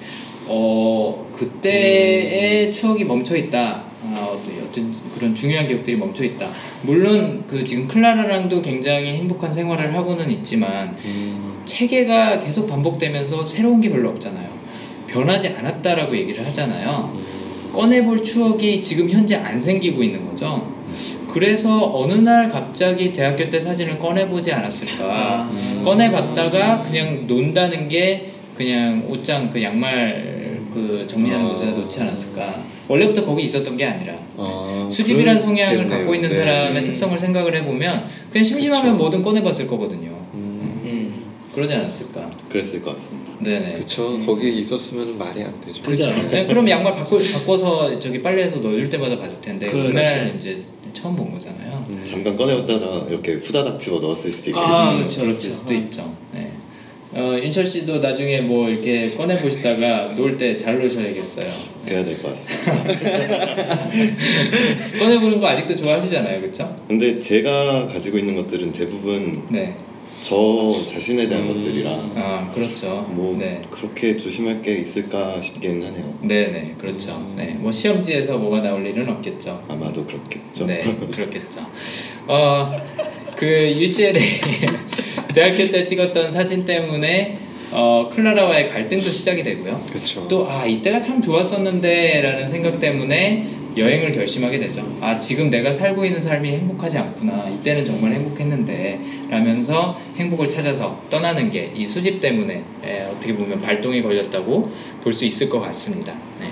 어, 0.46 1.26
그때의 1.32 2.72
추억이 2.72 3.04
멈춰 3.04 3.36
있다. 3.36 3.82
아, 4.04 4.28
어떤, 4.30 4.54
어떤 4.62 4.94
그런 5.14 5.34
중요한 5.34 5.66
기억들이 5.66 5.96
멈춰 5.96 6.22
있다. 6.22 6.48
물론 6.82 7.44
그 7.48 7.64
지금 7.64 7.88
클라라랑도 7.88 8.62
굉장히 8.62 9.14
행복한 9.14 9.52
생활을 9.52 9.94
하고는 9.94 10.30
있지만, 10.30 10.96
음, 11.04 11.62
체계가 11.64 12.40
계속 12.40 12.66
반복되면서 12.66 13.44
새로운 13.44 13.80
게 13.80 13.88
별로 13.88 14.10
없잖아요. 14.10 14.48
변하지 15.06 15.48
않았다라고 15.48 16.16
얘기를 16.16 16.44
하잖아요. 16.46 17.16
꺼내볼 17.72 18.22
추억이 18.22 18.80
지금 18.80 19.10
현재 19.10 19.36
안 19.36 19.60
생기고 19.60 20.02
있는 20.02 20.26
거죠. 20.28 20.75
그래서 21.36 21.90
어느 21.92 22.14
날 22.14 22.48
갑자기 22.48 23.12
대학교 23.12 23.50
때 23.50 23.60
사진을 23.60 23.98
꺼내보지 23.98 24.50
않았을까. 24.52 25.04
아. 25.04 25.82
꺼내봤다가 25.84 26.82
그냥 26.82 27.26
논다는 27.26 27.88
게 27.88 28.30
그냥 28.56 29.04
옷장 29.06 29.50
그 29.50 29.62
양말 29.62 30.62
그 30.72 31.06
정리하는 31.06 31.44
아. 31.44 31.48
곳에다 31.50 31.72
놓지 31.72 32.00
않았을까. 32.00 32.62
원래부터 32.88 33.26
거기 33.26 33.42
있었던 33.42 33.76
게 33.76 33.84
아니라. 33.84 34.14
아, 34.38 34.88
수집이란 34.90 35.38
성향을 35.38 35.74
그렇겠네요. 35.74 35.98
갖고 35.98 36.14
있는 36.14 36.30
네. 36.30 36.36
사람의 36.36 36.84
특성을 36.84 37.18
생각을 37.18 37.54
해보면 37.56 38.04
그냥 38.32 38.42
심심하면 38.42 38.92
그쵸. 38.92 38.96
뭐든 38.96 39.20
꺼내봤을 39.20 39.66
거거든요. 39.66 40.08
음, 40.32 40.80
음. 40.84 41.24
그러지 41.54 41.74
않았을까. 41.74 42.30
그랬을 42.48 42.80
것 42.82 42.92
같습니다. 42.92 43.32
네네. 43.40 43.74
그쵸. 43.74 44.18
거기에 44.20 44.52
있었으면 44.52 45.18
말이 45.18 45.42
안 45.42 45.52
되죠. 45.60 45.82
그죠. 45.82 46.08
네, 46.30 46.46
그럼 46.46 46.66
양말 46.66 46.94
바꿔, 46.94 47.18
바꿔서 47.18 47.98
저기 47.98 48.22
빨래해서 48.22 48.56
넣어줄 48.56 48.88
때마다 48.88 49.18
봤을 49.18 49.42
텐데. 49.42 49.68
그날 49.68 50.34
이제 50.38 50.64
처음 50.96 51.14
본 51.14 51.30
거잖아요. 51.32 51.86
음. 51.90 52.00
잠깐 52.04 52.36
꺼내었다가 52.36 53.06
이렇게 53.10 53.34
후다닥 53.34 53.78
집어 53.78 54.00
넣었을 54.00 54.30
수도 54.32 54.50
있겠지. 54.50 54.66
아, 54.66 54.92
음, 54.92 54.96
그렇죠, 54.98 55.20
그렇죠. 55.22 55.50
수도 55.52 55.74
있죠. 55.74 56.16
네. 56.32 56.50
어, 57.12 57.38
윤철 57.42 57.66
씨도 57.66 57.98
나중에 57.98 58.40
뭐 58.42 58.68
이렇게 58.68 59.10
꺼내 59.10 59.34
보시다가 59.36 60.08
놓을 60.14 60.36
때잘 60.36 60.78
놓으셔야겠어요. 60.78 61.46
그래야 61.84 62.04
될 62.04 62.16
것 62.20 62.30
같습니다. 62.30 62.72
꺼내 64.98 65.18
보는 65.18 65.40
거 65.40 65.46
아직도 65.48 65.76
좋아하시잖아요, 65.76 66.40
그렇죠? 66.40 66.74
근데 66.88 67.18
제가 67.20 67.86
가지고 67.86 68.18
있는 68.18 68.34
것들은 68.36 68.72
대부분 68.72 69.42
네. 69.50 69.76
저 70.20 70.82
자신에 70.84 71.28
대한 71.28 71.44
음. 71.48 71.54
것들이라 71.54 71.90
아 72.16 72.50
그렇죠. 72.54 73.06
뭐 73.10 73.36
네. 73.38 73.60
그렇게 73.70 74.16
조심할 74.16 74.62
게 74.62 74.78
있을까 74.78 75.40
싶긴 75.40 75.84
하네요. 75.84 76.18
네네 76.22 76.76
그렇죠. 76.78 77.32
네. 77.36 77.56
뭐 77.58 77.70
시험지에서 77.70 78.38
뭐가 78.38 78.60
나올 78.60 78.84
일은 78.86 79.08
없겠죠. 79.08 79.62
아마도 79.68 80.04
그렇겠죠. 80.04 80.66
네, 80.66 80.82
그렇겠죠. 81.14 81.60
어, 82.26 82.76
그 83.36 83.46
UCLA 83.76 84.20
대학교 85.34 85.70
때 85.70 85.84
찍었던 85.84 86.30
사진 86.30 86.64
때문에 86.64 87.38
어, 87.72 88.08
클라라와의 88.12 88.68
갈등도 88.68 89.04
시작이 89.04 89.42
되고요. 89.42 89.84
그쵸. 89.92 90.26
또아 90.28 90.66
이때가 90.66 91.00
참 91.00 91.20
좋았었는데라는 91.20 92.46
생각 92.48 92.80
때문에 92.80 93.46
여행을 93.76 94.12
결심하게 94.12 94.58
되죠. 94.58 94.80
아 95.00 95.18
지금 95.18 95.50
내가 95.50 95.72
살고 95.72 96.04
있는 96.04 96.20
삶이 96.20 96.48
행복하지 96.48 96.98
않구나. 96.98 97.48
이때는 97.50 97.84
정말 97.84 98.12
행복했는데 98.12 99.00
라면서 99.28 99.98
행복을 100.16 100.48
찾아서 100.48 101.00
떠나는 101.10 101.50
게 101.50 101.70
이 101.74 101.86
수집 101.86 102.20
때문에 102.20 102.62
에, 102.84 103.02
어떻게 103.04 103.34
보면 103.34 103.60
발동이 103.60 104.00
걸렸다고 104.02 104.70
볼 105.02 105.12
수 105.12 105.24
있을 105.24 105.48
것 105.48 105.60
같습니다. 105.60 106.12
네. 106.40 106.50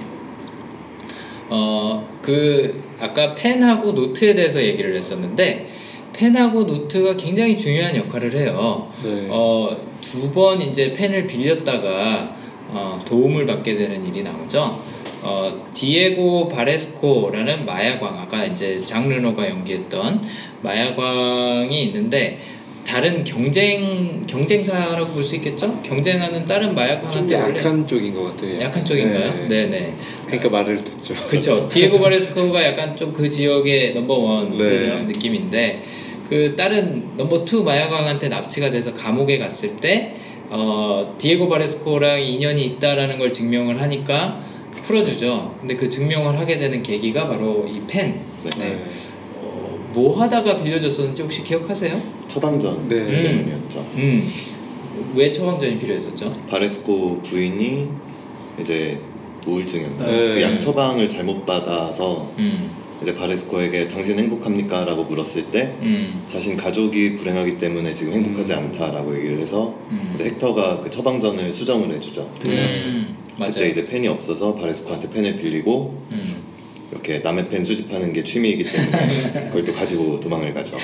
어, 1.50 2.06
그 2.22 2.82
아까 3.00 3.34
펜하고 3.34 3.92
노트에 3.92 4.34
대해서 4.34 4.62
얘기를 4.62 4.94
했었는데 4.94 5.66
펜하고 6.12 6.62
노트가 6.64 7.16
굉장히 7.16 7.56
중요한 7.56 7.94
역할을 7.96 8.32
해요. 8.34 8.88
네. 9.02 9.26
어, 9.30 9.76
두 10.00 10.30
번 10.32 10.60
이제 10.60 10.92
펜을 10.92 11.26
빌렸다가 11.26 12.36
어, 12.68 13.02
도움을 13.04 13.46
받게 13.46 13.76
되는 13.76 14.06
일이 14.06 14.22
나오죠. 14.22 14.78
어, 15.24 15.66
디에고 15.72 16.48
바레스코라는 16.48 17.64
마약왕 17.64 18.18
아까 18.20 18.44
이제 18.44 18.78
장 18.78 19.08
르노가 19.08 19.48
연기했던 19.48 20.20
마약왕이 20.62 21.82
있는데 21.84 22.38
다른 22.86 23.24
경쟁 23.24 24.22
경쟁사라고 24.26 25.12
볼 25.14 25.24
수 25.24 25.36
있겠죠? 25.36 25.80
경쟁하는 25.82 26.46
다른 26.46 26.74
원래 26.76 27.58
약한 27.58 27.86
쪽인 27.86 28.12
것 28.12 28.24
같아요. 28.24 28.60
약한 28.60 28.84
쪽인가요? 28.84 29.32
네. 29.48 29.48
네네. 29.48 29.94
그러니까 30.26 30.50
말을 30.50 30.84
듣죠. 30.84 31.14
그렇죠. 31.26 31.66
디에고 31.68 31.98
바레스코가 32.04 32.62
약간 32.62 32.94
좀 32.94 33.14
그 33.14 33.30
지역의 33.30 33.94
number 33.94 34.14
one 34.14 34.56
네. 34.58 35.02
느낌인데 35.06 35.82
그 36.28 36.54
다른 36.56 37.08
number 37.16 37.44
two 37.46 37.62
마약왕한테 37.64 38.28
납치가 38.28 38.70
돼서 38.70 38.92
감옥에 38.92 39.38
갔을 39.38 39.76
때 39.76 40.14
어, 40.50 41.14
디에고 41.16 41.48
바레스코랑 41.48 42.20
인연이 42.22 42.64
있다라는 42.66 43.18
걸 43.18 43.32
증명을 43.32 43.80
하니까 43.80 44.40
풀어주죠. 44.84 45.54
근데 45.58 45.74
그 45.76 45.88
증명을 45.88 46.38
하게 46.38 46.58
되는 46.58 46.82
계기가 46.82 47.26
바로 47.26 47.66
이 47.66 47.80
펜. 47.86 48.20
네. 48.44 48.50
네. 48.58 48.84
어, 49.40 49.78
뭐 49.94 50.20
하다가 50.20 50.56
빌려줬었는지 50.56 51.22
혹시 51.22 51.42
기억하세요? 51.42 52.00
처방전 52.28 52.88
네. 52.88 53.22
때문이었죠. 53.22 53.78
음. 53.96 54.28
왜 55.14 55.32
처방전이 55.32 55.78
필요했었죠? 55.78 56.32
바레스코 56.48 57.22
부인이 57.22 57.88
이제 58.60 59.00
우울증이었나 59.46 60.06
네. 60.06 60.34
그약 60.34 60.60
처방을 60.60 61.08
잘못 61.08 61.44
받아서 61.44 62.30
음. 62.38 62.70
이제 63.02 63.14
바레스코에게 63.14 63.88
당신 63.88 64.18
행복합니까? 64.18 64.84
라고 64.84 65.04
물었을 65.04 65.44
때 65.46 65.74
음. 65.80 66.22
자신 66.26 66.56
가족이 66.56 67.16
불행하기 67.16 67.58
때문에 67.58 67.92
지금 67.92 68.14
행복하지 68.14 68.52
음. 68.54 68.58
않다라고 68.58 69.16
얘기를 69.16 69.38
해서 69.38 69.74
음. 69.90 70.10
이제 70.14 70.24
헥터가 70.24 70.80
그 70.80 70.90
처방전을 70.90 71.52
수정을 71.52 71.90
해주죠. 71.94 72.30
음. 72.46 73.16
맞아요. 73.36 73.52
그때 73.52 73.68
이제 73.68 73.86
펜이 73.86 74.08
없어서 74.08 74.54
바레스코한테 74.54 75.10
펜을 75.10 75.36
빌리고 75.36 76.02
음. 76.10 76.54
이렇게 76.92 77.18
남의 77.18 77.48
펜 77.48 77.64
수집하는 77.64 78.12
게 78.12 78.22
취미이기 78.22 78.64
때문에 78.64 79.48
그걸 79.50 79.64
또 79.64 79.74
가지고 79.74 80.20
도망을 80.20 80.54
가죠. 80.54 80.76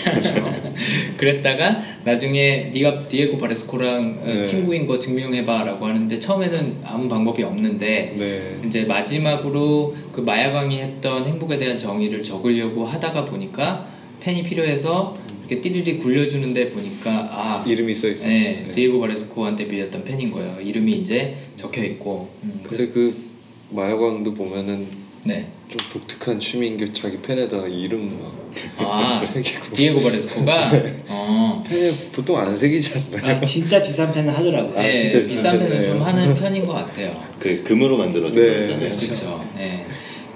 그랬다가 1.17 1.81
나중에 2.03 2.71
네가 2.75 3.07
디에고 3.09 3.39
바레스코랑 3.39 4.19
어, 4.23 4.27
네. 4.27 4.43
친구인 4.43 4.87
거 4.87 4.99
증명해봐라고 4.99 5.87
하는데 5.87 6.19
처음에는 6.19 6.79
아무 6.85 7.09
방법이 7.09 7.43
없는데 7.45 8.15
네. 8.17 8.61
이제 8.67 8.85
마지막으로 8.85 9.95
그 10.11 10.21
마야광이 10.21 10.79
했던 10.79 11.27
행복에 11.27 11.59
대한 11.59 11.79
정의를 11.79 12.23
적으려고 12.23 12.85
하다가 12.85 13.25
보니까 13.25 13.87
펜이 14.21 14.43
필요해서 14.43 15.17
이렇게 15.51 15.61
띠리리 15.61 15.99
굴려주는데 15.99 16.71
보니까 16.71 17.11
아 17.33 17.65
이름이 17.67 17.95
써 17.97 18.09
있었죠. 18.09 18.29
네, 18.29 18.63
네. 18.67 18.73
디에고 18.73 19.01
바레스코한테 19.01 19.67
빌렸던 19.67 20.05
펜인 20.05 20.31
거예요. 20.31 20.61
이름이 20.61 20.93
이제 20.93 21.37
적혀 21.57 21.83
있고. 21.83 22.31
음, 22.45 22.61
근데 22.63 22.87
그 22.87 23.13
마야광도 23.71 24.35
보면은 24.35 24.87
네. 25.25 25.43
좀 25.69 25.81
독특한 25.93 26.39
취미인 26.39 26.77
게 26.77 26.85
자기 26.87 27.19
펜에다 27.19 27.67
이름 27.67 28.21
막아 28.79 29.21
새기고 29.27 29.73
디에고 29.73 30.01
바레스코가 30.01 30.71
어. 31.09 31.65
펜에 31.69 31.91
보통 32.13 32.39
안 32.39 32.57
새기지 32.57 32.93
않나요? 33.13 33.37
아, 33.37 33.45
진짜 33.45 33.83
비싼 33.83 34.13
펜을 34.13 34.33
하더라고요. 34.37 34.79
아, 34.79 34.83
네, 34.83 35.01
진짜 35.01 35.19
비싼 35.27 35.59
비싼 35.59 35.61
좀 35.61 35.69
펜이에요. 35.69 36.05
하는 36.05 36.35
편인 36.35 36.67
것 36.67 36.75
같아요. 36.75 37.13
그 37.41 37.63
금으로 37.65 37.97
만들어진 37.99 38.41
네. 38.43 38.59
거잖아요. 38.59 38.89
그렇죠. 38.89 39.45
예. 39.59 39.85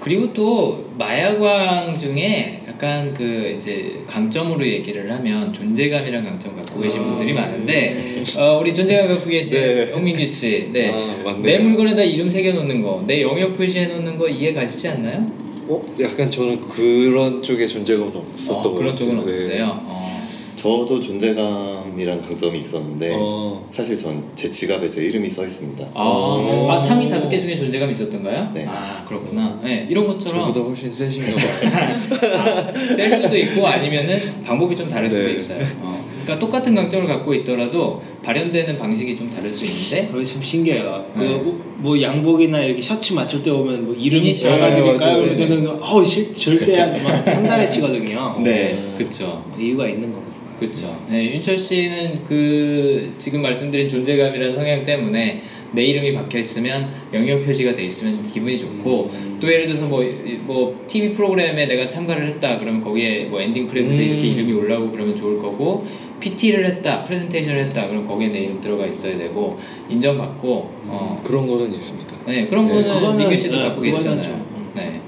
그리고 0.01 0.33
또 0.33 0.91
마야광 0.97 1.97
중에 1.97 2.64
약간 2.75 3.13
그 3.13 3.55
이제 3.55 4.03
강점으로 4.05 4.65
얘기를 4.67 5.09
하면 5.09 5.53
존재감이란 5.53 6.25
강점 6.25 6.57
갖고 6.57 6.81
계신 6.81 6.99
아, 6.99 7.05
분들이 7.05 7.31
많은데 7.31 8.21
어, 8.37 8.59
우리 8.59 8.73
존재감 8.73 9.07
갖고 9.07 9.29
계신 9.29 9.53
네. 9.55 9.91
홍민규 9.93 10.25
씨, 10.25 10.69
네. 10.73 10.91
아. 10.93 11.39
내 11.41 11.57
물건에다 11.59 12.03
이름 12.03 12.27
새겨 12.27 12.51
놓는 12.51 12.81
거, 12.81 13.01
내 13.07 13.21
영역 13.21 13.55
표시해 13.57 13.87
놓는 13.87 14.17
거 14.17 14.27
이해 14.27 14.53
가시지 14.53 14.89
않나요? 14.89 15.25
어? 15.69 15.81
약간 16.01 16.29
저는 16.29 16.59
그런 16.61 17.41
쪽에 17.41 17.65
존재감은 17.65 18.11
없었던 18.13 18.55
어, 18.57 18.61
것 18.61 18.73
그런 18.73 18.91
같아요. 18.91 19.09
쪽은 19.09 19.15
네. 19.15 19.21
없으세요. 19.23 19.81
어. 19.85 20.27
저도 20.57 20.99
존재감 20.99 21.84
이란 21.99 22.21
강점이 22.21 22.59
있었는데 22.59 23.11
어. 23.15 23.65
사실 23.71 23.97
전 23.97 24.23
제 24.35 24.49
지갑에 24.49 24.89
제 24.89 25.01
이름이 25.03 25.29
써 25.29 25.43
있습니다. 25.45 25.83
아, 25.93 26.01
어. 26.03 26.69
아, 26.71 26.79
상위 26.79 27.07
다섯 27.07 27.29
개 27.29 27.39
중에 27.39 27.55
존재감 27.57 27.89
이 27.89 27.93
있었던가요? 27.93 28.51
네. 28.53 28.65
아 28.67 29.03
그렇구나. 29.07 29.59
네, 29.63 29.87
이런 29.89 30.05
것처럼 30.07 30.53
저보다 30.53 30.67
훨씬 30.69 30.93
세신가 30.93 31.35
봐요. 31.35 32.73
셀 32.95 33.11
수도 33.11 33.37
있고 33.37 33.65
아니면은 33.65 34.17
방법이 34.43 34.75
좀 34.75 34.87
다를 34.87 35.09
수도 35.09 35.27
네. 35.27 35.33
있어요. 35.33 35.59
어. 35.81 36.03
그러니까 36.23 36.39
똑같은 36.45 36.73
강점을 36.73 37.07
갖고 37.07 37.33
있더라도 37.35 38.01
발현되는 38.23 38.77
방식이 38.77 39.15
좀 39.15 39.29
다를 39.29 39.51
수 39.51 39.63
있는데 39.65 40.11
그게 40.11 40.25
참 40.25 40.41
신기해요. 40.41 41.05
네. 41.15 41.39
그뭐 41.81 42.01
양복이나 42.01 42.59
이렇게 42.61 42.81
셔츠 42.81 43.13
맞출 43.13 43.43
때 43.43 43.51
오면 43.51 43.85
뭐 43.85 43.93
이름이? 43.95 44.33
네, 44.33 44.49
네, 44.49 45.35
저는 45.35 45.67
어우 45.81 46.03
실- 46.03 46.35
절대 46.35 46.83
막 47.03 47.15
상단에 47.23 47.69
치거든요. 47.69 48.39
네, 48.43 48.75
그렇죠. 48.97 49.45
이유가 49.59 49.87
있는 49.87 50.11
거고. 50.11 50.24
그렇죠. 50.59 50.97
네, 51.09 51.33
윤철 51.33 51.57
씨는 51.57 52.23
그 52.23 53.13
지금 53.17 53.41
말씀드린 53.41 53.89
존재감이라는 53.89 54.53
성향 54.53 54.83
때문에 54.83 55.41
내 55.73 55.83
이름이 55.83 56.13
박혀 56.13 56.39
있으면 56.39 56.87
영역 57.13 57.43
표시가 57.45 57.73
돼 57.73 57.83
있으면 57.83 58.23
기분이 58.25 58.57
좋고 58.57 59.09
또 59.41 59.51
예를 59.51 59.65
들어서 59.65 59.85
뭐, 59.87 60.01
이- 60.01 60.39
뭐 60.45 60.81
TV 60.87 61.11
프로그램에 61.11 61.65
내가 61.65 61.89
참가를 61.89 62.25
했다 62.27 62.57
그러면 62.59 62.79
거기에 62.81 63.25
뭐 63.25 63.41
ending 63.41 63.67
credit에 63.67 63.97
음. 64.05 64.09
이렇게 64.11 64.27
이름이 64.27 64.53
올라오고 64.53 64.91
그러면 64.91 65.15
좋을 65.15 65.37
거고 65.39 65.83
PT를 66.21 66.65
했다 66.65 67.03
프레젠테이션을 67.03 67.65
했다 67.65 67.87
그럼 67.89 68.05
거기에 68.07 68.29
내 68.29 68.39
이름 68.39 68.61
들어가 68.61 68.85
있어야 68.85 69.17
되고 69.17 69.57
인정받고 69.89 70.47
어 70.87 71.21
그런 71.25 71.45
거는 71.47 71.73
있습니다. 71.73 72.15
네 72.27 72.47
그런 72.47 72.65
네, 72.67 72.83
거는 72.83 73.17
민규 73.17 73.35
씨도 73.35 73.57
네, 73.57 73.63
갖고 73.63 73.81
계시잖아요. 73.81 74.23
좀, 74.23 74.33
음. 74.33 74.71
네. 74.73 75.01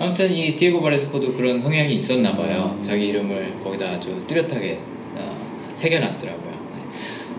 아무튼 0.00 0.32
이 0.32 0.56
디에고 0.56 0.80
바레스코도 0.80 1.34
그런 1.34 1.60
성향이 1.60 1.94
있었나 1.94 2.34
봐요. 2.34 2.76
자기 2.82 3.08
이름을 3.08 3.60
거기다 3.62 3.86
아주 3.90 4.24
뚜렷하게 4.26 4.78
어, 5.16 5.36
새겨놨더라고요. 5.76 6.50
네. 6.50 6.82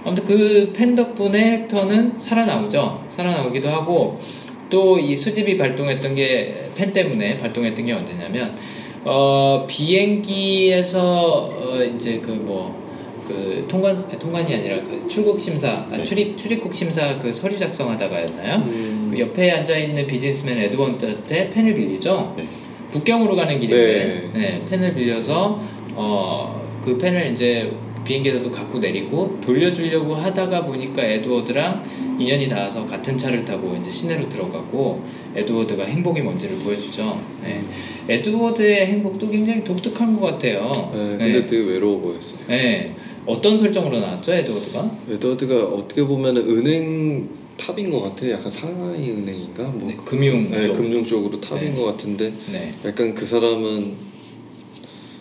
아무튼 0.06 0.24
그 0.26 0.72
팬 0.74 0.94
덕분에 0.96 1.64
헥터는 1.68 2.20
살아나오죠. 2.20 3.04
살아나오기도 3.10 3.68
하고 3.68 4.20
또 4.70 4.98
이 5.00 5.14
수집이 5.16 5.58
발동했던 5.58 6.16
게 6.16 6.70
팬 6.76 6.94
때문에 6.94 7.38
발동했던 7.38 7.86
게 7.86 7.92
언제냐면 7.94 8.56
어, 9.04 9.66
비행기에서 9.68 11.50
어, 11.52 11.84
이제 11.84 12.20
그뭐 12.20 12.80
그 13.28 13.66
통관 13.68 14.08
통관이 14.20 14.54
아니라 14.54 14.78
그 14.84 15.08
출국 15.08 15.40
심사 15.40 15.70
아, 15.70 15.88
네. 15.98 16.04
출입 16.04 16.38
출입국 16.38 16.74
심사 16.74 17.18
그 17.20 17.34
서류 17.34 17.58
작성하다가였나요? 17.60 18.56
음. 18.58 18.91
그 19.12 19.20
옆에 19.20 19.52
앉아 19.52 19.78
있는 19.78 20.08
비즈니스맨 20.08 20.58
에드원드한테 20.58 21.50
펜을 21.50 21.74
빌리죠. 21.74 22.34
네. 22.38 22.46
북경으로 22.92 23.36
가는 23.36 23.60
길인데 23.60 24.32
네. 24.34 24.62
펜을 24.70 24.96
빌려서 24.96 25.62
어, 25.96 26.80
그 26.82 26.98
펜을 26.98 27.32
이제 27.34 27.72
비행기에서도 28.06 28.50
갖고 28.52 28.80
내리고 28.80 29.38
돌려주려고 29.42 30.16
하다가 30.16 30.66
보니까 30.66 31.04
에드워드랑 31.04 32.18
인연이 32.20 32.48
닿아서 32.48 32.86
같은 32.86 33.18
차를 33.18 33.46
타고 33.46 33.76
이제 33.80 33.92
시내로 33.92 34.28
들어가고 34.28 35.04
에드워드가 35.36 35.84
행복이 35.84 36.22
뭔지를 36.22 36.58
보여주죠. 36.60 37.22
네. 37.44 37.64
에드워드의 38.08 38.88
행복도 38.88 39.30
굉장히 39.30 39.64
독특한 39.64 40.20
것 40.20 40.26
같아요. 40.26 40.90
네, 40.94 41.18
근데 41.18 41.46
되게 41.46 41.64
외로워 41.64 42.00
보였어요. 42.00 42.40
네. 42.48 42.96
어떤 43.26 43.58
설정으로 43.58 44.00
나왔죠, 44.00 44.34
에드워드가? 44.34 44.92
에드워드가 45.12 45.66
어떻게 45.66 46.04
보면은 46.04 46.50
은행 46.50 47.30
top인 47.62 47.92
것 47.92 48.02
같아. 48.02 48.30
약간 48.32 48.50
상하이 48.50 49.12
은행인가 49.12 49.64
뭐 49.64 49.88
네, 49.88 49.96
금융 50.04 50.50
네, 50.50 50.64
쪽. 50.64 50.74
금융 50.74 51.06
쪽으로 51.06 51.40
top인 51.40 51.76
네. 51.76 51.80
것 51.80 51.86
같은데 51.86 52.34
네. 52.52 52.74
약간 52.84 53.14
그 53.14 53.24
사람은 53.26 53.94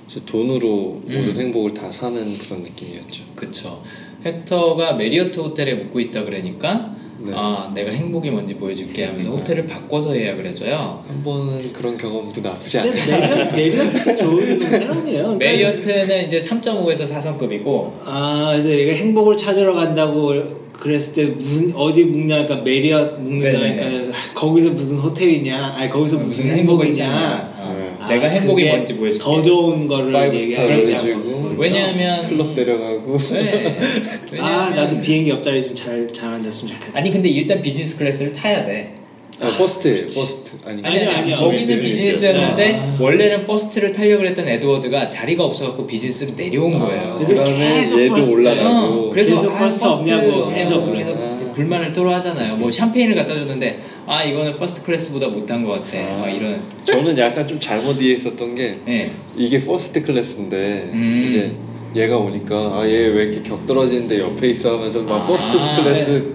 이제 0.09 0.21
돈으로 0.25 1.03
음. 1.07 1.15
모든 1.15 1.39
행복을 1.39 1.75
다 1.75 1.93
사는 1.93 2.39
그런 2.39 2.63
느낌이었죠. 2.63 3.25
그쵸. 3.37 3.83
헥터가 4.25 4.95
메리어트 4.95 5.39
호텔에 5.39 5.75
묵고 5.75 6.01
있다 6.01 6.25
그러니까 6.25 6.97
네. 7.19 7.33
아 7.35 7.71
내가 7.75 7.91
행복이 7.93 8.31
뭔지 8.31 8.55
보여줄게 8.55 9.05
하면서 9.05 9.31
호텔을 9.31 9.67
바꿔서 9.67 10.17
예약을 10.17 10.47
해줘요. 10.47 11.05
한 11.07 11.23
번은 11.23 11.73
그런 11.75 11.99
경험도 11.99 12.41
나쁘지 12.41 12.79
않아요. 12.79 12.93
메리어트 12.93 13.55
메리어트가 13.55 14.17
좋은 14.17 14.59
사람이에요. 14.59 15.23
그러니까 15.23 15.39
메리어트는 15.39 16.27
이제 16.27 16.39
3.5에서 16.39 17.07
4성급이고 17.07 17.93
아 18.05 18.49
그래서 18.53 18.71
얘가 18.71 18.95
행복을 18.95 19.37
찾으러 19.37 19.75
간다고 19.75 20.60
그랬을 20.81 21.15
때 21.15 21.25
무슨 21.35 21.73
어디 21.77 22.05
묵냐 22.05 22.45
그러니까 22.47 22.57
메리엇 22.65 23.21
묵는다. 23.21 23.59
그러니까 23.59 24.17
거기서 24.35 24.71
무슨 24.71 24.97
호텔이냐 24.97 25.75
아니 25.77 25.91
거기서 25.91 26.17
무슨, 26.19 26.51
행복이냐 26.51 27.53
어, 27.59 27.77
네. 27.79 27.97
아, 28.01 28.09
내가 28.09 28.27
행복이 28.29 28.65
뭔지 28.65 28.97
보여줄게. 28.97 29.23
더 29.23 29.43
좋은 29.43 29.87
거를 29.87 30.07
스타를 30.11 30.79
거죠. 30.85 30.93
해주고 30.95 31.55
왜냐하면 31.59 32.27
클럽 32.27 32.55
데려가고 32.55 33.19
네. 33.19 33.79
아 34.41 34.71
나도 34.75 34.99
비행기 35.01 35.31
옆자리 35.31 35.63
좀 35.63 35.75
잘 35.77 36.09
잘 36.13 36.33
앉았으면 36.35 36.75
좋겠다. 36.75 36.99
아니 36.99 37.13
근데 37.13 37.29
일단 37.29 37.61
business 37.61 37.99
class를 37.99 38.33
타야 38.33 38.65
돼. 38.65 38.95
아, 39.41 39.57
first. 39.57 40.05
first 40.05 40.51
아니 40.65 40.83
아니, 40.85 41.07
아니요. 41.07 41.35
거기는. 41.35 41.67
비즈니스였는데 41.67 42.75
아. 42.79 42.97
원래는 43.01 43.47
first를 43.47 43.93
타려고 43.93 44.25
했던 44.25 44.47
에드워드가 44.47 45.09
자리가 45.09 45.45
없어갖고 45.45 45.87
비즈니스로 45.87 46.33
내려온 46.37 46.79
거예요. 46.79 47.15
그래서 47.19 47.35
그다음에 47.35 47.75
계속 47.81 48.01
얘도 48.01 48.15
first. 48.15 48.33
올라가고 48.35 48.77
어, 48.77 49.11
그래서 49.11 49.33
계속 49.35 49.53
아, 49.55 49.59
first 49.59 49.85
없냐고 49.87 50.49
계속 50.55 50.93
계속 50.93 50.93
계속 50.93 51.17
아. 51.19 51.53
불만을 51.55 51.93
토로 51.93 52.13
하잖아요. 52.15 52.57
뭐 52.57 52.71
샴페인을 52.71 53.15
갖다 53.15 53.35
줬는데 53.35 53.81
아 54.07 54.23
이거는 54.23 54.53
first 54.53 54.83
class보다 54.83 55.29
못한 55.29 55.65
것 55.65 55.73
같아. 55.73 55.99
아. 55.99 56.19
막 56.21 56.29
이런. 56.29 56.61
저는 56.85 57.17
약간 57.19 57.47
좀 57.49 57.59
잘못 57.59 58.01
이해했었던 58.01 58.55
게 58.55 58.77
예. 58.89 59.11
이게 59.37 59.61
first 59.61 60.03
class인데 60.03 60.91
음. 60.93 61.25
이제 61.27 61.53
얘가 61.97 62.17
오니까 62.19 62.55
아 62.79 62.87
얘 62.87 63.09
왜 63.09 63.25
이렇게 63.25 63.43
격 63.43 63.67
떨어지는데 63.67 64.21
옆에 64.21 64.51
있어 64.51 64.77
하면서 64.77 65.01
막 65.03 65.23
아. 65.23 65.27
first 65.27 65.57
class 65.83 66.35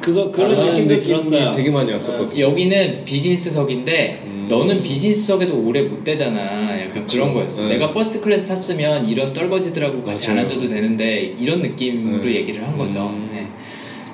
그거 0.00 0.30
그런 0.30 0.58
아, 0.58 0.64
느낌도 0.64 0.98
들었어요. 0.98 1.52
되게 1.52 1.70
많이 1.70 1.92
왔었거든요. 1.92 2.40
여기는 2.40 3.04
비즈니스석인데 3.04 4.24
음. 4.28 4.46
너는 4.48 4.82
비즈니스석에도 4.82 5.60
오래 5.62 5.82
못 5.82 6.02
되잖아. 6.02 6.40
약간 6.80 6.90
그쵸. 7.04 7.18
그런 7.18 7.34
거였어. 7.34 7.62
네. 7.62 7.68
내가 7.74 7.90
first 7.90 8.20
class 8.20 8.46
탔으면 8.46 9.04
이런 9.04 9.32
떨거지들하고 9.32 10.02
같이 10.02 10.28
맞아요. 10.28 10.40
안 10.40 10.46
앉아도 10.46 10.68
되는데 10.68 11.34
이런 11.38 11.60
느낌으로 11.62 12.24
네. 12.24 12.34
얘기를 12.36 12.66
한 12.66 12.76
거죠. 12.76 13.08
음. 13.08 13.30
네. 13.32 13.46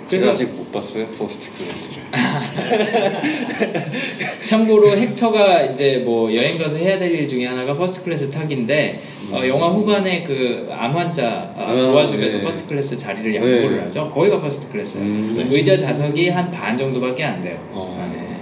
그래서 0.09 0.31
아직 0.31 0.47
못 0.51 0.71
봤어요 0.73 1.07
first 1.09 1.51
class를. 1.59 2.03
참고로 4.49 4.89
헥터가 4.97 5.63
이제 5.63 6.03
뭐 6.05 6.33
여행 6.35 6.57
가서 6.59 6.77
해야 6.77 6.99
될 6.99 7.07
일 7.17 7.27
중에 7.29 7.47
하나가 7.47 7.73
first 7.75 8.03
class 8.03 8.31
타기인데 8.31 9.01
어, 9.33 9.41
영화 9.47 9.69
후반에 9.69 10.23
그 10.23 10.69
암 10.71 10.95
환자 10.97 11.53
아, 11.57 11.71
아, 11.71 11.75
도와주면서 11.75 12.39
네. 12.39 12.45
first 12.45 12.67
class 12.69 12.97
자리를 12.99 13.35
양보를 13.35 13.77
네. 13.77 13.83
하죠. 13.85 14.11
거기가 14.11 14.41
first 14.41 14.69
class예요. 14.71 15.05
음, 15.07 15.35
네. 15.49 15.57
의자 15.57 15.77
좌석이 15.77 16.29
한 16.29 16.51
반 16.51 16.77
정도밖에 16.77 17.25
안 17.25 17.41
돼요. 17.41 17.59
어. 17.73 17.97
아, 18.01 18.13
네. 18.15 18.37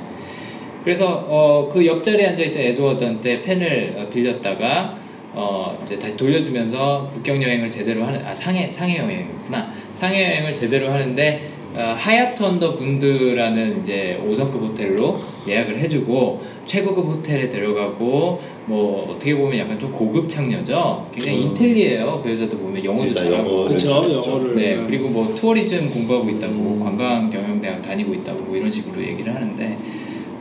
그래서 0.83 1.25
어, 1.29 1.69
그 1.71 1.87
옆자리에 1.87 2.27
앉아있던 2.29 2.62
에드워드한테 2.62 3.41
펜을 3.43 3.95
어, 3.99 4.09
빌렸다가 4.11 4.99
어, 5.33 5.79
이제 5.83 5.99
다시 5.99 6.17
돌려주면서 6.17 7.09
북경 7.11 7.43
여행을 7.43 7.71
제대로 7.71 8.05
하는 8.05 8.25
아 8.25 8.35
상해 8.35 8.71
상해 8.71 8.99
여행이구나 8.99 9.71
상해 9.95 10.25
여행을 10.25 10.55
제대로 10.55 10.91
하는데 10.91 11.51
어, 11.51 11.54
Hyatt 11.75 12.41
on 12.41 12.55
the 12.55 12.77
Bund라는 12.77 13.81
이제 13.81 14.20
5성급 14.25 14.61
호텔로 14.61 15.18
예약을 15.49 15.79
해주고 15.79 16.41
최고급 16.66 17.07
호텔에 17.07 17.49
데려가고 17.49 18.39
뭐 18.66 19.11
어떻게 19.11 19.37
보면 19.37 19.59
약간 19.59 19.79
좀 19.79 19.91
고급 19.91 20.29
창녀죠. 20.29 21.09
굉장히 21.12 21.39
음. 21.39 21.49
인텔리예요. 21.49 22.20
그 22.22 22.31
여자도 22.31 22.57
보면 22.59 22.85
영어도 22.85 23.12
잘하고 23.12 23.64
그렇죠. 23.64 23.91
영어를 23.91 24.55
네, 24.55 24.83
그리고 24.87 25.09
뭐 25.09 25.35
tourism 25.35 25.91
공부하고 25.91 26.31
있다고 26.31 26.53
음. 26.53 26.81
관광 26.81 27.29
경영대학 27.29 27.83
다니고 27.83 28.14
있다고 28.14 28.41
뭐 28.43 28.57
이런 28.57 28.70
식으로 28.70 29.03
얘기를 29.03 29.35
하는데 29.35 29.77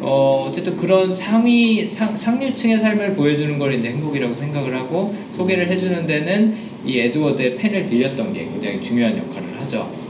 어 0.01 0.45
어쨌든 0.47 0.77
그런 0.77 1.11
상위 1.11 1.87
상, 1.87 2.15
상류층의 2.15 2.77
삶을 2.77 3.13
보여주는 3.13 3.57
걸 3.57 3.73
이제 3.73 3.89
행복이라고 3.89 4.35
생각을 4.35 4.75
하고 4.75 5.15
소개를 5.35 5.67
해주는 5.69 6.05
데는 6.05 6.55
이 6.85 6.99
에드워드의 6.99 7.55
펜을 7.55 7.89
빌렸던 7.89 8.33
게 8.33 8.45
굉장히 8.45 8.81
중요한 8.81 9.17
역할을 9.17 9.59
하죠. 9.61 10.02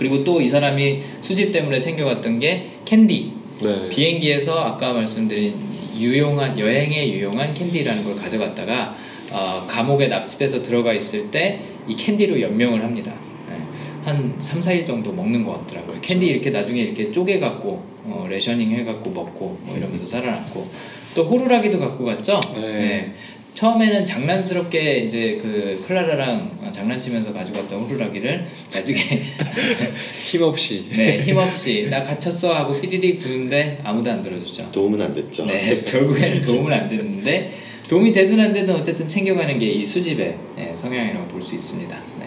그리고 0.00 0.24
또 0.24 0.40
이 0.40 0.48
사람이 0.48 1.02
수집 1.20 1.52
때문에 1.52 1.78
챙겨갔던 1.78 2.38
게 2.38 2.66
캔디. 2.86 3.32
네. 3.62 3.88
비행기에서 3.90 4.58
아까 4.58 4.94
말씀드린 4.94 5.54
유용한 5.98 6.58
여행에 6.58 7.12
유용한 7.12 7.52
캔디라는 7.52 8.02
걸 8.04 8.16
가져갔다가 8.16 8.96
어, 9.30 9.64
감옥에 9.68 10.08
납치돼서 10.08 10.62
들어가 10.62 10.92
있을 10.94 11.30
때 11.30 11.60
이 11.86 11.94
캔디로 11.96 12.40
연명을 12.40 12.82
합니다. 12.84 13.12
네. 13.48 13.56
한 14.04 14.34
3, 14.38 14.60
4일 14.60 14.86
정도 14.86 15.12
먹는 15.12 15.42
것 15.44 15.66
같더라고요. 15.66 15.98
캔디 16.00 16.26
이렇게 16.26 16.50
나중에 16.50 16.80
이렇게 16.80 17.10
쪼개갖고 17.10 17.82
어, 18.04 18.26
rationing 18.30 18.70
해갖고 18.70 19.10
먹고 19.10 19.58
뭐 19.62 19.76
이러면서 19.76 20.06
살아남고 20.06 20.68
또 21.14 21.24
호루라기도 21.24 21.78
갖고 21.78 22.04
갔죠. 22.06 22.40
네. 22.54 23.12
처음에는 23.54 24.06
장난스럽게 24.06 24.98
이제 25.00 25.38
그 25.40 25.82
클라라랑 25.86 26.58
어, 26.62 26.70
장난치면서 26.70 27.32
가져갔던 27.32 27.80
호루라기를 27.82 28.46
나중에 28.72 28.98
힘없이 30.30 30.86
네, 30.90 31.20
힘없이 31.20 31.88
나 31.90 32.02
갇혔어 32.02 32.54
하고 32.54 32.80
삐리리 32.80 33.18
부는데 33.18 33.80
아무도 33.82 34.10
안 34.10 34.22
들어주죠. 34.22 34.70
도움은 34.72 35.00
안 35.02 35.12
됐죠. 35.12 35.44
네, 35.46 35.82
결국에는 35.84 36.40
도움을 36.42 36.72
안 36.72 36.88
됐는데 36.88 37.50
도움이 37.88 38.12
되든 38.12 38.38
안 38.40 38.52
되든 38.52 38.74
어쨌든 38.74 39.08
챙겨가는 39.08 39.58
게 39.58 39.66
이 39.72 39.84
수집의 39.84 40.36
예, 40.58 40.72
성향이라고 40.76 41.26
볼 41.28 41.42
수 41.42 41.54
있습니다. 41.54 41.96
네. 42.20 42.26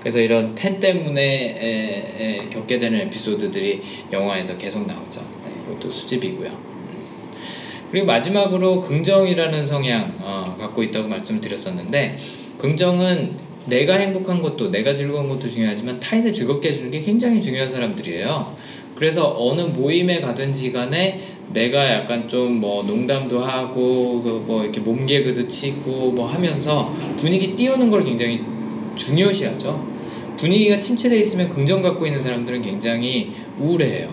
그래서 0.00 0.18
이런 0.20 0.54
팬 0.54 0.78
때문에 0.80 1.22
에, 1.22 2.38
에, 2.38 2.48
겪게 2.48 2.78
되는 2.78 3.00
에피소드들이 3.00 3.82
영화에서 4.12 4.56
계속 4.56 4.86
나오죠. 4.86 5.20
네, 5.44 5.50
이것도 5.72 5.90
수집이고요. 5.90 6.69
그리고 7.90 8.06
마지막으로 8.06 8.80
긍정이라는 8.80 9.66
성향 9.66 10.14
어, 10.20 10.56
갖고 10.58 10.82
있다고 10.82 11.08
말씀을 11.08 11.40
드렸었는데 11.40 12.16
긍정은 12.58 13.32
내가 13.66 13.94
행복한 13.94 14.40
것도 14.40 14.70
내가 14.70 14.94
즐거운 14.94 15.28
것도 15.28 15.48
중요하지만 15.48 15.98
타인을 16.00 16.32
즐겁게 16.32 16.70
해주는 16.70 16.90
게 16.90 16.98
굉장히 16.98 17.42
중요한 17.42 17.70
사람들이에요. 17.70 18.56
그래서 18.94 19.34
어느 19.38 19.62
모임에 19.62 20.20
가든지 20.20 20.72
간에 20.72 21.20
내가 21.52 21.92
약간 21.92 22.28
좀 22.28 22.60
뭐 22.60 22.82
농담도 22.82 23.40
하고 23.40 24.22
그 24.22 24.40
뭐 24.46 24.62
이렇게 24.62 24.80
몸개그도 24.80 25.46
치고 25.48 26.12
뭐 26.12 26.26
하면서 26.28 26.92
분위기 27.16 27.54
띄우는 27.56 27.90
걸 27.90 28.04
굉장히 28.04 28.40
중요시하죠. 28.96 29.88
분위기가 30.36 30.78
침체돼 30.78 31.18
있으면 31.20 31.48
긍정 31.48 31.82
갖고 31.82 32.06
있는 32.06 32.22
사람들은 32.22 32.62
굉장히 32.62 33.32
우울해해요. 33.58 34.08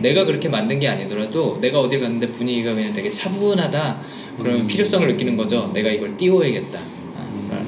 내가 0.00 0.24
그렇게 0.24 0.48
만든 0.48 0.78
게 0.78 0.88
아니더라도 0.88 1.58
내가 1.60 1.80
어딜 1.80 2.00
갔는데 2.00 2.30
분위기가 2.32 2.74
그냥 2.74 2.92
되게 2.92 3.10
차분하다. 3.10 4.00
그러면 4.38 4.66
필요성을 4.66 5.06
느끼는 5.08 5.36
거죠. 5.36 5.70
내가 5.74 5.90
이걸 5.90 6.16
띄워야겠다. 6.16 6.78
아, 6.78 7.28
라는. 7.50 7.66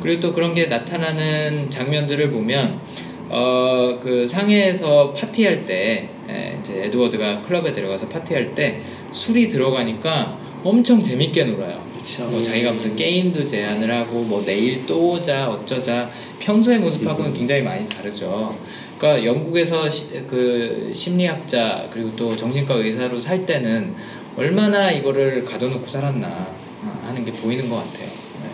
그리고 0.00 0.20
또 0.20 0.32
그런 0.32 0.54
게 0.54 0.66
나타나는 0.66 1.70
장면들을 1.70 2.30
보면 2.30 2.80
어 3.28 3.98
그 4.00 4.26
상해에서 4.26 5.12
파티할 5.12 5.64
때 5.66 6.08
에, 6.28 6.56
이제 6.60 6.84
에드워드가 6.84 7.42
클럽에 7.42 7.72
들어가서 7.72 8.08
파티할 8.08 8.50
때 8.52 8.80
술이 9.12 9.48
들어가니까 9.48 10.38
엄청 10.64 11.02
재밌게 11.02 11.44
놀아요. 11.44 11.80
그쵸. 11.96 12.24
뭐 12.26 12.42
자기가 12.42 12.72
무슨 12.72 12.96
게임도 12.96 13.44
제안을 13.46 13.90
하고 13.92 14.22
뭐 14.22 14.42
내일 14.44 14.84
또 14.86 15.12
오자 15.12 15.50
어쩌자 15.50 16.08
평소의 16.38 16.78
모습하고는 16.78 17.32
굉장히 17.34 17.62
많이 17.62 17.86
다르죠. 17.88 18.56
그러니까 19.00 19.24
영국에서 19.24 19.88
시, 19.88 20.10
그 20.26 20.92
심리학자 20.94 21.88
그리고 21.90 22.14
또 22.14 22.36
정신과 22.36 22.74
의사로 22.74 23.18
살 23.18 23.46
때는 23.46 23.94
얼마나 24.36 24.90
이거를 24.90 25.42
가둬놓고 25.46 25.86
살았나 25.86 26.26
아, 26.28 27.02
하는 27.06 27.24
게 27.24 27.32
보이는 27.32 27.66
것 27.70 27.76
같아요. 27.76 28.06
네. 28.08 28.50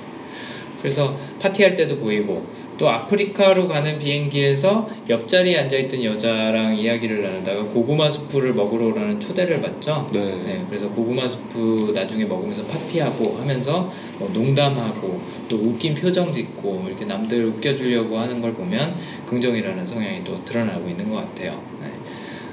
그래서 0.81 1.19
파티할 1.41 1.75
때도 1.75 1.99
보이고 1.99 2.47
또 2.79 2.89
아프리카로 2.91 3.69
가는 3.69 3.99
비행기에서 3.99 4.87
옆자리에 5.09 5.59
앉아있던 5.61 6.05
여자랑 6.05 6.77
이야기를 6.77 7.23
나누다가 7.23 7.63
고구마 7.65 8.11
수프를 8.11 8.53
먹으러 8.55 8.87
오라는 8.87 9.19
초대를 9.19 9.61
받죠. 9.61 10.09
네. 10.13 10.65
그래서 10.69 10.89
고구마 10.91 11.27
수프 11.27 11.93
나중에 11.95 12.25
먹으면서 12.27 12.65
파티하고 12.65 13.39
하면서 13.41 13.91
뭐 14.19 14.29
농담하고 14.33 15.21
또 15.49 15.57
웃긴 15.57 15.95
표정 15.95 16.33
짓고 16.33 16.85
이렇게 16.87 17.05
남들 17.07 17.45
웃겨주려고 17.47 18.19
하는 18.19 18.41
걸 18.41 18.53
보면 18.53 18.95
긍정이라는 19.27 19.87
성향이 19.87 20.25
또 20.25 20.45
드러나고 20.45 20.89
있는 20.89 21.09
것 21.09 21.17
같아요. 21.17 21.61
네. 21.81 21.89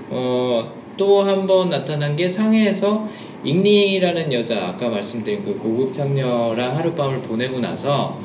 어, 0.10 0.72
또 0.96 1.24
한 1.24 1.48
번 1.48 1.70
나타난 1.70 2.16
게 2.16 2.28
상해에서 2.28 3.08
잉리라는 3.44 4.32
여자 4.32 4.68
아까 4.68 4.88
말씀드린 4.90 5.44
그 5.44 5.58
고급 5.58 5.94
장녀랑 5.94 6.78
하룻밤을 6.78 7.20
보내고 7.22 7.60
나서 7.60 8.20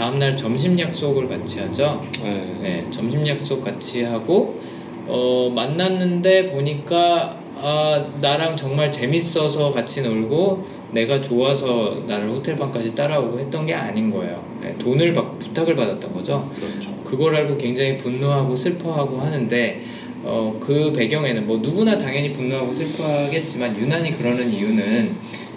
다음날 0.00 0.34
점심 0.34 0.78
약속을 0.78 1.28
같이 1.28 1.60
하죠. 1.60 2.00
네. 2.22 2.58
네, 2.62 2.86
점심 2.90 3.26
약속 3.28 3.62
같이 3.62 4.02
하고 4.02 4.58
어, 5.06 5.52
만났는데 5.54 6.46
보니까 6.46 7.36
아, 7.56 8.06
나랑 8.18 8.56
정말 8.56 8.90
재밌어서 8.90 9.70
같이 9.70 10.00
놀고 10.00 10.64
내가 10.92 11.20
좋아서 11.20 12.02
나를 12.06 12.30
호텔방까지 12.30 12.94
따라오고 12.94 13.40
했던 13.40 13.66
게 13.66 13.74
아닌 13.74 14.10
거예요. 14.10 14.42
네, 14.62 14.74
돈을 14.78 15.12
받고 15.12 15.36
부탁을 15.36 15.76
받았던 15.76 16.14
거죠. 16.14 16.50
그렇죠. 16.56 16.96
그걸 17.04 17.36
알고 17.36 17.58
굉장히 17.58 17.98
분노하고 17.98 18.56
슬퍼하고 18.56 19.18
하는데 19.20 19.82
어, 20.22 20.56
그 20.58 20.94
배경에는 20.94 21.46
뭐 21.46 21.58
누구나 21.58 21.98
당연히 21.98 22.32
분노하고 22.32 22.72
슬퍼하겠지만 22.72 23.76
유난히 23.76 24.12
그러는 24.12 24.50
이유는 24.50 25.14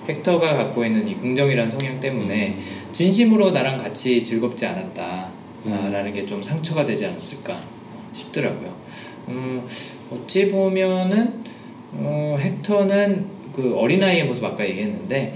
헥터가 0.07 0.55
갖고 0.55 0.85
있는 0.85 1.07
이 1.07 1.15
긍정이라는 1.15 1.69
성향 1.69 1.99
때문에 1.99 2.57
진심으로 2.91 3.51
나랑 3.51 3.77
같이 3.77 4.21
즐겁지 4.23 4.65
않았다라는 4.65 6.13
게 6.13 6.25
좀 6.25 6.41
상처가 6.41 6.83
되지 6.85 7.05
않았을까 7.05 7.57
싶더라고요. 8.13 8.73
음, 9.29 9.65
어찌 10.11 10.47
보면은 10.49 11.43
어, 11.93 12.37
헥터는 12.39 13.25
그 13.53 13.75
어린아이의 13.75 14.25
모습 14.25 14.43
아까 14.45 14.67
얘기했는데 14.67 15.35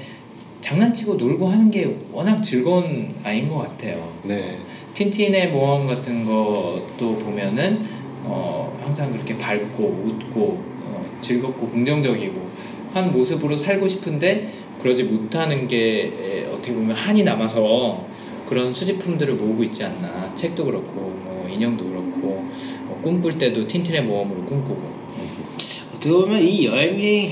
장난치고 0.61 1.15
놀고 1.15 1.47
하는 1.47 1.69
게 1.69 1.95
워낙 2.11 2.41
즐거운 2.41 3.13
아이인 3.23 3.47
것 3.47 3.59
같아요. 3.59 4.11
네. 4.23 4.57
틴틴의 4.93 5.49
모험 5.49 5.85
같은 5.87 6.25
것도 6.25 7.17
보면은 7.19 7.85
어, 8.23 8.75
항상 8.83 9.11
그렇게 9.11 9.37
밝고 9.37 9.83
웃고 10.03 10.41
어, 10.83 11.17
즐겁고 11.21 11.69
긍정적이고 11.69 12.46
한 12.93 13.11
모습으로 13.11 13.55
살고 13.55 13.87
싶은데 13.87 14.49
그러지 14.81 15.03
못하는 15.03 15.67
게 15.67 16.11
에, 16.19 16.45
어떻게 16.51 16.73
보면 16.73 16.95
한이 16.95 17.23
남아서 17.23 18.05
그런 18.47 18.71
수집품들을 18.71 19.35
모으고 19.35 19.63
있지 19.63 19.83
않나 19.83 20.33
책도 20.35 20.65
그렇고 20.65 20.91
뭐 20.93 21.47
인형도 21.51 21.85
그렇고 21.85 22.45
뭐 22.85 22.99
꿈꿀 23.03 23.37
때도 23.37 23.67
틴틴의 23.67 24.03
모험으로 24.03 24.43
꿈꾸고 24.45 24.81
어떻게 25.95 26.09
보면 26.13 26.39
이 26.39 26.65
여행이 26.67 27.31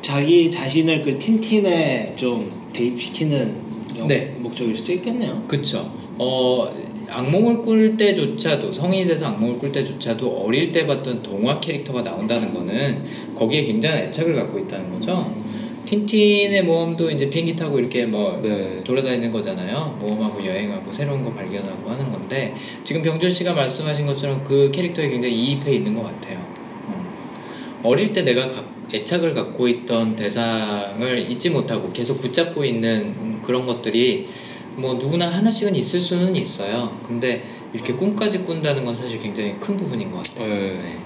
자기 0.00 0.50
자신을 0.50 1.02
그 1.04 1.18
틴틴에 1.18 2.14
좀 2.16 2.50
대입시키는 2.72 3.54
영- 3.98 4.06
네. 4.06 4.34
목적일 4.38 4.76
수도 4.76 4.92
있겠네요. 4.92 5.42
그쵸. 5.48 5.90
어, 6.18 6.68
악몽을 7.08 7.62
꿀 7.62 7.96
때조차도 7.96 8.72
성인이 8.72 9.06
돼서 9.06 9.26
악몽을 9.26 9.58
꿀 9.58 9.72
때조차도 9.72 10.28
어릴 10.44 10.72
때 10.72 10.86
봤던 10.86 11.22
동화 11.22 11.58
캐릭터가 11.60 12.02
나온다는 12.02 12.52
거는 12.52 13.04
거기에 13.34 13.64
굉장한 13.64 13.98
애착을 14.04 14.34
갖고 14.34 14.58
있다는 14.58 14.90
거죠. 14.90 15.34
틴틴의 15.86 16.64
모험도 16.64 17.10
이제 17.10 17.28
비행기 17.28 17.54
타고 17.56 17.78
이렇게 17.78 18.06
뭐 18.06 18.40
네. 18.42 18.82
돌아다니는 18.84 19.30
거잖아요. 19.30 19.98
모험하고 20.00 20.44
여행하고 20.44 20.90
새로운 20.92 21.22
거 21.22 21.30
발견하고 21.32 21.90
하는 21.90 22.10
건데 22.10 22.54
지금 22.84 23.02
병준 23.02 23.30
씨가 23.30 23.52
말씀하신 23.52 24.06
것처럼 24.06 24.42
그 24.42 24.70
캐릭터에 24.70 25.08
굉장히 25.10 25.34
이입해 25.34 25.74
있는 25.74 25.94
것 25.94 26.04
같아요. 26.04 26.38
어. 26.88 27.04
어릴 27.84 28.12
때 28.14 28.22
내가 28.22 28.48
가- 28.48 28.64
애착을 28.92 29.34
갖고 29.34 29.66
있던 29.68 30.14
대상을 30.16 31.30
잊지 31.30 31.50
못하고 31.50 31.90
계속 31.92 32.20
붙잡고 32.20 32.64
있는 32.64 33.14
음, 33.18 33.40
그런 33.44 33.66
것들이 33.66 34.26
뭐 34.76 34.94
누구나 34.94 35.28
하나씩은 35.28 35.74
있을 35.76 36.00
수는 36.00 36.34
있어요. 36.36 36.98
근데 37.06 37.42
이렇게 37.72 37.92
꿈까지 37.92 38.38
꾼다는 38.40 38.84
건 38.84 38.94
사실 38.94 39.18
굉장히 39.18 39.54
큰 39.60 39.76
부분인 39.76 40.10
것 40.10 40.22
같아요. 40.22 40.48
네. 40.48 40.60
네. 40.74 40.98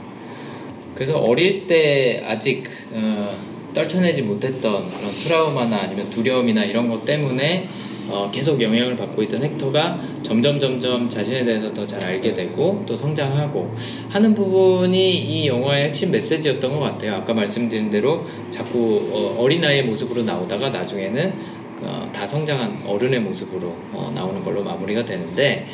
그래서 0.95 1.19
어릴 1.19 1.67
때 1.67 2.25
아직 2.27 2.65
어, 2.93 3.37
떨쳐내지 3.75 4.23
못했던 4.23 4.91
그런 4.91 5.13
트라우마나 5.13 5.77
아니면 5.83 6.11
두려움이나 6.11 6.65
이런 6.65 6.89
것 6.89 7.05
때문에 7.05 7.69
어, 8.11 8.31
계속 8.33 8.61
영향을 8.61 8.97
받고 8.97 9.23
있던 9.25 9.43
헥터가 9.43 10.01
점점 10.23 10.59
점점 10.59 11.09
자신에 11.09 11.45
대해서 11.45 11.73
더 11.75 11.87
잘 11.87 12.03
알게 12.05 12.35
되고 12.35 12.83
또 12.87 12.97
성장하고 12.97 13.75
하는 14.09 14.35
부분이 14.35 15.15
이 15.17 15.47
영화의 15.47 15.87
핵심 15.89 16.11
메시지였던 16.11 16.73
것 16.73 16.81
같아요. 16.81 17.15
아까 17.17 17.33
말씀드린 17.35 17.91
대로 17.91 18.25
자꾸 18.51 19.09
어, 19.13 19.43
어린아이의 19.43 19.85
모습으로 19.85 20.23
나오다가 20.23 20.71
나중에는 20.71 21.58
어, 21.83 22.11
다 22.13 22.27
성장한 22.27 22.83
어른의 22.87 23.21
모습으로 23.21 23.69
어, 23.93 24.13
나오는 24.15 24.43
걸로 24.43 24.63
마무리가 24.63 25.05
되는데 25.05 25.67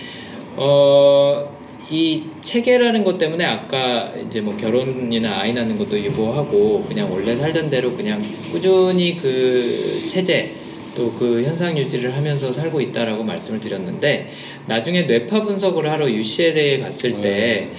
어, 0.57 1.48
이 1.90 2.24
체계라는 2.40 3.05
것 3.05 3.18
때문에 3.18 3.44
아까 3.44 4.12
이제 4.26 4.40
뭐 4.40 4.57
결혼이나 4.57 5.40
아이 5.40 5.52
낳는 5.52 5.76
것도 5.76 5.98
유보하고 5.98 6.84
그냥 6.88 7.12
원래 7.12 7.36
살던 7.36 7.68
대로 7.68 7.94
그냥 7.94 8.22
꾸준히 8.50 9.16
그 9.16 10.05
체제 10.09 10.55
또 10.96 11.12
그 11.18 11.42
현상 11.42 11.76
유지를 11.76 12.14
하면서 12.16 12.52
살고 12.52 12.80
있다라고 12.80 13.24
말씀을 13.24 13.61
드렸는데 13.61 14.28
나중에 14.66 15.02
뇌파 15.02 15.42
분석을 15.42 15.90
하러 15.90 16.11
UCLA에 16.11 16.80
갔을 16.80 17.20
때 17.20 17.70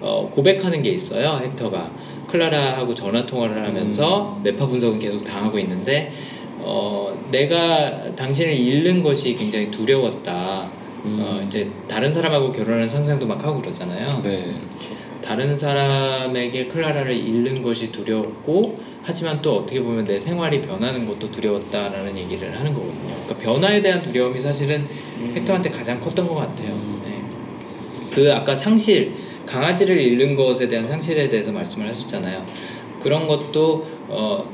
어, 0.00 0.28
고백하는 0.32 0.82
게 0.82 0.90
있어요 0.90 1.40
헥터가. 1.42 1.90
클라라하고 2.28 2.94
전화 2.94 3.24
통화를 3.24 3.62
하면서 3.64 4.40
뇌파 4.42 4.66
분석은 4.66 4.98
계속 4.98 5.22
당하고 5.22 5.58
있는데 5.60 6.12
어, 6.66 7.16
내가 7.30 8.14
당신을 8.16 8.52
잃는 8.54 9.02
것이 9.02 9.34
굉장히 9.34 9.70
두려웠다. 9.70 10.68
어, 11.06 11.44
이제 11.46 11.68
다른 11.86 12.10
사람하고 12.10 12.50
결혼하는 12.50 12.88
상상도 12.88 13.26
막 13.26 13.44
하고 13.44 13.60
그러잖아요. 13.60 14.22
네. 14.22 14.54
다른 15.20 15.56
사람에게 15.56 16.66
클라라를 16.66 17.14
잃는 17.14 17.62
것이 17.62 17.92
두려웠고 17.92 18.74
하지만 19.02 19.40
또 19.42 19.56
어떻게 19.56 19.82
보면 19.82 20.04
내 20.06 20.18
생활이 20.18 20.62
변하는 20.62 21.06
것도 21.06 21.30
두려웠다라는 21.30 22.16
얘기를 22.16 22.58
하는 22.58 22.72
거거든요. 22.72 23.14
그러니까 23.24 23.36
변화에 23.36 23.80
대한 23.82 24.02
두려움이 24.02 24.40
사실은 24.40 24.86
헥터한테 25.34 25.68
가장 25.70 26.00
컸던 26.00 26.26
것 26.26 26.34
같아요. 26.36 26.74
네. 27.04 27.22
그 28.10 28.32
아까 28.32 28.56
상실 28.56 29.14
강아지를 29.44 30.00
잃는 30.00 30.36
것에 30.36 30.68
대한 30.68 30.86
상실에 30.86 31.28
대해서 31.28 31.52
말씀을 31.52 31.86
하셨잖아요. 31.88 32.44
그런 33.02 33.26
것도 33.26 33.86
어, 34.08 34.48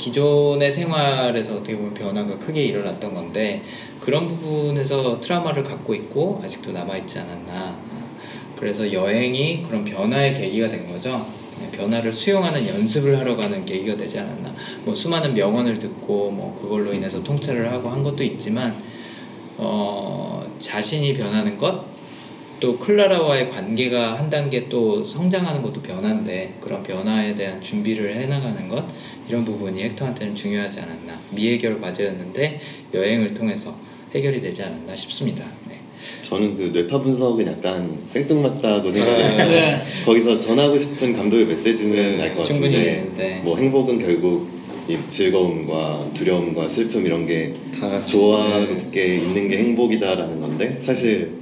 기존의 0.00 0.72
생활에서 0.72 1.56
어떻게 1.56 1.76
보면 1.76 1.92
변화가 1.92 2.38
크게 2.38 2.62
일어났던 2.62 3.12
건데 3.12 3.62
그런 4.00 4.26
부분에서 4.26 5.20
트라우마를 5.20 5.62
갖고 5.62 5.94
있고 5.94 6.40
아직도 6.42 6.72
남아 6.72 6.96
있지 6.98 7.18
않았나. 7.18 7.78
그래서 8.56 8.90
여행이 8.90 9.64
그런 9.64 9.84
변화의 9.84 10.34
계기가 10.34 10.70
된 10.70 10.90
거죠. 10.90 11.26
네, 11.60 11.70
변화를 11.76 12.10
수용하는 12.10 12.66
연습을 12.66 13.18
하러 13.18 13.36
가는 13.36 13.62
계기가 13.66 13.94
되지 13.94 14.18
않았나. 14.20 14.54
뭐 14.84 14.94
수많은 14.94 15.34
명언을 15.34 15.74
듣고 15.74 16.30
뭐 16.30 16.58
그걸로 16.58 16.94
인해서 16.94 17.22
통찰을 17.22 17.70
하고 17.70 17.90
한 17.90 18.02
것도 18.02 18.24
있지만 18.24 18.74
어 19.58 20.42
자신이 20.58 21.12
변하는 21.12 21.58
것, 21.58 21.89
또 22.60 22.76
클라라와의 22.76 23.50
관계가 23.50 24.18
한 24.18 24.28
단계 24.28 24.68
또 24.68 25.02
성장하는 25.02 25.62
것도 25.62 25.80
변화인데 25.80 26.54
그런 26.60 26.82
변화에 26.82 27.34
대한 27.34 27.60
준비를 27.60 28.14
해나가는 28.14 28.68
것 28.68 28.84
이런 29.28 29.44
부분이 29.44 29.82
헥터한테는 29.82 30.34
중요하지 30.34 30.80
않았나 30.80 31.18
미해결 31.30 31.80
과제였는데 31.80 32.60
여행을 32.92 33.32
통해서 33.32 33.74
해결이 34.14 34.40
되지 34.40 34.62
않았나 34.62 34.94
싶습니다. 34.94 35.44
네. 35.68 35.76
저는 36.22 36.54
그 36.56 36.70
뇌파 36.72 37.00
분석은 37.00 37.46
약간 37.46 37.98
생뚱맞다고 38.06 38.90
생각했어요. 38.90 39.48
네. 39.48 39.82
거기서 40.04 40.36
전하고 40.36 40.76
싶은 40.76 41.14
감독의 41.14 41.46
메시지는 41.46 42.20
알것 42.20 42.44
충분히 42.44 42.74
같은데 42.74 42.98
있는데. 42.98 43.40
뭐 43.42 43.56
행복은 43.56 43.98
결국 43.98 44.48
이 44.88 44.98
즐거움과 45.08 46.10
두려움과 46.12 46.68
슬픔 46.68 47.06
이런 47.06 47.26
게. 47.26 47.54
조화롭게 48.06 49.16
있는 49.16 49.48
게 49.48 49.56
행복이다라는 49.56 50.38
건데 50.38 50.76
사실 50.82 51.38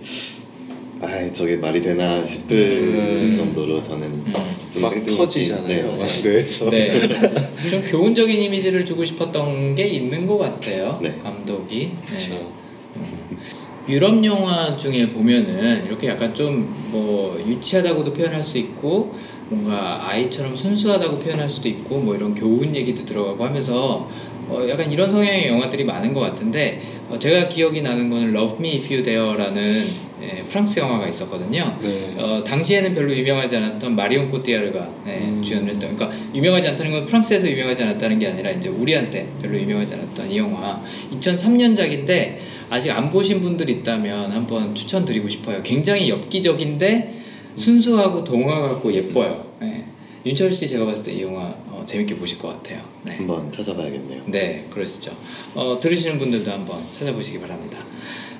아 1.01 1.33
저게 1.33 1.57
말이 1.57 1.81
되나 1.81 2.27
싶을 2.27 2.57
음. 2.59 3.33
정도로 3.35 3.81
저는 3.81 4.25
좀막 4.71 4.93
생뚱맞게 4.93 5.17
터지잖아요. 5.17 5.67
네, 5.67 5.83
맞아요. 5.83 6.23
뇌에서. 6.25 6.71
네. 6.71 6.91
좀 7.71 7.83
교훈적인 7.83 8.43
이미지를 8.43 8.85
주고 8.85 9.05
싶었던 9.05 9.75
게 9.75 9.87
있는 9.87 10.27
것 10.27 10.39
같아요. 10.39 10.99
네. 11.03 11.15
감독이. 11.23 11.79
네. 11.79 11.93
그렇죠. 12.07 12.53
유럽 13.89 14.23
영화 14.25 14.77
중에 14.77 15.09
보면은 15.09 15.87
이렇게 15.87 16.09
약간 16.09 16.35
좀 16.35 16.89
뭐 16.91 17.39
유치하다고도 17.47 18.13
표현할 18.13 18.43
수 18.43 18.59
있고 18.59 19.15
뭔가 19.49 20.09
아이처럼 20.09 20.57
순수하다고 20.57 21.19
표현할 21.19 21.49
수도 21.49 21.69
있고 21.69 22.01
뭐 22.01 22.15
이런 22.15 22.35
교훈 22.35 22.75
얘기도 22.75 23.05
들어가고 23.05 23.45
하면서 23.45 24.09
어 24.49 24.67
약간 24.69 24.91
이런 24.91 25.09
성향의 25.11 25.49
영화들이 25.49 25.85
많은 25.85 26.13
것 26.13 26.21
같은데 26.21 26.81
어 27.11 27.19
제가 27.19 27.49
기억이 27.49 27.81
나는 27.83 28.11
거는 28.11 28.35
Love 28.35 28.59
Me 28.59 28.77
If 28.77 28.93
You 28.93 29.03
Dare라는 29.03 30.09
예, 30.21 30.43
프랑스 30.49 30.81
영화가 30.81 31.07
있었거든요. 31.09 31.77
네. 31.81 32.15
어, 32.19 32.43
당시에는 32.45 32.93
별로 32.93 33.17
유명하지 33.17 33.57
않았던 33.57 33.95
마리온 33.95 34.29
코티아르가 34.31 34.89
네, 35.07 35.21
음. 35.23 35.41
주연을 35.41 35.71
했던 35.71 35.95
그러니까 35.95 36.19
유명하지 36.35 36.69
않다는 36.69 36.93
건 36.93 37.05
프랑스에서 37.07 37.49
유명하지 37.49 37.85
않았다는 37.85 38.19
게 38.19 38.27
아니라 38.27 38.51
이제 38.51 38.69
우리한테 38.69 39.29
별로 39.41 39.57
유명하지 39.57 39.95
않았던 39.95 40.31
이 40.31 40.39
영화 40.39 40.83
2003년작인데 41.13 42.37
아직 42.69 42.91
안 42.91 43.09
보신 43.11 43.41
분들 43.41 43.71
있다면 43.71 44.33
한번 44.33 44.75
추천드리고 44.75 45.29
싶어요. 45.29 45.63
굉장히 45.63 46.11
엽기적인데 46.11 47.15
순수하고 47.57 48.25
동화 48.25 48.61
같고 48.63 48.93
예뻐요. 48.93 49.47
네. 49.61 49.85
윤철 50.29 50.53
씨 50.53 50.69
제가 50.69 50.85
봤을 50.85 51.03
때 51.05 51.13
이 51.13 51.23
영화 51.23 51.41
어, 51.71 51.83
재밌게 51.87 52.17
보실 52.17 52.39
것 52.39 52.49
같아요. 52.49 52.83
네. 53.03 53.17
한번 53.17 53.51
찾아봐야겠네요. 53.51 54.23
네, 54.27 54.67
그러시죠. 54.71 55.13
어, 55.55 55.79
들으시는 55.81 56.19
분들도 56.19 56.51
한번 56.51 56.79
찾아보시기 56.93 57.41
바랍니다. 57.41 57.79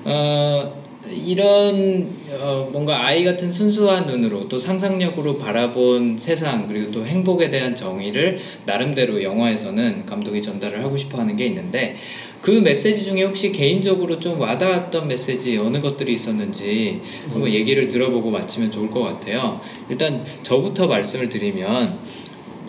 어, 0.05 0.71
이런 1.09 2.07
어, 2.39 2.69
뭔가 2.71 3.05
아이 3.05 3.23
같은 3.23 3.51
순수한 3.51 4.05
눈으로 4.05 4.47
또 4.47 4.59
상상력으로 4.59 5.37
바라본 5.39 6.17
세상 6.19 6.67
그리고 6.67 6.91
또 6.91 7.05
행복에 7.05 7.49
대한 7.49 7.73
정의를 7.73 8.37
나름대로 8.65 9.23
영화에서는 9.23 10.05
감독이 10.05 10.41
전달을 10.43 10.83
하고 10.83 10.95
싶어 10.95 11.17
하는 11.17 11.35
게 11.35 11.45
있는데 11.47 11.95
그 12.41 12.51
메시지 12.51 13.03
중에 13.03 13.23
혹시 13.23 13.51
개인적으로 13.51 14.19
좀 14.19 14.39
와닿았던 14.39 15.07
메시지 15.07 15.57
어느 15.57 15.81
것들이 15.81 16.13
있었는지 16.13 17.01
한번 17.31 17.51
얘기를 17.51 17.87
들어보고 17.87 18.31
마치면 18.31 18.71
좋을 18.71 18.89
것 18.89 19.01
같아요. 19.01 19.59
일단 19.89 20.23
저부터 20.43 20.87
말씀을 20.87 21.27
드리면 21.27 21.97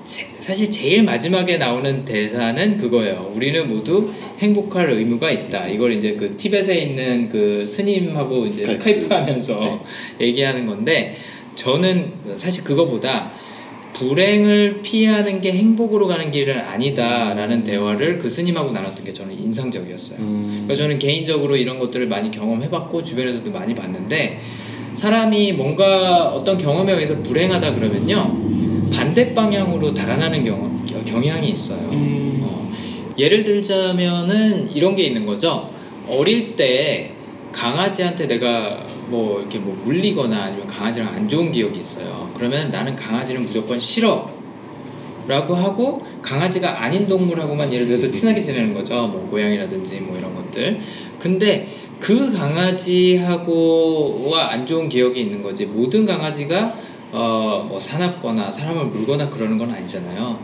세- 0.04 0.26
사실 0.40 0.70
제일 0.72 1.04
마지막에 1.04 1.56
나오는 1.56 2.04
대사는 2.04 2.78
그거예요. 2.78 3.32
우리는 3.36 3.68
모두 3.68 4.10
행복할 4.40 4.90
의무가 4.90 5.30
있다. 5.30 5.68
이걸 5.68 5.92
이제 5.92 6.14
그 6.14 6.36
티벳에 6.36 6.76
있는 6.80 7.28
그 7.28 7.64
스님하고 7.64 8.46
이제 8.46 8.64
스카이프. 8.66 8.78
스카이프 9.04 9.14
하면서 9.14 9.84
얘기하는 10.20 10.66
건데 10.66 11.14
저는 11.54 12.12
사실 12.34 12.64
그거보다 12.64 13.30
불행을 14.00 14.80
피하는 14.80 15.42
게 15.42 15.52
행복으로 15.52 16.06
가는 16.06 16.30
길은 16.30 16.58
아니다라는 16.58 17.64
대화를 17.64 18.16
그 18.16 18.30
스님하고 18.30 18.72
나눴던 18.72 19.04
게 19.04 19.12
저는 19.12 19.38
인상적이었어요. 19.38 20.18
음. 20.20 20.62
그러니까 20.64 20.76
저는 20.76 20.98
개인적으로 20.98 21.54
이런 21.54 21.78
것들을 21.78 22.06
많이 22.08 22.30
경험해봤고 22.30 23.02
주변에서도 23.02 23.50
많이 23.50 23.74
봤는데 23.74 24.40
사람이 24.94 25.52
뭔가 25.52 26.28
어떤 26.28 26.56
경험에 26.56 26.92
의해서 26.92 27.14
불행하다 27.22 27.74
그러면요 27.74 28.90
반대 28.90 29.34
방향으로 29.34 29.92
달아나는 29.92 30.44
경험, 30.44 30.84
경향이 31.04 31.50
있어요. 31.50 31.90
음. 31.92 32.40
어, 32.42 32.72
예를 33.18 33.44
들자면은 33.44 34.70
이런 34.74 34.96
게 34.96 35.02
있는 35.02 35.26
거죠. 35.26 35.70
어릴 36.08 36.56
때 36.56 37.12
강아지한테 37.52 38.26
내가 38.26 38.84
뭐 39.08 39.40
이렇게 39.40 39.58
뭐 39.58 39.74
물리거나 39.84 40.36
아니면 40.44 40.66
강아지랑 40.66 41.14
안 41.14 41.28
좋은 41.28 41.50
기억이 41.52 41.78
있어요. 41.78 42.30
그러면 42.34 42.70
나는 42.70 42.96
강아지는 42.96 43.42
무조건 43.44 43.78
싫어. 43.78 44.30
라고 45.28 45.54
하고 45.54 46.04
강아지가 46.22 46.82
아닌 46.82 47.06
동물하고만 47.06 47.72
예를 47.72 47.86
들어서 47.86 48.10
친하게 48.10 48.40
지내는 48.40 48.74
거죠. 48.74 49.06
뭐 49.06 49.28
고양이라든지 49.30 50.00
뭐 50.00 50.18
이런 50.18 50.34
것들. 50.34 50.80
근데 51.18 51.68
그 52.00 52.32
강아지하고와 53.30 54.50
안 54.50 54.66
좋은 54.66 54.88
기억이 54.88 55.20
있는 55.20 55.40
거지. 55.42 55.66
모든 55.66 56.04
강아지가 56.06 56.74
어 57.12 57.50
뭐 57.68 57.78
사납거나 57.78 58.50
사람을 58.50 58.86
물거나 58.86 59.28
그러는 59.28 59.56
건 59.58 59.70
아니잖아요. 59.70 60.40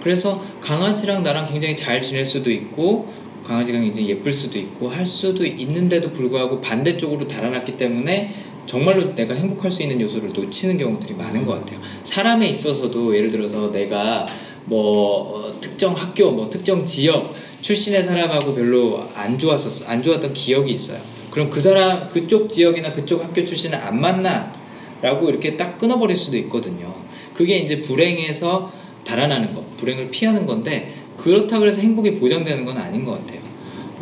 그래서 0.00 0.40
강아지랑 0.60 1.22
나랑 1.24 1.46
굉장히 1.46 1.74
잘 1.74 2.00
지낼 2.00 2.24
수도 2.24 2.50
있고 2.52 3.08
강아지가 3.48 3.80
굉장히 3.80 4.10
예쁠 4.10 4.30
수도 4.30 4.58
있고 4.58 4.88
할 4.88 5.06
수도 5.06 5.46
있는데도 5.46 6.12
불구하고 6.12 6.60
반대쪽으로 6.60 7.26
달아났기 7.26 7.78
때문에 7.78 8.34
정말로 8.66 9.14
내가 9.14 9.32
행복할 9.32 9.70
수 9.70 9.82
있는 9.82 9.98
요소를 10.02 10.34
놓치는 10.34 10.76
경우들이 10.76 11.14
많은 11.14 11.46
것 11.46 11.52
같아요. 11.52 11.80
사람에 12.04 12.46
있어서도 12.46 13.16
예를 13.16 13.30
들어서 13.30 13.72
내가 13.72 14.26
뭐 14.66 15.46
어, 15.48 15.60
특정 15.62 15.94
학교, 15.94 16.30
뭐 16.30 16.50
특정 16.50 16.84
지역 16.84 17.34
출신의 17.62 18.04
사람하고 18.04 18.54
별로 18.54 19.08
안 19.14 19.38
좋았었어, 19.38 19.86
안 19.86 20.02
좋았던 20.02 20.34
기억이 20.34 20.70
있어요. 20.70 21.00
그럼 21.30 21.48
그 21.48 21.62
사람 21.62 22.06
그쪽 22.10 22.50
지역이나 22.50 22.92
그쪽 22.92 23.24
학교 23.24 23.42
출신을 23.42 23.78
안 23.78 23.98
만나라고 23.98 25.30
이렇게 25.30 25.56
딱 25.56 25.78
끊어버릴 25.78 26.14
수도 26.14 26.36
있거든요. 26.36 26.94
그게 27.32 27.56
이제 27.56 27.80
불행에서 27.80 28.70
달아나는 29.04 29.54
것, 29.54 29.76
불행을 29.78 30.08
피하는 30.08 30.44
건데 30.44 30.92
그렇다고 31.18 31.66
해서 31.66 31.80
행복이 31.80 32.14
보장되는 32.14 32.64
건 32.64 32.78
아닌 32.78 33.04
것 33.04 33.20
같아요. 33.20 33.40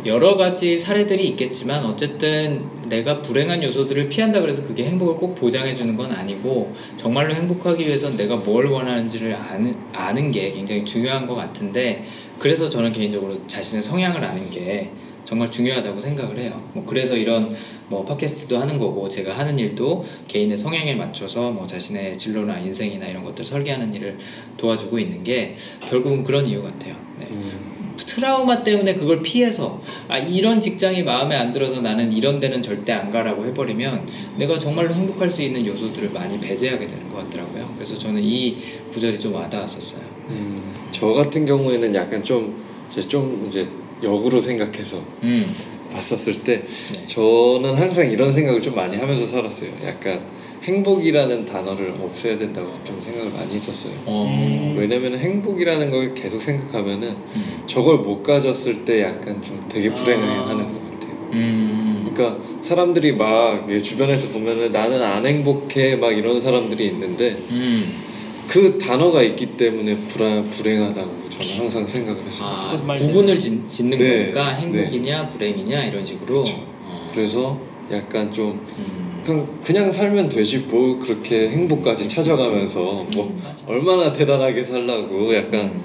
여러 0.05 0.37
가지 0.37 0.77
사례들이 0.77 1.27
있겠지만 1.29 1.83
어쨌든 1.83 2.63
내가 2.87 3.21
불행한 3.21 3.61
요소들을 3.61 4.07
피한다 4.07 4.39
그래서 4.39 4.63
그게 4.63 4.85
행복을 4.85 5.15
꼭 5.15 5.35
보장해 5.35 5.75
주는 5.75 5.97
건 5.97 6.11
아니고 6.11 6.73
정말로 6.95 7.33
행복하기 7.33 7.85
위해서 7.85 8.15
내가 8.15 8.37
뭘 8.37 8.67
원하는지를 8.67 9.35
아는, 9.35 9.75
아는 9.93 10.31
게 10.31 10.51
굉장히 10.51 10.85
중요한 10.85 11.25
것 11.25 11.35
같은데 11.35 12.05
그래서 12.39 12.69
저는 12.69 12.93
개인적으로 12.93 13.45
자신의 13.47 13.83
성향을 13.83 14.23
아는 14.23 14.49
게 14.49 14.91
정말 15.27 15.51
중요하다고 15.51 15.99
생각을 15.99 16.37
해요. 16.37 16.63
뭐 16.71 16.85
그래서 16.85 17.17
이런 17.17 17.53
뭐 17.89 18.05
팟캐스트도 18.05 18.57
하는 18.57 18.77
거고 18.77 19.09
제가 19.09 19.37
하는 19.37 19.59
일도 19.59 20.05
개인의 20.29 20.57
성향에 20.57 20.95
맞춰서 20.95 21.51
뭐 21.51 21.67
자신의 21.67 22.17
진로나 22.17 22.57
인생이나 22.59 23.05
이런 23.07 23.25
것들 23.25 23.43
설계하는 23.43 23.93
일을 23.93 24.17
도와주고 24.55 24.97
있는 24.97 25.25
게 25.25 25.57
결국은 25.81 26.23
그런 26.23 26.47
이유 26.47 26.63
같아요. 26.63 26.95
네. 27.19 27.27
음. 27.29 27.75
트라우마 27.97 28.63
때문에 28.63 28.95
그걸 28.95 29.21
피해서 29.21 29.81
아 30.07 30.17
이런 30.17 30.61
직장이 30.61 31.03
마음에 31.03 31.35
안 31.35 31.51
들어서 31.51 31.81
나는 31.81 32.13
이런 32.13 32.39
데는 32.39 32.61
절대 32.61 32.93
안 32.93 33.11
가라고 33.11 33.45
해버리면 33.47 34.07
내가 34.37 34.57
정말로 34.57 34.93
행복할 34.93 35.29
수 35.29 35.41
있는 35.41 35.65
요소들을 35.65 36.11
많이 36.11 36.39
배제하게 36.39 36.87
되는 36.87 37.09
것 37.09 37.17
같더라고요. 37.25 37.69
그래서 37.75 37.97
저는 37.97 38.23
이 38.23 38.55
구절이 38.91 39.19
좀 39.19 39.33
와닿았었어요. 39.33 40.03
음. 40.29 40.73
저 40.91 41.07
같은 41.07 41.45
경우에는 41.45 41.93
약간 41.95 42.23
좀 42.23 42.55
이제 42.89 43.01
좀 43.01 43.45
이제 43.45 43.67
역으로 44.03 44.39
생각해서 44.39 45.01
음, 45.23 45.53
봤었을 45.91 46.41
때 46.43 46.63
네. 46.93 47.07
저는 47.07 47.75
항상 47.75 48.09
이런 48.09 48.31
생각을 48.31 48.61
좀 48.61 48.75
많이 48.75 48.97
하면서 48.97 49.25
살았어요. 49.25 49.71
약간 49.85 50.19
행복이라는 50.63 51.45
단어를 51.45 51.95
없애야 51.99 52.37
된다고 52.37 52.71
좀 52.83 53.01
생각을 53.01 53.31
많이 53.31 53.55
했었어요. 53.55 53.93
어, 54.05 54.75
왜냐면 54.77 55.17
행복이라는 55.17 55.91
걸 55.91 56.13
계속 56.13 56.41
생각하면은 56.41 57.09
음, 57.09 57.63
저걸 57.65 57.99
못 57.99 58.21
가졌을 58.21 58.83
때 58.83 59.03
약간 59.03 59.41
좀 59.41 59.63
되게 59.69 59.93
불행해하는 59.93 60.65
아. 60.65 60.67
것 60.67 60.91
같아요. 60.91 61.29
음, 61.33 62.11
그러니까 62.13 62.43
사람들이 62.61 63.13
막 63.13 63.67
주변에서 63.81 64.27
보면은 64.29 64.71
나는 64.71 65.01
안 65.01 65.25
행복해 65.25 65.95
막 65.95 66.11
이런 66.11 66.41
사람들이 66.41 66.87
있는데 66.87 67.37
음. 67.49 68.06
그 68.47 68.77
단어가 68.77 69.21
있기 69.21 69.57
때문에 69.57 69.97
불안 69.97 70.49
불행하다고 70.49 71.29
저는 71.29 71.63
항상 71.63 71.87
생각을 71.87 72.25
했어요. 72.25 72.47
아, 72.49 72.95
구분을 72.95 73.37
짓, 73.37 73.67
짓는 73.69 73.97
네, 73.97 74.19
거니까 74.23 74.49
행복이냐 74.53 75.29
불행이냐 75.29 75.85
이런 75.85 76.03
식으로. 76.05 76.43
그렇죠. 76.43 76.57
어, 76.83 77.11
그래서 77.13 77.59
약간 77.91 78.31
좀 78.33 78.65
음, 78.77 79.21
그냥, 79.25 79.47
그냥 79.63 79.91
살면 79.91 80.29
되지 80.29 80.59
뭘 80.59 80.99
그렇게 80.99 81.49
행복까지 81.49 82.07
찾아가면서 82.07 83.05
뭐 83.15 83.27
음. 83.27 83.41
얼마나 83.67 84.11
대단하게 84.13 84.63
살라고 84.63 85.35
약간 85.35 85.61
음, 85.61 85.81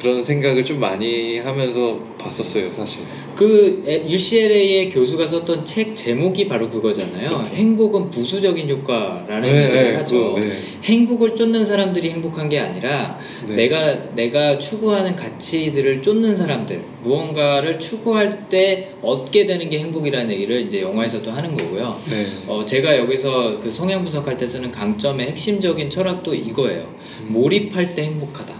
그런 0.00 0.24
생각을 0.24 0.64
좀 0.64 0.80
많이 0.80 1.38
하면서 1.38 1.98
봤었어요 2.16 2.70
사실. 2.72 3.02
그 3.36 3.82
UCLA의 4.08 4.88
교수가 4.88 5.26
썼던 5.26 5.64
책 5.66 5.94
제목이 5.94 6.48
바로 6.48 6.70
그거잖아요. 6.70 7.28
그렇죠. 7.28 7.54
행복은 7.54 8.10
부수적인 8.10 8.68
효과라는 8.68 9.42
네, 9.42 9.64
얘기를 9.64 9.92
네, 9.92 9.96
하죠. 9.96 10.34
그, 10.34 10.40
네. 10.40 10.52
행복을 10.84 11.34
쫓는 11.34 11.64
사람들이 11.64 12.10
행복한 12.10 12.48
게 12.48 12.58
아니라 12.58 13.18
네. 13.46 13.54
내가 13.54 14.14
내가 14.14 14.58
추구하는 14.58 15.14
가치들을 15.16 16.00
쫓는 16.00 16.34
사람들 16.34 16.82
무언가를 17.02 17.78
추구할 17.78 18.48
때 18.48 18.92
얻게 19.02 19.44
되는 19.44 19.68
게 19.68 19.80
행복이라는 19.80 20.30
얘기를 20.30 20.60
이제 20.62 20.80
영화에서도 20.80 21.30
하는 21.30 21.54
거고요. 21.56 22.00
네. 22.10 22.26
어, 22.46 22.64
제가 22.64 22.96
여기서 22.96 23.60
그 23.60 23.70
성향 23.70 24.02
분석할 24.02 24.38
때 24.38 24.46
쓰는 24.46 24.70
강점의 24.70 25.26
핵심적인 25.28 25.90
철학도 25.90 26.34
이거예요. 26.34 26.94
음. 27.20 27.32
몰입할 27.32 27.94
때 27.94 28.04
행복하다. 28.04 28.59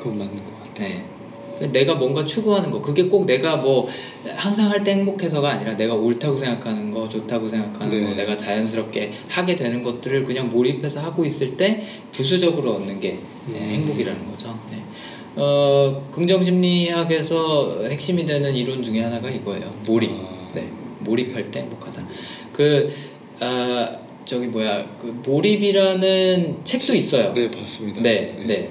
네. 0.00 0.02
그건 0.02 0.18
맞는 0.18 0.44
것 0.44 0.64
같아요. 0.64 0.88
네. 1.60 1.66
내가 1.72 1.94
뭔가 1.94 2.24
추구하는 2.24 2.70
거 2.70 2.80
그게 2.80 3.04
꼭 3.04 3.26
내가 3.26 3.56
뭐 3.56 3.86
항상 4.34 4.70
할 4.70 4.82
때 4.82 4.92
행복해서가 4.92 5.50
아니라 5.50 5.76
내가 5.76 5.94
옳다고 5.94 6.34
생각하는 6.34 6.90
거 6.90 7.06
좋다고 7.06 7.48
생각하는 7.50 8.00
네. 8.00 8.08
거 8.08 8.14
내가 8.14 8.34
자연스럽게 8.36 9.12
하게 9.28 9.56
되는 9.56 9.82
것들을 9.82 10.24
그냥 10.24 10.48
몰입해서 10.48 11.00
하고 11.00 11.22
있을 11.24 11.56
때 11.58 11.82
부수적으로 12.12 12.72
얻는 12.76 12.98
게 12.98 13.18
네, 13.46 13.58
음. 13.58 13.68
행복이라는 13.72 14.30
거죠. 14.30 14.58
네. 14.70 14.78
어, 15.36 16.08
긍정심리학에서 16.12 17.84
핵심이 17.88 18.24
되는 18.24 18.54
이론 18.56 18.82
중에 18.82 19.02
하나가 19.02 19.28
이거예요. 19.28 19.70
몰입. 19.86 20.10
아. 20.10 20.48
네. 20.54 20.66
몰입할 21.00 21.50
때 21.50 21.60
행복하다. 21.60 22.06
그 22.54 22.90
아, 23.40 23.96
저기 24.24 24.46
뭐야 24.46 24.86
그 24.98 25.06
몰입이라는 25.26 26.60
책도 26.64 26.94
있어요. 26.94 27.32
네 27.34 27.50
봤습니다. 27.50 28.00
네, 28.00 28.34
네. 28.46 28.70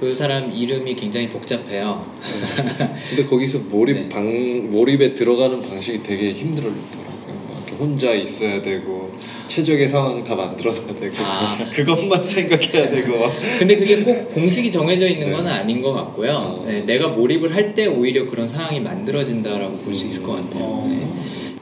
그 0.00 0.14
사람 0.14 0.50
이름이 0.50 0.94
굉장히 0.94 1.28
복잡해요. 1.28 2.06
네. 2.22 2.88
근데 3.10 3.24
거기서 3.26 3.58
몰입 3.68 3.96
네. 3.96 4.08
방 4.08 4.70
몰입에 4.70 5.12
들어가는 5.12 5.60
방식이 5.60 6.02
되게 6.02 6.32
힘들더라고요. 6.32 6.80
막 7.48 7.62
이렇게 7.66 7.76
혼자 7.78 8.14
있어야 8.14 8.62
되고 8.62 9.12
최적의 9.46 9.88
상황 9.88 10.24
다 10.24 10.34
만들어놔야 10.34 10.94
되고 10.98 11.14
아. 11.18 11.58
그것만 11.74 12.26
생각해야 12.26 12.88
되고 12.90 13.30
근데 13.58 13.76
그게 13.76 14.02
꼭 14.02 14.32
공식이 14.32 14.70
정해져 14.70 15.06
있는 15.06 15.26
네. 15.28 15.32
건 15.36 15.46
아닌 15.46 15.82
것 15.82 15.92
같고요. 15.92 16.30
어. 16.32 16.64
네, 16.66 16.80
내가 16.86 17.08
몰입을 17.08 17.54
할 17.54 17.74
때 17.74 17.86
오히려 17.86 18.26
그런 18.26 18.48
상황이 18.48 18.80
만들어진다라고 18.80 19.76
볼 19.78 19.94
수 19.94 20.06
있을 20.06 20.22
것 20.22 20.32
같아요. 20.36 20.62
어. 20.64 21.20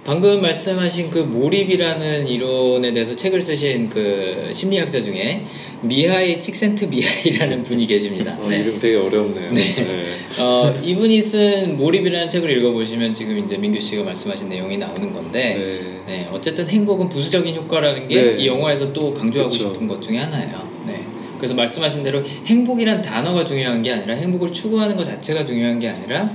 네. 0.09 0.15
방금 0.15 0.41
말씀하신 0.41 1.11
그 1.11 1.19
몰입이라는 1.19 2.27
이론에 2.27 2.93
대해서 2.93 3.15
책을 3.15 3.43
쓰신 3.43 3.91
그 3.91 4.51
심리학자 4.53 5.03
중에 5.03 5.45
미하이 5.83 6.41
칙센트 6.41 6.87
미하이라는 6.87 7.63
분이 7.63 7.87
계십니다. 7.87 8.35
어, 8.41 8.49
네. 8.49 8.61
이름 8.61 8.81
되게 8.81 8.97
어렵네요. 8.97 9.53
네. 9.53 9.75
네. 9.75 10.43
어, 10.43 10.75
이분이 10.83 11.21
쓴 11.21 11.77
몰입이라는 11.77 12.29
책을 12.31 12.51
읽어보시면 12.57 13.13
지금 13.13 13.39
이제 13.39 13.59
민규 13.59 13.79
씨가 13.79 14.03
말씀하신 14.03 14.49
내용이 14.49 14.79
나오는 14.79 15.13
건데 15.13 16.01
네. 16.07 16.15
네, 16.15 16.29
어쨌든 16.33 16.67
행복은 16.67 17.11
부수적인 17.11 17.55
효과라는 17.55 18.09
게이 18.09 18.37
네. 18.39 18.47
영화에서 18.47 18.93
또 18.95 19.13
강조하고 19.13 19.51
그쵸. 19.51 19.75
싶은 19.75 19.87
것 19.87 20.01
중에 20.01 20.17
하나예요. 20.17 20.69
네. 20.87 21.05
그래서 21.37 21.55
말씀하신 21.55 22.03
대로 22.03 22.23
행복이란 22.47 23.03
단어가 23.03 23.45
중요한 23.45 23.83
게 23.83 23.93
아니라 23.93 24.15
행복을 24.15 24.51
추구하는 24.53 24.97
것 24.97 25.05
자체가 25.05 25.45
중요한 25.45 25.79
게 25.79 25.89
아니라 25.89 26.31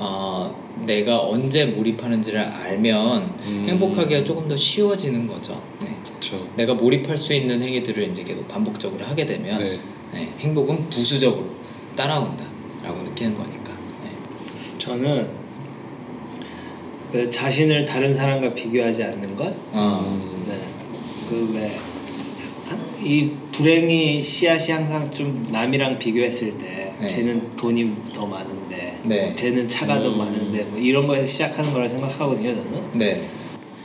어, 0.00 0.54
내가 0.86 1.20
언제 1.20 1.66
몰입하는지를 1.66 2.40
알면 2.40 3.34
음. 3.44 3.66
행복하기가 3.68 4.24
조금 4.24 4.48
더 4.48 4.56
쉬워지는 4.56 5.26
거죠. 5.26 5.62
네. 5.80 5.94
그렇죠. 6.04 6.48
내가 6.56 6.72
몰입할 6.74 7.18
수 7.18 7.34
있는 7.34 7.60
행위들을 7.60 8.08
이제 8.08 8.22
계속 8.22 8.48
반복적으로 8.48 9.04
하게 9.04 9.26
되면 9.26 9.58
네. 9.58 9.78
네, 10.12 10.28
행복은 10.38 10.88
부수적으로 10.88 11.50
따라온다라고 11.94 13.02
느끼는 13.02 13.36
거니까. 13.36 13.72
네. 14.02 14.78
저는 14.78 15.28
그 17.12 17.30
자신을 17.30 17.84
다른 17.84 18.14
사람과 18.14 18.54
비교하지 18.54 19.04
않는 19.04 19.36
것. 19.36 19.54
어, 19.72 20.00
음. 20.06 20.44
네. 20.48 20.56
그왜 21.28 21.78
이 23.02 23.30
불행이 23.52 24.22
씨앗이 24.22 24.72
항상 24.72 25.10
좀 25.10 25.46
남이랑 25.50 25.98
비교했을 25.98 26.58
때 26.58 26.92
네. 27.00 27.08
쟤는 27.08 27.56
돈이 27.56 27.90
더 28.12 28.26
많은데 28.26 28.98
네. 29.04 29.34
쟤는 29.34 29.66
차가 29.68 30.00
더 30.00 30.12
음. 30.12 30.18
많은데 30.18 30.64
뭐 30.64 30.78
이런 30.78 31.06
거에서 31.06 31.26
시작하는 31.26 31.72
거라 31.72 31.88
생각하거든요 31.88 32.54
저는 32.54 32.82
네. 32.94 33.22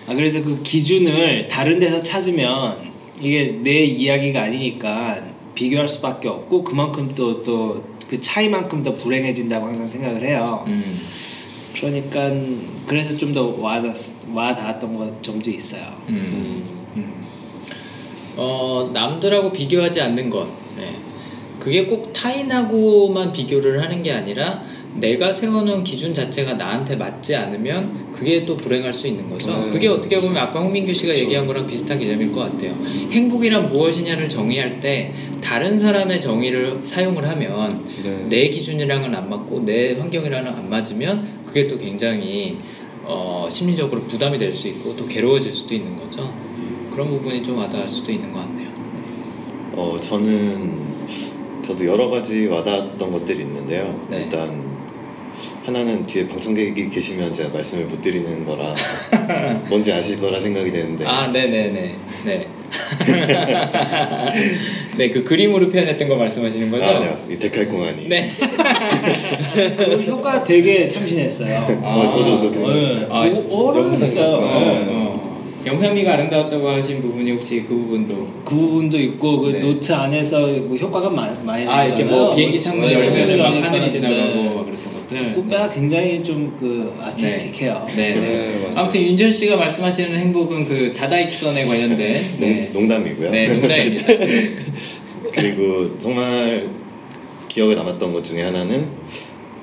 아 0.08 0.14
그래서 0.14 0.44
그 0.44 0.62
기준을 0.62 1.48
다른 1.48 1.80
데서 1.80 2.04
찾으면 2.04 2.92
이게 3.22 3.60
내 3.64 3.84
이야기가 3.84 4.44
아니니까 4.44 5.22
비교할 5.56 5.88
수밖에 5.88 6.28
없고 6.28 6.64
그만큼 6.64 7.14
또 7.16 7.44
또 7.44 7.96
그 8.10 8.22
차이만큼 8.22 8.84
더 8.84 8.96
불행해진다고 8.96 9.66
항상 9.66 9.88
생각을 9.88 10.24
해요. 10.26 10.64
음. 10.68 11.00
그러니까 11.74 12.32
그래서 12.86 13.18
좀 13.18 13.34
더 13.34 13.48
와닿 13.60 13.96
와닿았던 14.34 14.96
것 14.96 15.24
점도 15.24 15.50
있어요. 15.50 15.84
음. 16.10 17.25
음. 18.36 18.38
어, 18.38 18.90
남들하고 18.94 19.52
비교하지 19.52 20.02
않는 20.02 20.30
것. 20.30 20.48
네. 20.78 20.90
그게 21.60 21.86
꼭 21.86 22.12
타인하고만 22.14 23.32
비교를 23.32 23.82
하는 23.82 24.04
게 24.04 24.12
아니라 24.12 24.64
내가 24.98 25.32
세워놓은 25.32 25.84
기준 25.84 26.14
자체가 26.14 26.54
나한테 26.54 26.96
맞지 26.96 27.36
않으면 27.36 28.14
그게 28.14 28.46
또 28.46 28.56
불행할 28.56 28.94
수 28.94 29.08
있는 29.08 29.30
거죠. 29.30 29.48
네, 29.50 29.70
그게 29.72 29.88
어떻게 29.90 30.16
보면 30.16 30.34
그렇죠. 30.36 30.48
아까 30.48 30.60
홍민규 30.62 30.94
씨가 30.94 31.08
그렇죠. 31.08 31.24
얘기한 31.26 31.48
거랑 31.48 31.68
비슷한 31.68 32.00
개념일 32.00 32.32
것 32.32 32.42
같아요. 32.42 32.74
행복이란 33.12 33.68
무엇이냐를 33.68 34.30
정의할 34.30 34.80
때 34.80 35.12
다른 35.42 35.78
사람의 35.78 36.22
정의를 36.22 36.80
사용을 36.84 37.28
하면 37.28 37.84
네. 38.04 38.26
내 38.30 38.50
기준이랑은 38.50 39.14
안 39.14 39.30
맞고 39.30 39.66
내 39.66 39.94
환경이랑은 39.94 40.54
안 40.54 40.70
맞으면 40.70 41.28
그게 41.46 41.68
또 41.68 41.76
굉장히 41.78 42.58
어, 43.04 43.48
심리적으로 43.52 44.02
부담이 44.04 44.38
될 44.40 44.54
수 44.54 44.68
있고 44.70 44.96
또 44.96 45.06
괴로워질 45.06 45.54
수도 45.54 45.74
있는 45.76 45.98
거죠. 45.98 46.32
그런 46.96 47.10
부분이 47.10 47.44
좀 47.44 47.58
와닿을 47.58 47.90
수도 47.90 48.10
있는 48.10 48.32
것 48.32 48.40
같네요. 48.40 48.70
어 49.74 49.98
저는 50.00 50.72
저도 51.62 51.86
여러 51.86 52.10
가지 52.10 52.48
와닿았던 52.48 53.12
것들이 53.12 53.40
있는데요. 53.40 54.00
네. 54.10 54.22
일단 54.22 54.64
하나는 55.66 56.06
뒤에 56.06 56.26
방청객이 56.26 56.90
계시면 56.90 57.34
제가 57.34 57.50
말씀을 57.50 57.84
못 57.86 58.02
드리는 58.02 58.46
거라 58.46 58.74
뭔지 59.68 59.92
아실 59.92 60.22
거라 60.22 60.40
생각이 60.40 60.72
되는데 60.72 61.06
아, 61.06 61.28
네네네. 61.28 61.96
네. 62.26 62.48
네, 64.98 65.10
그 65.10 65.24
그림으로 65.26 65.68
표현했던 65.68 66.08
거 66.08 66.16
말씀하시는 66.16 66.72
거죠? 66.72 66.86
아, 66.86 67.00
네 67.00 67.10
맞습니다. 67.10 67.46
이 67.46 67.50
데칼코마니 67.50 68.08
네. 68.08 68.30
그 69.76 70.04
효과 70.08 70.46
되게 70.46 70.88
참신했어요. 70.88 71.80
어, 71.82 72.08
저도 72.10 72.40
그렇게 72.40 72.58
생각했어요. 72.58 73.00
네. 73.00 73.08
아, 73.10 73.20
어려웠어요. 73.20 74.34
영상 74.34 74.86
네. 74.86 74.92
어, 74.92 75.25
영상미가 75.66 76.14
아름다웠다고 76.14 76.70
하신 76.70 77.02
부분이 77.02 77.32
혹시 77.32 77.62
그 77.64 77.70
부분도 77.76 78.28
그 78.46 78.56
부분도 78.56 79.00
있고 79.00 79.40
그 79.40 79.52
네. 79.52 79.60
노트 79.60 79.92
안에서 79.92 80.48
뭐 80.48 80.78
효과가 80.78 81.10
많, 81.10 81.34
많이 81.46 81.66
아 81.68 81.86
이렇게 81.86 82.04
뭐. 82.04 82.36
비행기 82.36 82.62
창문 82.62 82.88
네, 82.88 82.94
열면은 82.94 83.38
막 83.38 83.46
하늘이 83.72 83.92
지나가고 83.92 84.34
네. 84.36 84.54
막 84.54 84.66
그랬던 84.66 84.94
것들. 84.94 85.34
꾸뻬가 85.34 85.70
굉장히 85.70 86.24
좀 86.24 86.56
그 86.60 86.94
artistic해요. 87.02 87.86
네, 87.96 88.14
네. 88.14 88.20
네, 88.20 88.60
맞아요. 88.64 88.74
아무튼 88.76 89.02
윤전 89.02 89.32
씨가 89.32 89.58
말씀하시는 89.58 90.16
행복은 90.18 90.66
그 90.66 90.94
다다익선에 90.94 91.66
관련된 91.66 92.14
네. 92.40 92.70
농, 92.72 92.82
농담이고요. 92.82 93.32
네, 93.32 93.48
농담입니다. 93.48 94.08
그리고 95.34 95.98
정말 95.98 96.70
기억에 97.50 97.76
남았던 97.76 98.14
것 98.14 98.24
중에 98.24 98.44
하나는 98.44 98.88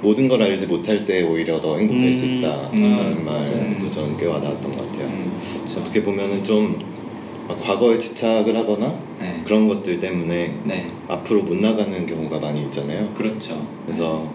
모든 0.02 0.28
걸 0.28 0.42
알지 0.42 0.66
못할 0.66 1.04
때 1.04 1.22
오히려 1.22 1.60
더 1.60 1.78
행복할 1.78 2.06
음, 2.06 2.12
수 2.12 2.26
있다라는 2.26 2.72
음, 2.74 3.24
말도 3.24 3.54
맞아요. 3.54 3.90
저는 3.90 4.16
꽤 4.16 4.26
와닿았던 4.26 4.72
것 4.72 4.92
같아요. 4.92 5.06
음. 5.06 5.32
어떻게 5.78 6.02
보면은 6.02 6.42
좀막 6.42 7.60
과거에 7.60 7.96
집착을 7.98 8.56
하거나 8.56 8.92
네. 9.20 9.42
그런 9.44 9.68
것들 9.68 10.00
때문에 10.00 10.54
네. 10.64 10.86
앞으로 11.08 11.42
못 11.42 11.56
나가는 11.56 12.04
경우가 12.04 12.40
많이 12.40 12.62
있잖아요. 12.62 13.08
그렇죠. 13.14 13.64
그래서 13.86 14.28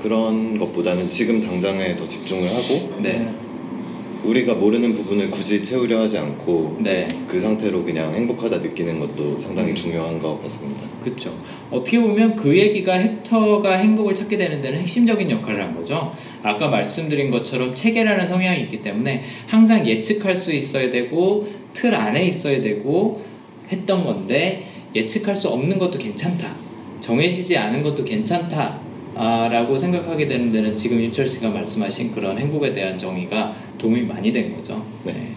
그런 0.00 0.58
것보다는 0.58 1.08
지금 1.08 1.40
당장에 1.40 1.96
더 1.96 2.06
집중을 2.06 2.48
하고 2.48 2.92
네. 3.00 3.28
우리가 4.24 4.54
모르는 4.54 4.94
부분을 4.94 5.30
굳이 5.30 5.62
채우려 5.62 6.00
하지 6.00 6.18
않고 6.18 6.78
네. 6.80 7.08
그 7.26 7.40
상태로 7.40 7.82
그냥 7.82 8.14
행복하다 8.14 8.58
느끼는 8.58 9.00
것도 9.00 9.38
상당히 9.38 9.70
음. 9.70 9.74
중요한 9.74 10.18
것 10.20 10.40
같습니다. 10.42 10.82
그렇죠. 11.00 11.36
어떻게 11.70 12.00
보면 12.00 12.36
그 12.36 12.56
얘기가 12.56 12.94
헥터가 12.94 13.74
행복을 13.74 14.14
찾게 14.14 14.36
되는 14.36 14.62
데는 14.62 14.78
핵심적인 14.78 15.30
역할을 15.30 15.62
한 15.62 15.74
거죠. 15.74 16.12
아까 16.42 16.68
말씀드린 16.68 17.30
것처럼 17.30 17.74
체계라는 17.74 18.26
성향이 18.26 18.62
있기 18.62 18.80
때문에 18.80 19.22
항상 19.46 19.86
예측할 19.86 20.34
수 20.34 20.52
있어야 20.52 20.90
되고 20.90 21.46
틀 21.72 21.94
안에 21.94 22.24
있어야 22.24 22.60
되고 22.60 23.22
했던 23.70 24.04
건데 24.04 24.68
예측할 24.94 25.34
수 25.34 25.48
없는 25.48 25.78
것도 25.78 25.98
괜찮다. 25.98 26.54
정해지지 27.00 27.56
않은 27.56 27.82
것도 27.82 28.04
괜찮다. 28.04 28.91
아, 29.24 29.46
라고 29.46 29.76
생각하게 29.76 30.26
되는 30.26 30.50
데는 30.50 30.74
지금 30.74 31.00
윤철 31.00 31.28
씨가 31.28 31.50
말씀하신 31.50 32.10
그런 32.10 32.36
행복에 32.36 32.72
대한 32.72 32.98
정의가 32.98 33.54
도움이 33.78 34.00
많이 34.00 34.32
된 34.32 34.52
거죠. 34.52 34.84
네. 35.04 35.28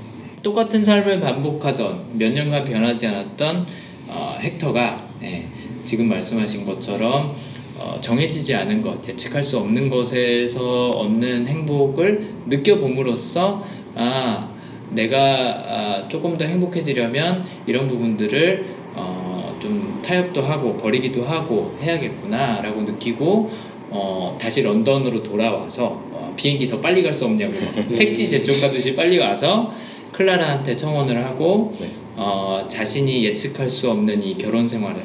똑같은 0.41 0.83
삶을 0.83 1.19
반복하던 1.19 2.17
몇 2.17 2.33
년간 2.33 2.63
변하지 2.63 3.05
않았던 3.05 3.67
어, 4.07 4.39
헥터가 4.41 5.07
예, 5.21 5.45
지금 5.83 6.09
말씀하신 6.09 6.65
것처럼 6.65 7.35
어, 7.77 7.95
정해지지 8.01 8.55
않은 8.55 8.81
것, 8.81 9.07
예측할 9.07 9.43
수 9.43 9.59
없는 9.59 9.87
것에서 9.89 10.89
얻는 10.89 11.45
행복을 11.45 12.27
느껴봄으로써 12.47 13.63
아 13.93 14.49
내가 14.89 15.17
아, 15.19 16.07
조금 16.07 16.39
더 16.39 16.45
행복해지려면 16.45 17.45
이런 17.67 17.87
부분들을 17.87 18.65
어, 18.95 19.55
좀 19.61 19.99
타협도 20.03 20.41
하고 20.41 20.75
버리기도 20.77 21.23
하고 21.23 21.75
해야겠구나라고 21.81 22.81
느끼고 22.81 23.74
어, 23.97 24.37
다시 24.39 24.61
런던으로 24.61 25.23
돌아와서 25.23 26.01
어, 26.11 26.33
비행기 26.35 26.67
더 26.67 26.79
빨리 26.81 27.01
갈 27.01 27.13
수 27.13 27.25
없냐고 27.25 27.53
택시 27.95 28.29
제쪽 28.29 28.59
가듯이 28.59 28.93
빨리 28.95 29.17
와서 29.17 29.73
클라라한테 30.11 30.75
청혼을 30.75 31.23
하고 31.25 31.73
네. 31.79 31.87
어, 32.17 32.65
자신이 32.67 33.23
예측할 33.25 33.69
수 33.69 33.89
없는 33.91 34.21
이 34.21 34.37
결혼 34.37 34.67
생활을 34.67 35.01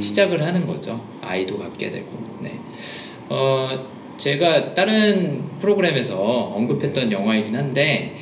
시작을 0.00 0.42
하는 0.42 0.66
거죠. 0.66 1.00
아이도 1.22 1.58
갖게 1.58 1.88
되고. 1.90 2.06
네. 2.40 2.52
어, 3.28 3.68
제가 4.16 4.74
다른 4.74 5.42
프로그램에서 5.58 6.16
언급했던 6.54 7.12
영화이긴 7.12 7.54
한데 7.56 8.14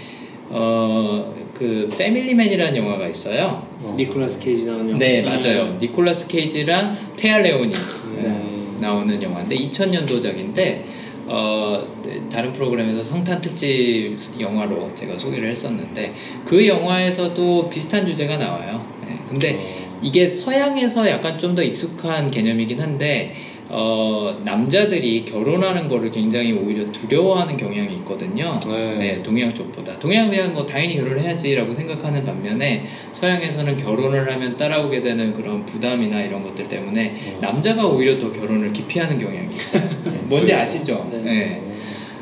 어, 0.51 1.35
그 1.55 1.89
패밀리맨이라는 1.97 2.77
영화가 2.77 3.09
있어요. 3.09 3.67
니콜라스 3.97 4.39
케이지 4.41 4.65
나오는 4.67 4.87
영화. 4.91 4.99
네, 4.99 5.23
맞아요. 5.23 5.77
니콜라스 5.81 6.27
케이지랑 6.29 6.97
테아 7.17 7.39
레오니 7.39 7.73
네. 8.21 8.56
나오는 8.81 9.23
영화인데 9.23 9.57
2000년도작인데 9.57 10.83
어, 11.29 11.85
네, 12.05 12.23
다른 12.31 12.53
프로그램에서 12.53 13.03
성탄 13.03 13.41
특집 13.41 14.17
영화로 14.39 14.95
제가 14.95 15.19
소개를 15.19 15.49
했었는데 15.51 16.15
그 16.45 16.67
영화에서도 16.67 17.69
비슷한 17.69 18.07
주제가 18.07 18.37
나와요. 18.37 18.87
네, 19.07 19.19
근데 19.29 19.59
이게 20.03 20.29
서양에서 20.29 21.09
약간 21.09 21.39
좀 21.39 21.55
더 21.57 21.63
익숙한 21.63 22.31
개념이긴 22.31 22.79
한데 22.81 23.35
어, 23.69 24.41
남자들이 24.45 25.25
결혼하는 25.25 25.89
거를 25.89 26.11
굉장히 26.11 26.53
오히려 26.53 26.85
두려워하는 26.93 27.57
경향이 27.57 27.95
있거든요. 27.97 28.61
네. 28.67 28.97
네, 28.97 29.23
동양 29.23 29.53
쪽보다. 29.53 29.99
동양은 29.99 30.31
그냥 30.31 30.55
뭐 30.55 30.65
당연히 30.65 30.97
결혼을 30.97 31.21
해야지라고 31.21 31.75
생각하는 31.75 32.25
반면에 32.25 32.85
서양에서는 33.13 33.77
결혼을 33.77 34.31
하면 34.33 34.57
따라오게 34.57 35.01
되는 35.01 35.33
그런 35.33 35.67
부담이나 35.67 36.23
이런 36.23 36.43
것들 36.43 36.69
때문에 36.69 37.39
남자가 37.41 37.87
오히려 37.87 38.19
더 38.19 38.31
결혼을 38.31 38.73
기피하는 38.73 39.19
경향이 39.19 39.55
있어요. 39.55 39.89
뭔지 40.29 40.53
아시죠? 40.55 41.09
네. 41.11 41.23
네. 41.23 41.63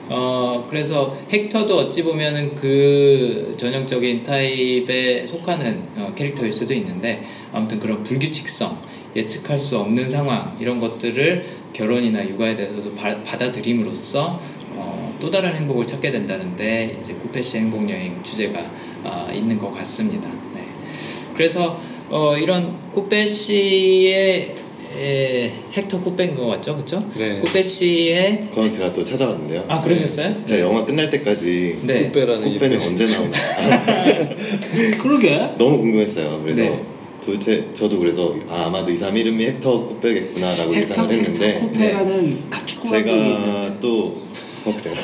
어 0.08 0.66
그래서 0.68 1.16
헥터도 1.32 1.78
어찌 1.78 2.02
보면은 2.02 2.54
그 2.54 3.54
전형적인 3.56 4.22
타입에 4.22 5.26
속하는 5.26 5.82
어, 5.96 6.12
캐릭터일 6.14 6.52
수도 6.52 6.74
있는데 6.74 7.22
아무튼 7.52 7.80
그런 7.80 8.02
불규칙성 8.02 8.78
예측할 9.16 9.58
수 9.58 9.78
없는 9.78 10.08
상황 10.08 10.56
이런 10.60 10.80
것들을 10.80 11.44
결혼이나 11.72 12.26
육아에 12.28 12.54
대해서도 12.54 12.94
바, 12.94 13.22
받아들임으로써 13.22 14.40
어, 14.76 15.16
또 15.20 15.30
다른 15.30 15.54
행복을 15.54 15.86
찾게 15.86 16.10
된다는데 16.10 16.98
이제 17.00 17.14
쿠페 17.14 17.40
씨 17.42 17.58
행복 17.58 17.88
여행 17.88 18.22
주제가 18.22 18.70
아, 19.04 19.30
있는 19.32 19.58
것 19.58 19.70
같습니다. 19.72 20.28
네. 20.54 20.62
그래서 21.34 21.80
어, 22.10 22.36
이런 22.36 22.76
쿠페 22.92 23.26
씨의 23.26 24.54
에, 24.96 25.52
헥터 25.76 26.00
쿠페인 26.00 26.34
것 26.36 26.46
같죠, 26.46 26.74
그렇죠? 26.76 27.04
네. 27.16 27.40
쿠페 27.40 27.62
씨의 27.62 28.46
그건 28.50 28.70
제가 28.70 28.92
또 28.92 29.02
찾아봤는데요. 29.02 29.64
아 29.68 29.80
그러셨어요? 29.80 30.44
제가 30.44 30.62
영화 30.68 30.84
끝날 30.84 31.10
때까지 31.10 31.80
네. 31.82 32.04
쿠페라는 32.06 32.44
쿠페는 32.44 32.80
언제 32.80 33.04
나오나 33.06 33.36
그러게. 35.02 35.36
너무 35.58 35.78
궁금했어요. 35.78 36.40
그래서 36.42 36.62
네. 36.62 36.82
도대체 37.24 37.66
저도 37.72 37.98
그래서 37.98 38.36
아, 38.48 38.66
아마도 38.66 38.90
이 38.90 38.96
사람 38.96 39.16
이름이 39.16 39.44
헥터 39.46 39.86
쿠페겠구나라고 39.86 40.74
헥터 40.74 40.80
예상을 40.80 41.10
했는데 41.10 41.54
헥터 41.54 41.66
쿠페라는 41.66 42.38
축구 42.66 42.90
감독이 42.90 43.12
있는데. 43.12 43.44
제가 43.44 43.80
또 43.80 44.24
어, 44.66 44.74
그래요. 44.82 44.96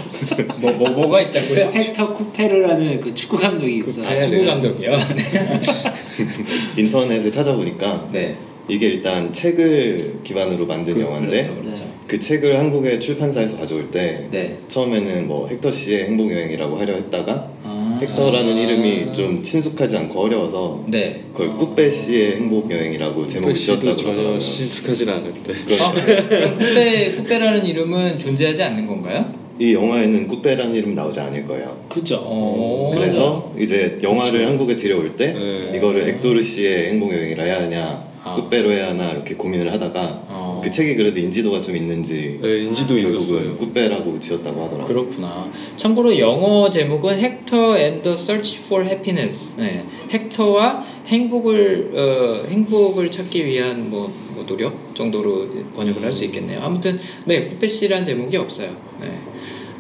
뭐, 0.59 0.73
뭐 0.73 0.91
뭐가 0.91 1.21
있다고요? 1.21 1.71
헥터 1.75 2.15
쿠페르라는 2.15 3.01
그 3.01 3.15
축구 3.15 3.39
감독이 3.39 3.79
있어요. 3.79 4.07
아, 4.07 4.21
축구 4.21 4.45
감독이요. 4.45 4.93
인터넷에 6.77 7.31
찾아보니까 7.31 8.09
네. 8.13 8.37
이게 8.69 8.87
일단 8.87 9.33
책을 9.33 10.21
기반으로 10.23 10.67
만든 10.67 10.95
그, 10.95 11.01
영화인데 11.01 11.43
그렇죠, 11.43 11.61
그렇죠. 11.61 11.85
그 12.07 12.19
책을 12.19 12.59
한국의 12.59 13.01
출판사에서 13.01 13.59
가져올 13.59 13.91
때 13.91 14.27
네. 14.31 14.59
처음에는 14.69 15.27
뭐 15.27 15.49
헥터 15.49 15.71
씨의 15.71 16.05
행복 16.05 16.33
여행이라고 16.33 16.77
하려 16.77 16.95
했다가 16.95 17.51
아, 17.65 17.70
헥터라는 18.01 18.57
이름이 18.57 19.13
좀 19.13 19.43
친숙하지 19.43 19.97
않고 19.97 20.21
어려워서 20.21 20.85
네. 20.89 21.23
그걸 21.33 21.57
꾸빼 21.57 21.91
씨의 21.91 22.37
행복 22.37 22.71
여행이라고 22.71 23.27
제목을 23.27 23.55
지었다고 23.55 23.97
전혀 23.97 24.13
그러더라고요. 24.13 24.39
친숙하진 24.39 25.09
않은데 25.09 25.53
아, 25.81 25.93
그럼 26.29 26.59
쿠페 26.59 27.13
쿠페라는 27.17 27.67
이름은 27.67 28.19
존재하지 28.19 28.63
않는 28.63 28.87
건가요? 28.87 29.25
이 29.59 29.75
영화에는 29.75 30.27
꾸빼라는 30.27 30.75
이름 30.75 30.95
나오지 30.95 31.21
않을 31.21 31.45
거예요. 31.45 31.77
그죠. 31.91 32.19
어. 32.23 32.91
그래서 32.95 33.53
이제 33.59 33.99
영화를 34.03 34.47
한국에 34.47 34.75
들여올 34.77 35.17
때 35.17 35.35
네. 35.35 35.77
이거를 35.77 36.09
엑도르 36.09 36.41
씨의 36.41 36.89
행복 36.91 37.13
여행이라 37.13 37.45
해야 37.45 37.63
하냐 37.63 38.10
아. 38.23 38.37
해야 38.53 38.89
하나 38.91 39.13
이렇게 39.13 39.35
고민을 39.35 39.73
하다가 39.73 40.25
어. 40.29 40.61
그 40.63 40.71
책이 40.71 40.97
그래도 40.97 41.19
인지도가 41.21 41.61
좀 41.63 41.75
있는지 41.77 42.39
네, 42.43 42.65
인지도 42.65 42.97
있었어요. 42.99 43.57
꾸빼라고 43.57 44.19
지었다고 44.19 44.65
하더라고요. 44.65 44.87
그렇구나. 44.87 45.51
참고로 45.77 46.19
영어 46.19 46.69
제목은 46.69 47.19
헥터 47.19 47.79
and 47.79 48.03
the 48.03 48.15
Search 48.15 48.59
for 48.59 48.85
Happiness. 48.85 49.55
네. 49.57 49.85
헥터와 50.13 50.85
행복을 51.07 51.91
어, 51.95 52.49
행복을 52.49 53.11
찾기 53.11 53.45
위한 53.47 53.89
뭐, 53.91 54.13
뭐 54.35 54.45
노력 54.47 54.95
정도로 54.95 55.49
번역을 55.75 56.03
할 56.05 56.13
수 56.13 56.25
있겠네요. 56.25 56.61
아무튼 56.63 56.99
네 57.25 57.47
쿠페 57.47 57.67
씨라는 57.67 58.05
제목이 58.05 58.37
없어요. 58.37 58.77
네. 59.01 59.09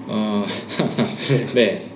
어, 0.07 0.45
네. 1.55 1.87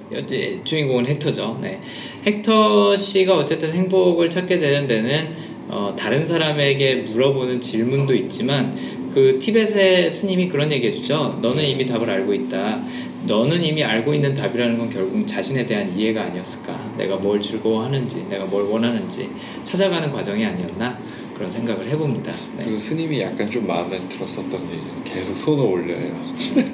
주인공은 0.65 1.07
헥터죠. 1.07 1.59
네. 1.63 1.81
헥터 2.27 2.97
씨가 2.97 3.35
어쨌든 3.35 3.73
행복을 3.73 4.29
찾게 4.31 4.59
되는 4.59 4.87
데는 4.87 5.44
어, 5.69 5.95
다른 5.99 6.25
사람에게 6.25 6.97
물어보는 7.09 7.61
질문도 7.61 8.15
있지만 8.15 8.77
그 9.13 9.39
티벳의 9.39 10.11
스님이 10.11 10.49
그런 10.49 10.71
얘기 10.73 10.89
해주죠. 10.89 11.39
너는 11.41 11.65
이미 11.65 11.87
답을 11.87 12.09
알고 12.11 12.35
있다. 12.35 12.83
너는 13.27 13.63
이미 13.63 13.83
알고 13.83 14.13
있는 14.13 14.35
답이라는 14.35 14.77
건 14.77 14.91
결국 14.91 15.27
자신에 15.27 15.65
대한 15.65 15.97
이해가 15.97 16.25
아니었을까. 16.25 16.95
내가 16.99 17.17
뭘 17.17 17.41
즐거워하는지, 17.41 18.27
내가 18.29 18.45
뭘 18.45 18.65
원하는지 18.65 19.31
찾아가는 19.63 20.11
과정이 20.11 20.45
아니었나 20.45 20.99
그런 21.35 21.51
생각을 21.51 21.89
해봅니다. 21.89 22.33
네. 22.59 22.65
그 22.65 22.79
스님이 22.79 23.21
약간 23.21 23.51
좀 23.51 23.67
마음에 23.67 23.99
들었었던 24.09 24.51
게 24.51 24.79
계속 25.05 25.37
손을 25.37 25.65
올려요. 25.65 26.74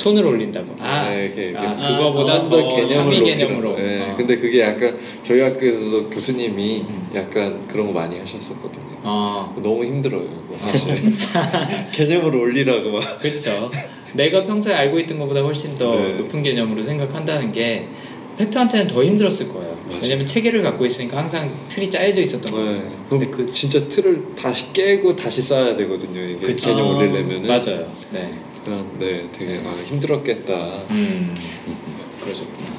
손을 0.00 0.24
올린다고. 0.24 0.76
아, 0.78 1.10
네, 1.10 1.26
이렇게, 1.26 1.42
이렇게 1.50 1.66
아, 1.66 1.76
그거보다 1.76 2.42
좀더 2.42 2.68
개념을 2.74 3.22
개념으로. 3.22 3.72
거. 3.72 3.80
네, 3.80 4.00
어. 4.00 4.14
근데 4.16 4.36
그게 4.38 4.62
약간 4.62 4.98
저희 5.22 5.40
학교에서도 5.40 6.08
교수님이 6.08 6.80
음. 6.88 7.10
약간 7.14 7.66
그런 7.68 7.86
거 7.86 7.92
많이 7.92 8.18
하셨었거든요. 8.18 8.96
어, 9.02 9.54
너무 9.62 9.84
힘들어요, 9.84 10.26
사실. 10.56 11.12
개념을 11.92 12.34
올리라고 12.34 12.92
막. 12.92 13.20
그렇죠. 13.20 13.70
내가 14.14 14.42
평소에 14.42 14.72
알고 14.74 14.98
있던 15.00 15.18
것보다 15.18 15.40
훨씬 15.42 15.74
더 15.76 15.94
네. 15.94 16.14
높은 16.14 16.42
개념으로 16.42 16.82
생각한다는 16.82 17.52
게 17.52 17.86
팩터한테는 18.38 18.86
더 18.88 19.04
힘들었을 19.04 19.48
거예요. 19.48 19.76
맞아요. 19.86 20.00
왜냐면 20.02 20.26
체계를 20.26 20.62
갖고 20.62 20.86
있으니까 20.86 21.18
항상 21.18 21.50
틀이 21.68 21.90
짜여져 21.90 22.22
있었던 22.22 22.52
거예요. 22.52 22.74
네. 22.74 22.82
근데 23.10 23.26
그 23.26 23.44
진짜 23.52 23.86
틀을 23.86 24.34
다시 24.34 24.72
깨고 24.72 25.14
다시 25.14 25.42
쌓아야 25.42 25.76
되거든요. 25.76 26.20
이게 26.22 26.38
그쵸. 26.46 26.70
개념 26.70 26.96
올리려면은. 26.96 27.46
맞아요. 27.46 27.86
네. 28.12 28.30
그냥 28.70 28.88
네, 29.00 29.28
되게 29.32 29.60
아, 29.66 29.72
힘들었겠다. 29.72 30.54
음, 30.90 31.36
그러셨구나. 32.22 32.70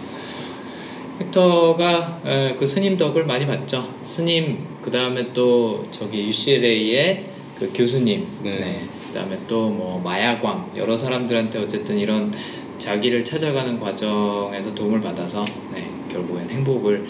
헥터가 1.19 2.21
에, 2.25 2.55
그 2.55 2.65
스님 2.65 2.95
덕을 2.95 3.25
많이 3.25 3.45
봤죠. 3.45 3.93
스님 4.05 4.65
그 4.81 4.89
다음에 4.89 5.33
또 5.33 5.83
저기 5.91 6.23
UCLA의 6.27 7.25
그 7.59 7.71
교수님, 7.73 8.25
네. 8.41 8.87
그 9.07 9.13
다음에 9.13 9.37
또 9.47 9.69
뭐 9.69 9.99
마야광 10.01 10.71
여러 10.77 10.95
사람들한테 10.95 11.59
어쨌든 11.59 11.97
이런 11.99 12.31
자기를 12.77 13.25
찾아가는 13.25 13.77
과정에서 13.77 14.73
도움을 14.73 15.01
받아서 15.01 15.43
네, 15.73 15.85
결국엔 16.09 16.49
행복을 16.49 17.05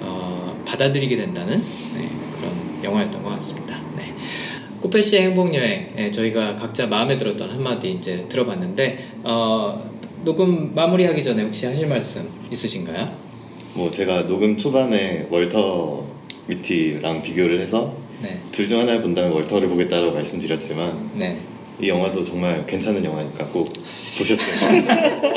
어, 0.00 0.58
받아들이게 0.64 1.16
된다는 1.16 1.62
네, 1.94 2.08
그런 2.38 2.82
영화였던 2.82 3.22
것 3.22 3.28
같습니다. 3.34 3.71
씨의 5.00 5.22
행복 5.22 5.54
여행 5.54 5.88
예, 5.96 6.10
저희가 6.10 6.56
각자 6.56 6.86
마음에 6.86 7.16
들었던 7.16 7.50
한마디 7.50 7.90
이제 7.92 8.26
들어봤는데 8.28 8.98
어, 9.24 9.90
녹음 10.24 10.74
마무리하기 10.74 11.22
전에 11.22 11.42
혹시 11.42 11.66
하실 11.66 11.86
말씀 11.86 12.28
있으신가요? 12.50 13.06
뭐 13.74 13.90
제가 13.90 14.26
녹음 14.26 14.56
초반에 14.56 15.26
월터 15.30 16.04
미티랑 16.46 17.22
비교를 17.22 17.60
해서 17.60 17.96
네, 18.20 18.38
둘중 18.52 18.80
하나를 18.80 19.02
본다면 19.02 19.32
월터를 19.32 19.68
보겠다라고 19.68 20.12
말씀드렸지만 20.12 21.10
네. 21.14 21.38
이 21.80 21.88
영화도 21.88 22.22
정말 22.22 22.64
괜찮은 22.66 23.04
영화니까 23.04 23.46
꼭 23.46 23.72
보셨으면 24.18 24.58
좋겠어요. 24.58 25.32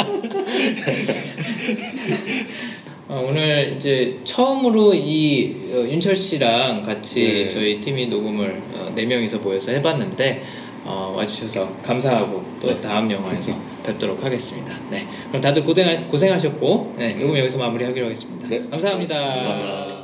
어, 3.08 3.24
오늘 3.28 3.76
이제 3.78 4.20
처음으로 4.24 4.94
이 4.96 5.56
어, 5.72 5.88
윤철 5.88 6.16
씨랑 6.16 6.84
같이 6.84 7.24
네. 7.24 7.50
저희 7.50 7.80
팀이 7.80 8.08
녹음을 8.08 8.62
어, 8.74 8.92
네 8.96 9.06
명이서 9.06 9.40
모여서 9.40 9.72
해봤는데 9.72 10.42
어, 10.86 11.14
와주셔서 11.16 11.82
감사하고 11.84 12.44
또 12.62 12.68
네. 12.68 12.82
다음 12.82 13.12
영화에서 13.12 13.54
뵙도록 13.86 14.24
하겠습니다. 14.24 14.74
네, 14.90 15.06
그럼 15.28 15.40
다들 15.40 15.64
고생 15.64 16.08
고생하셨고 16.08 16.96
네, 16.98 17.14
녹음 17.14 17.38
여기서 17.38 17.60
마무리하기로 17.60 18.06
하겠습니다. 18.08 18.48
네. 18.48 18.64
감사합니다. 18.72 19.16
감사합니다. 19.16 19.95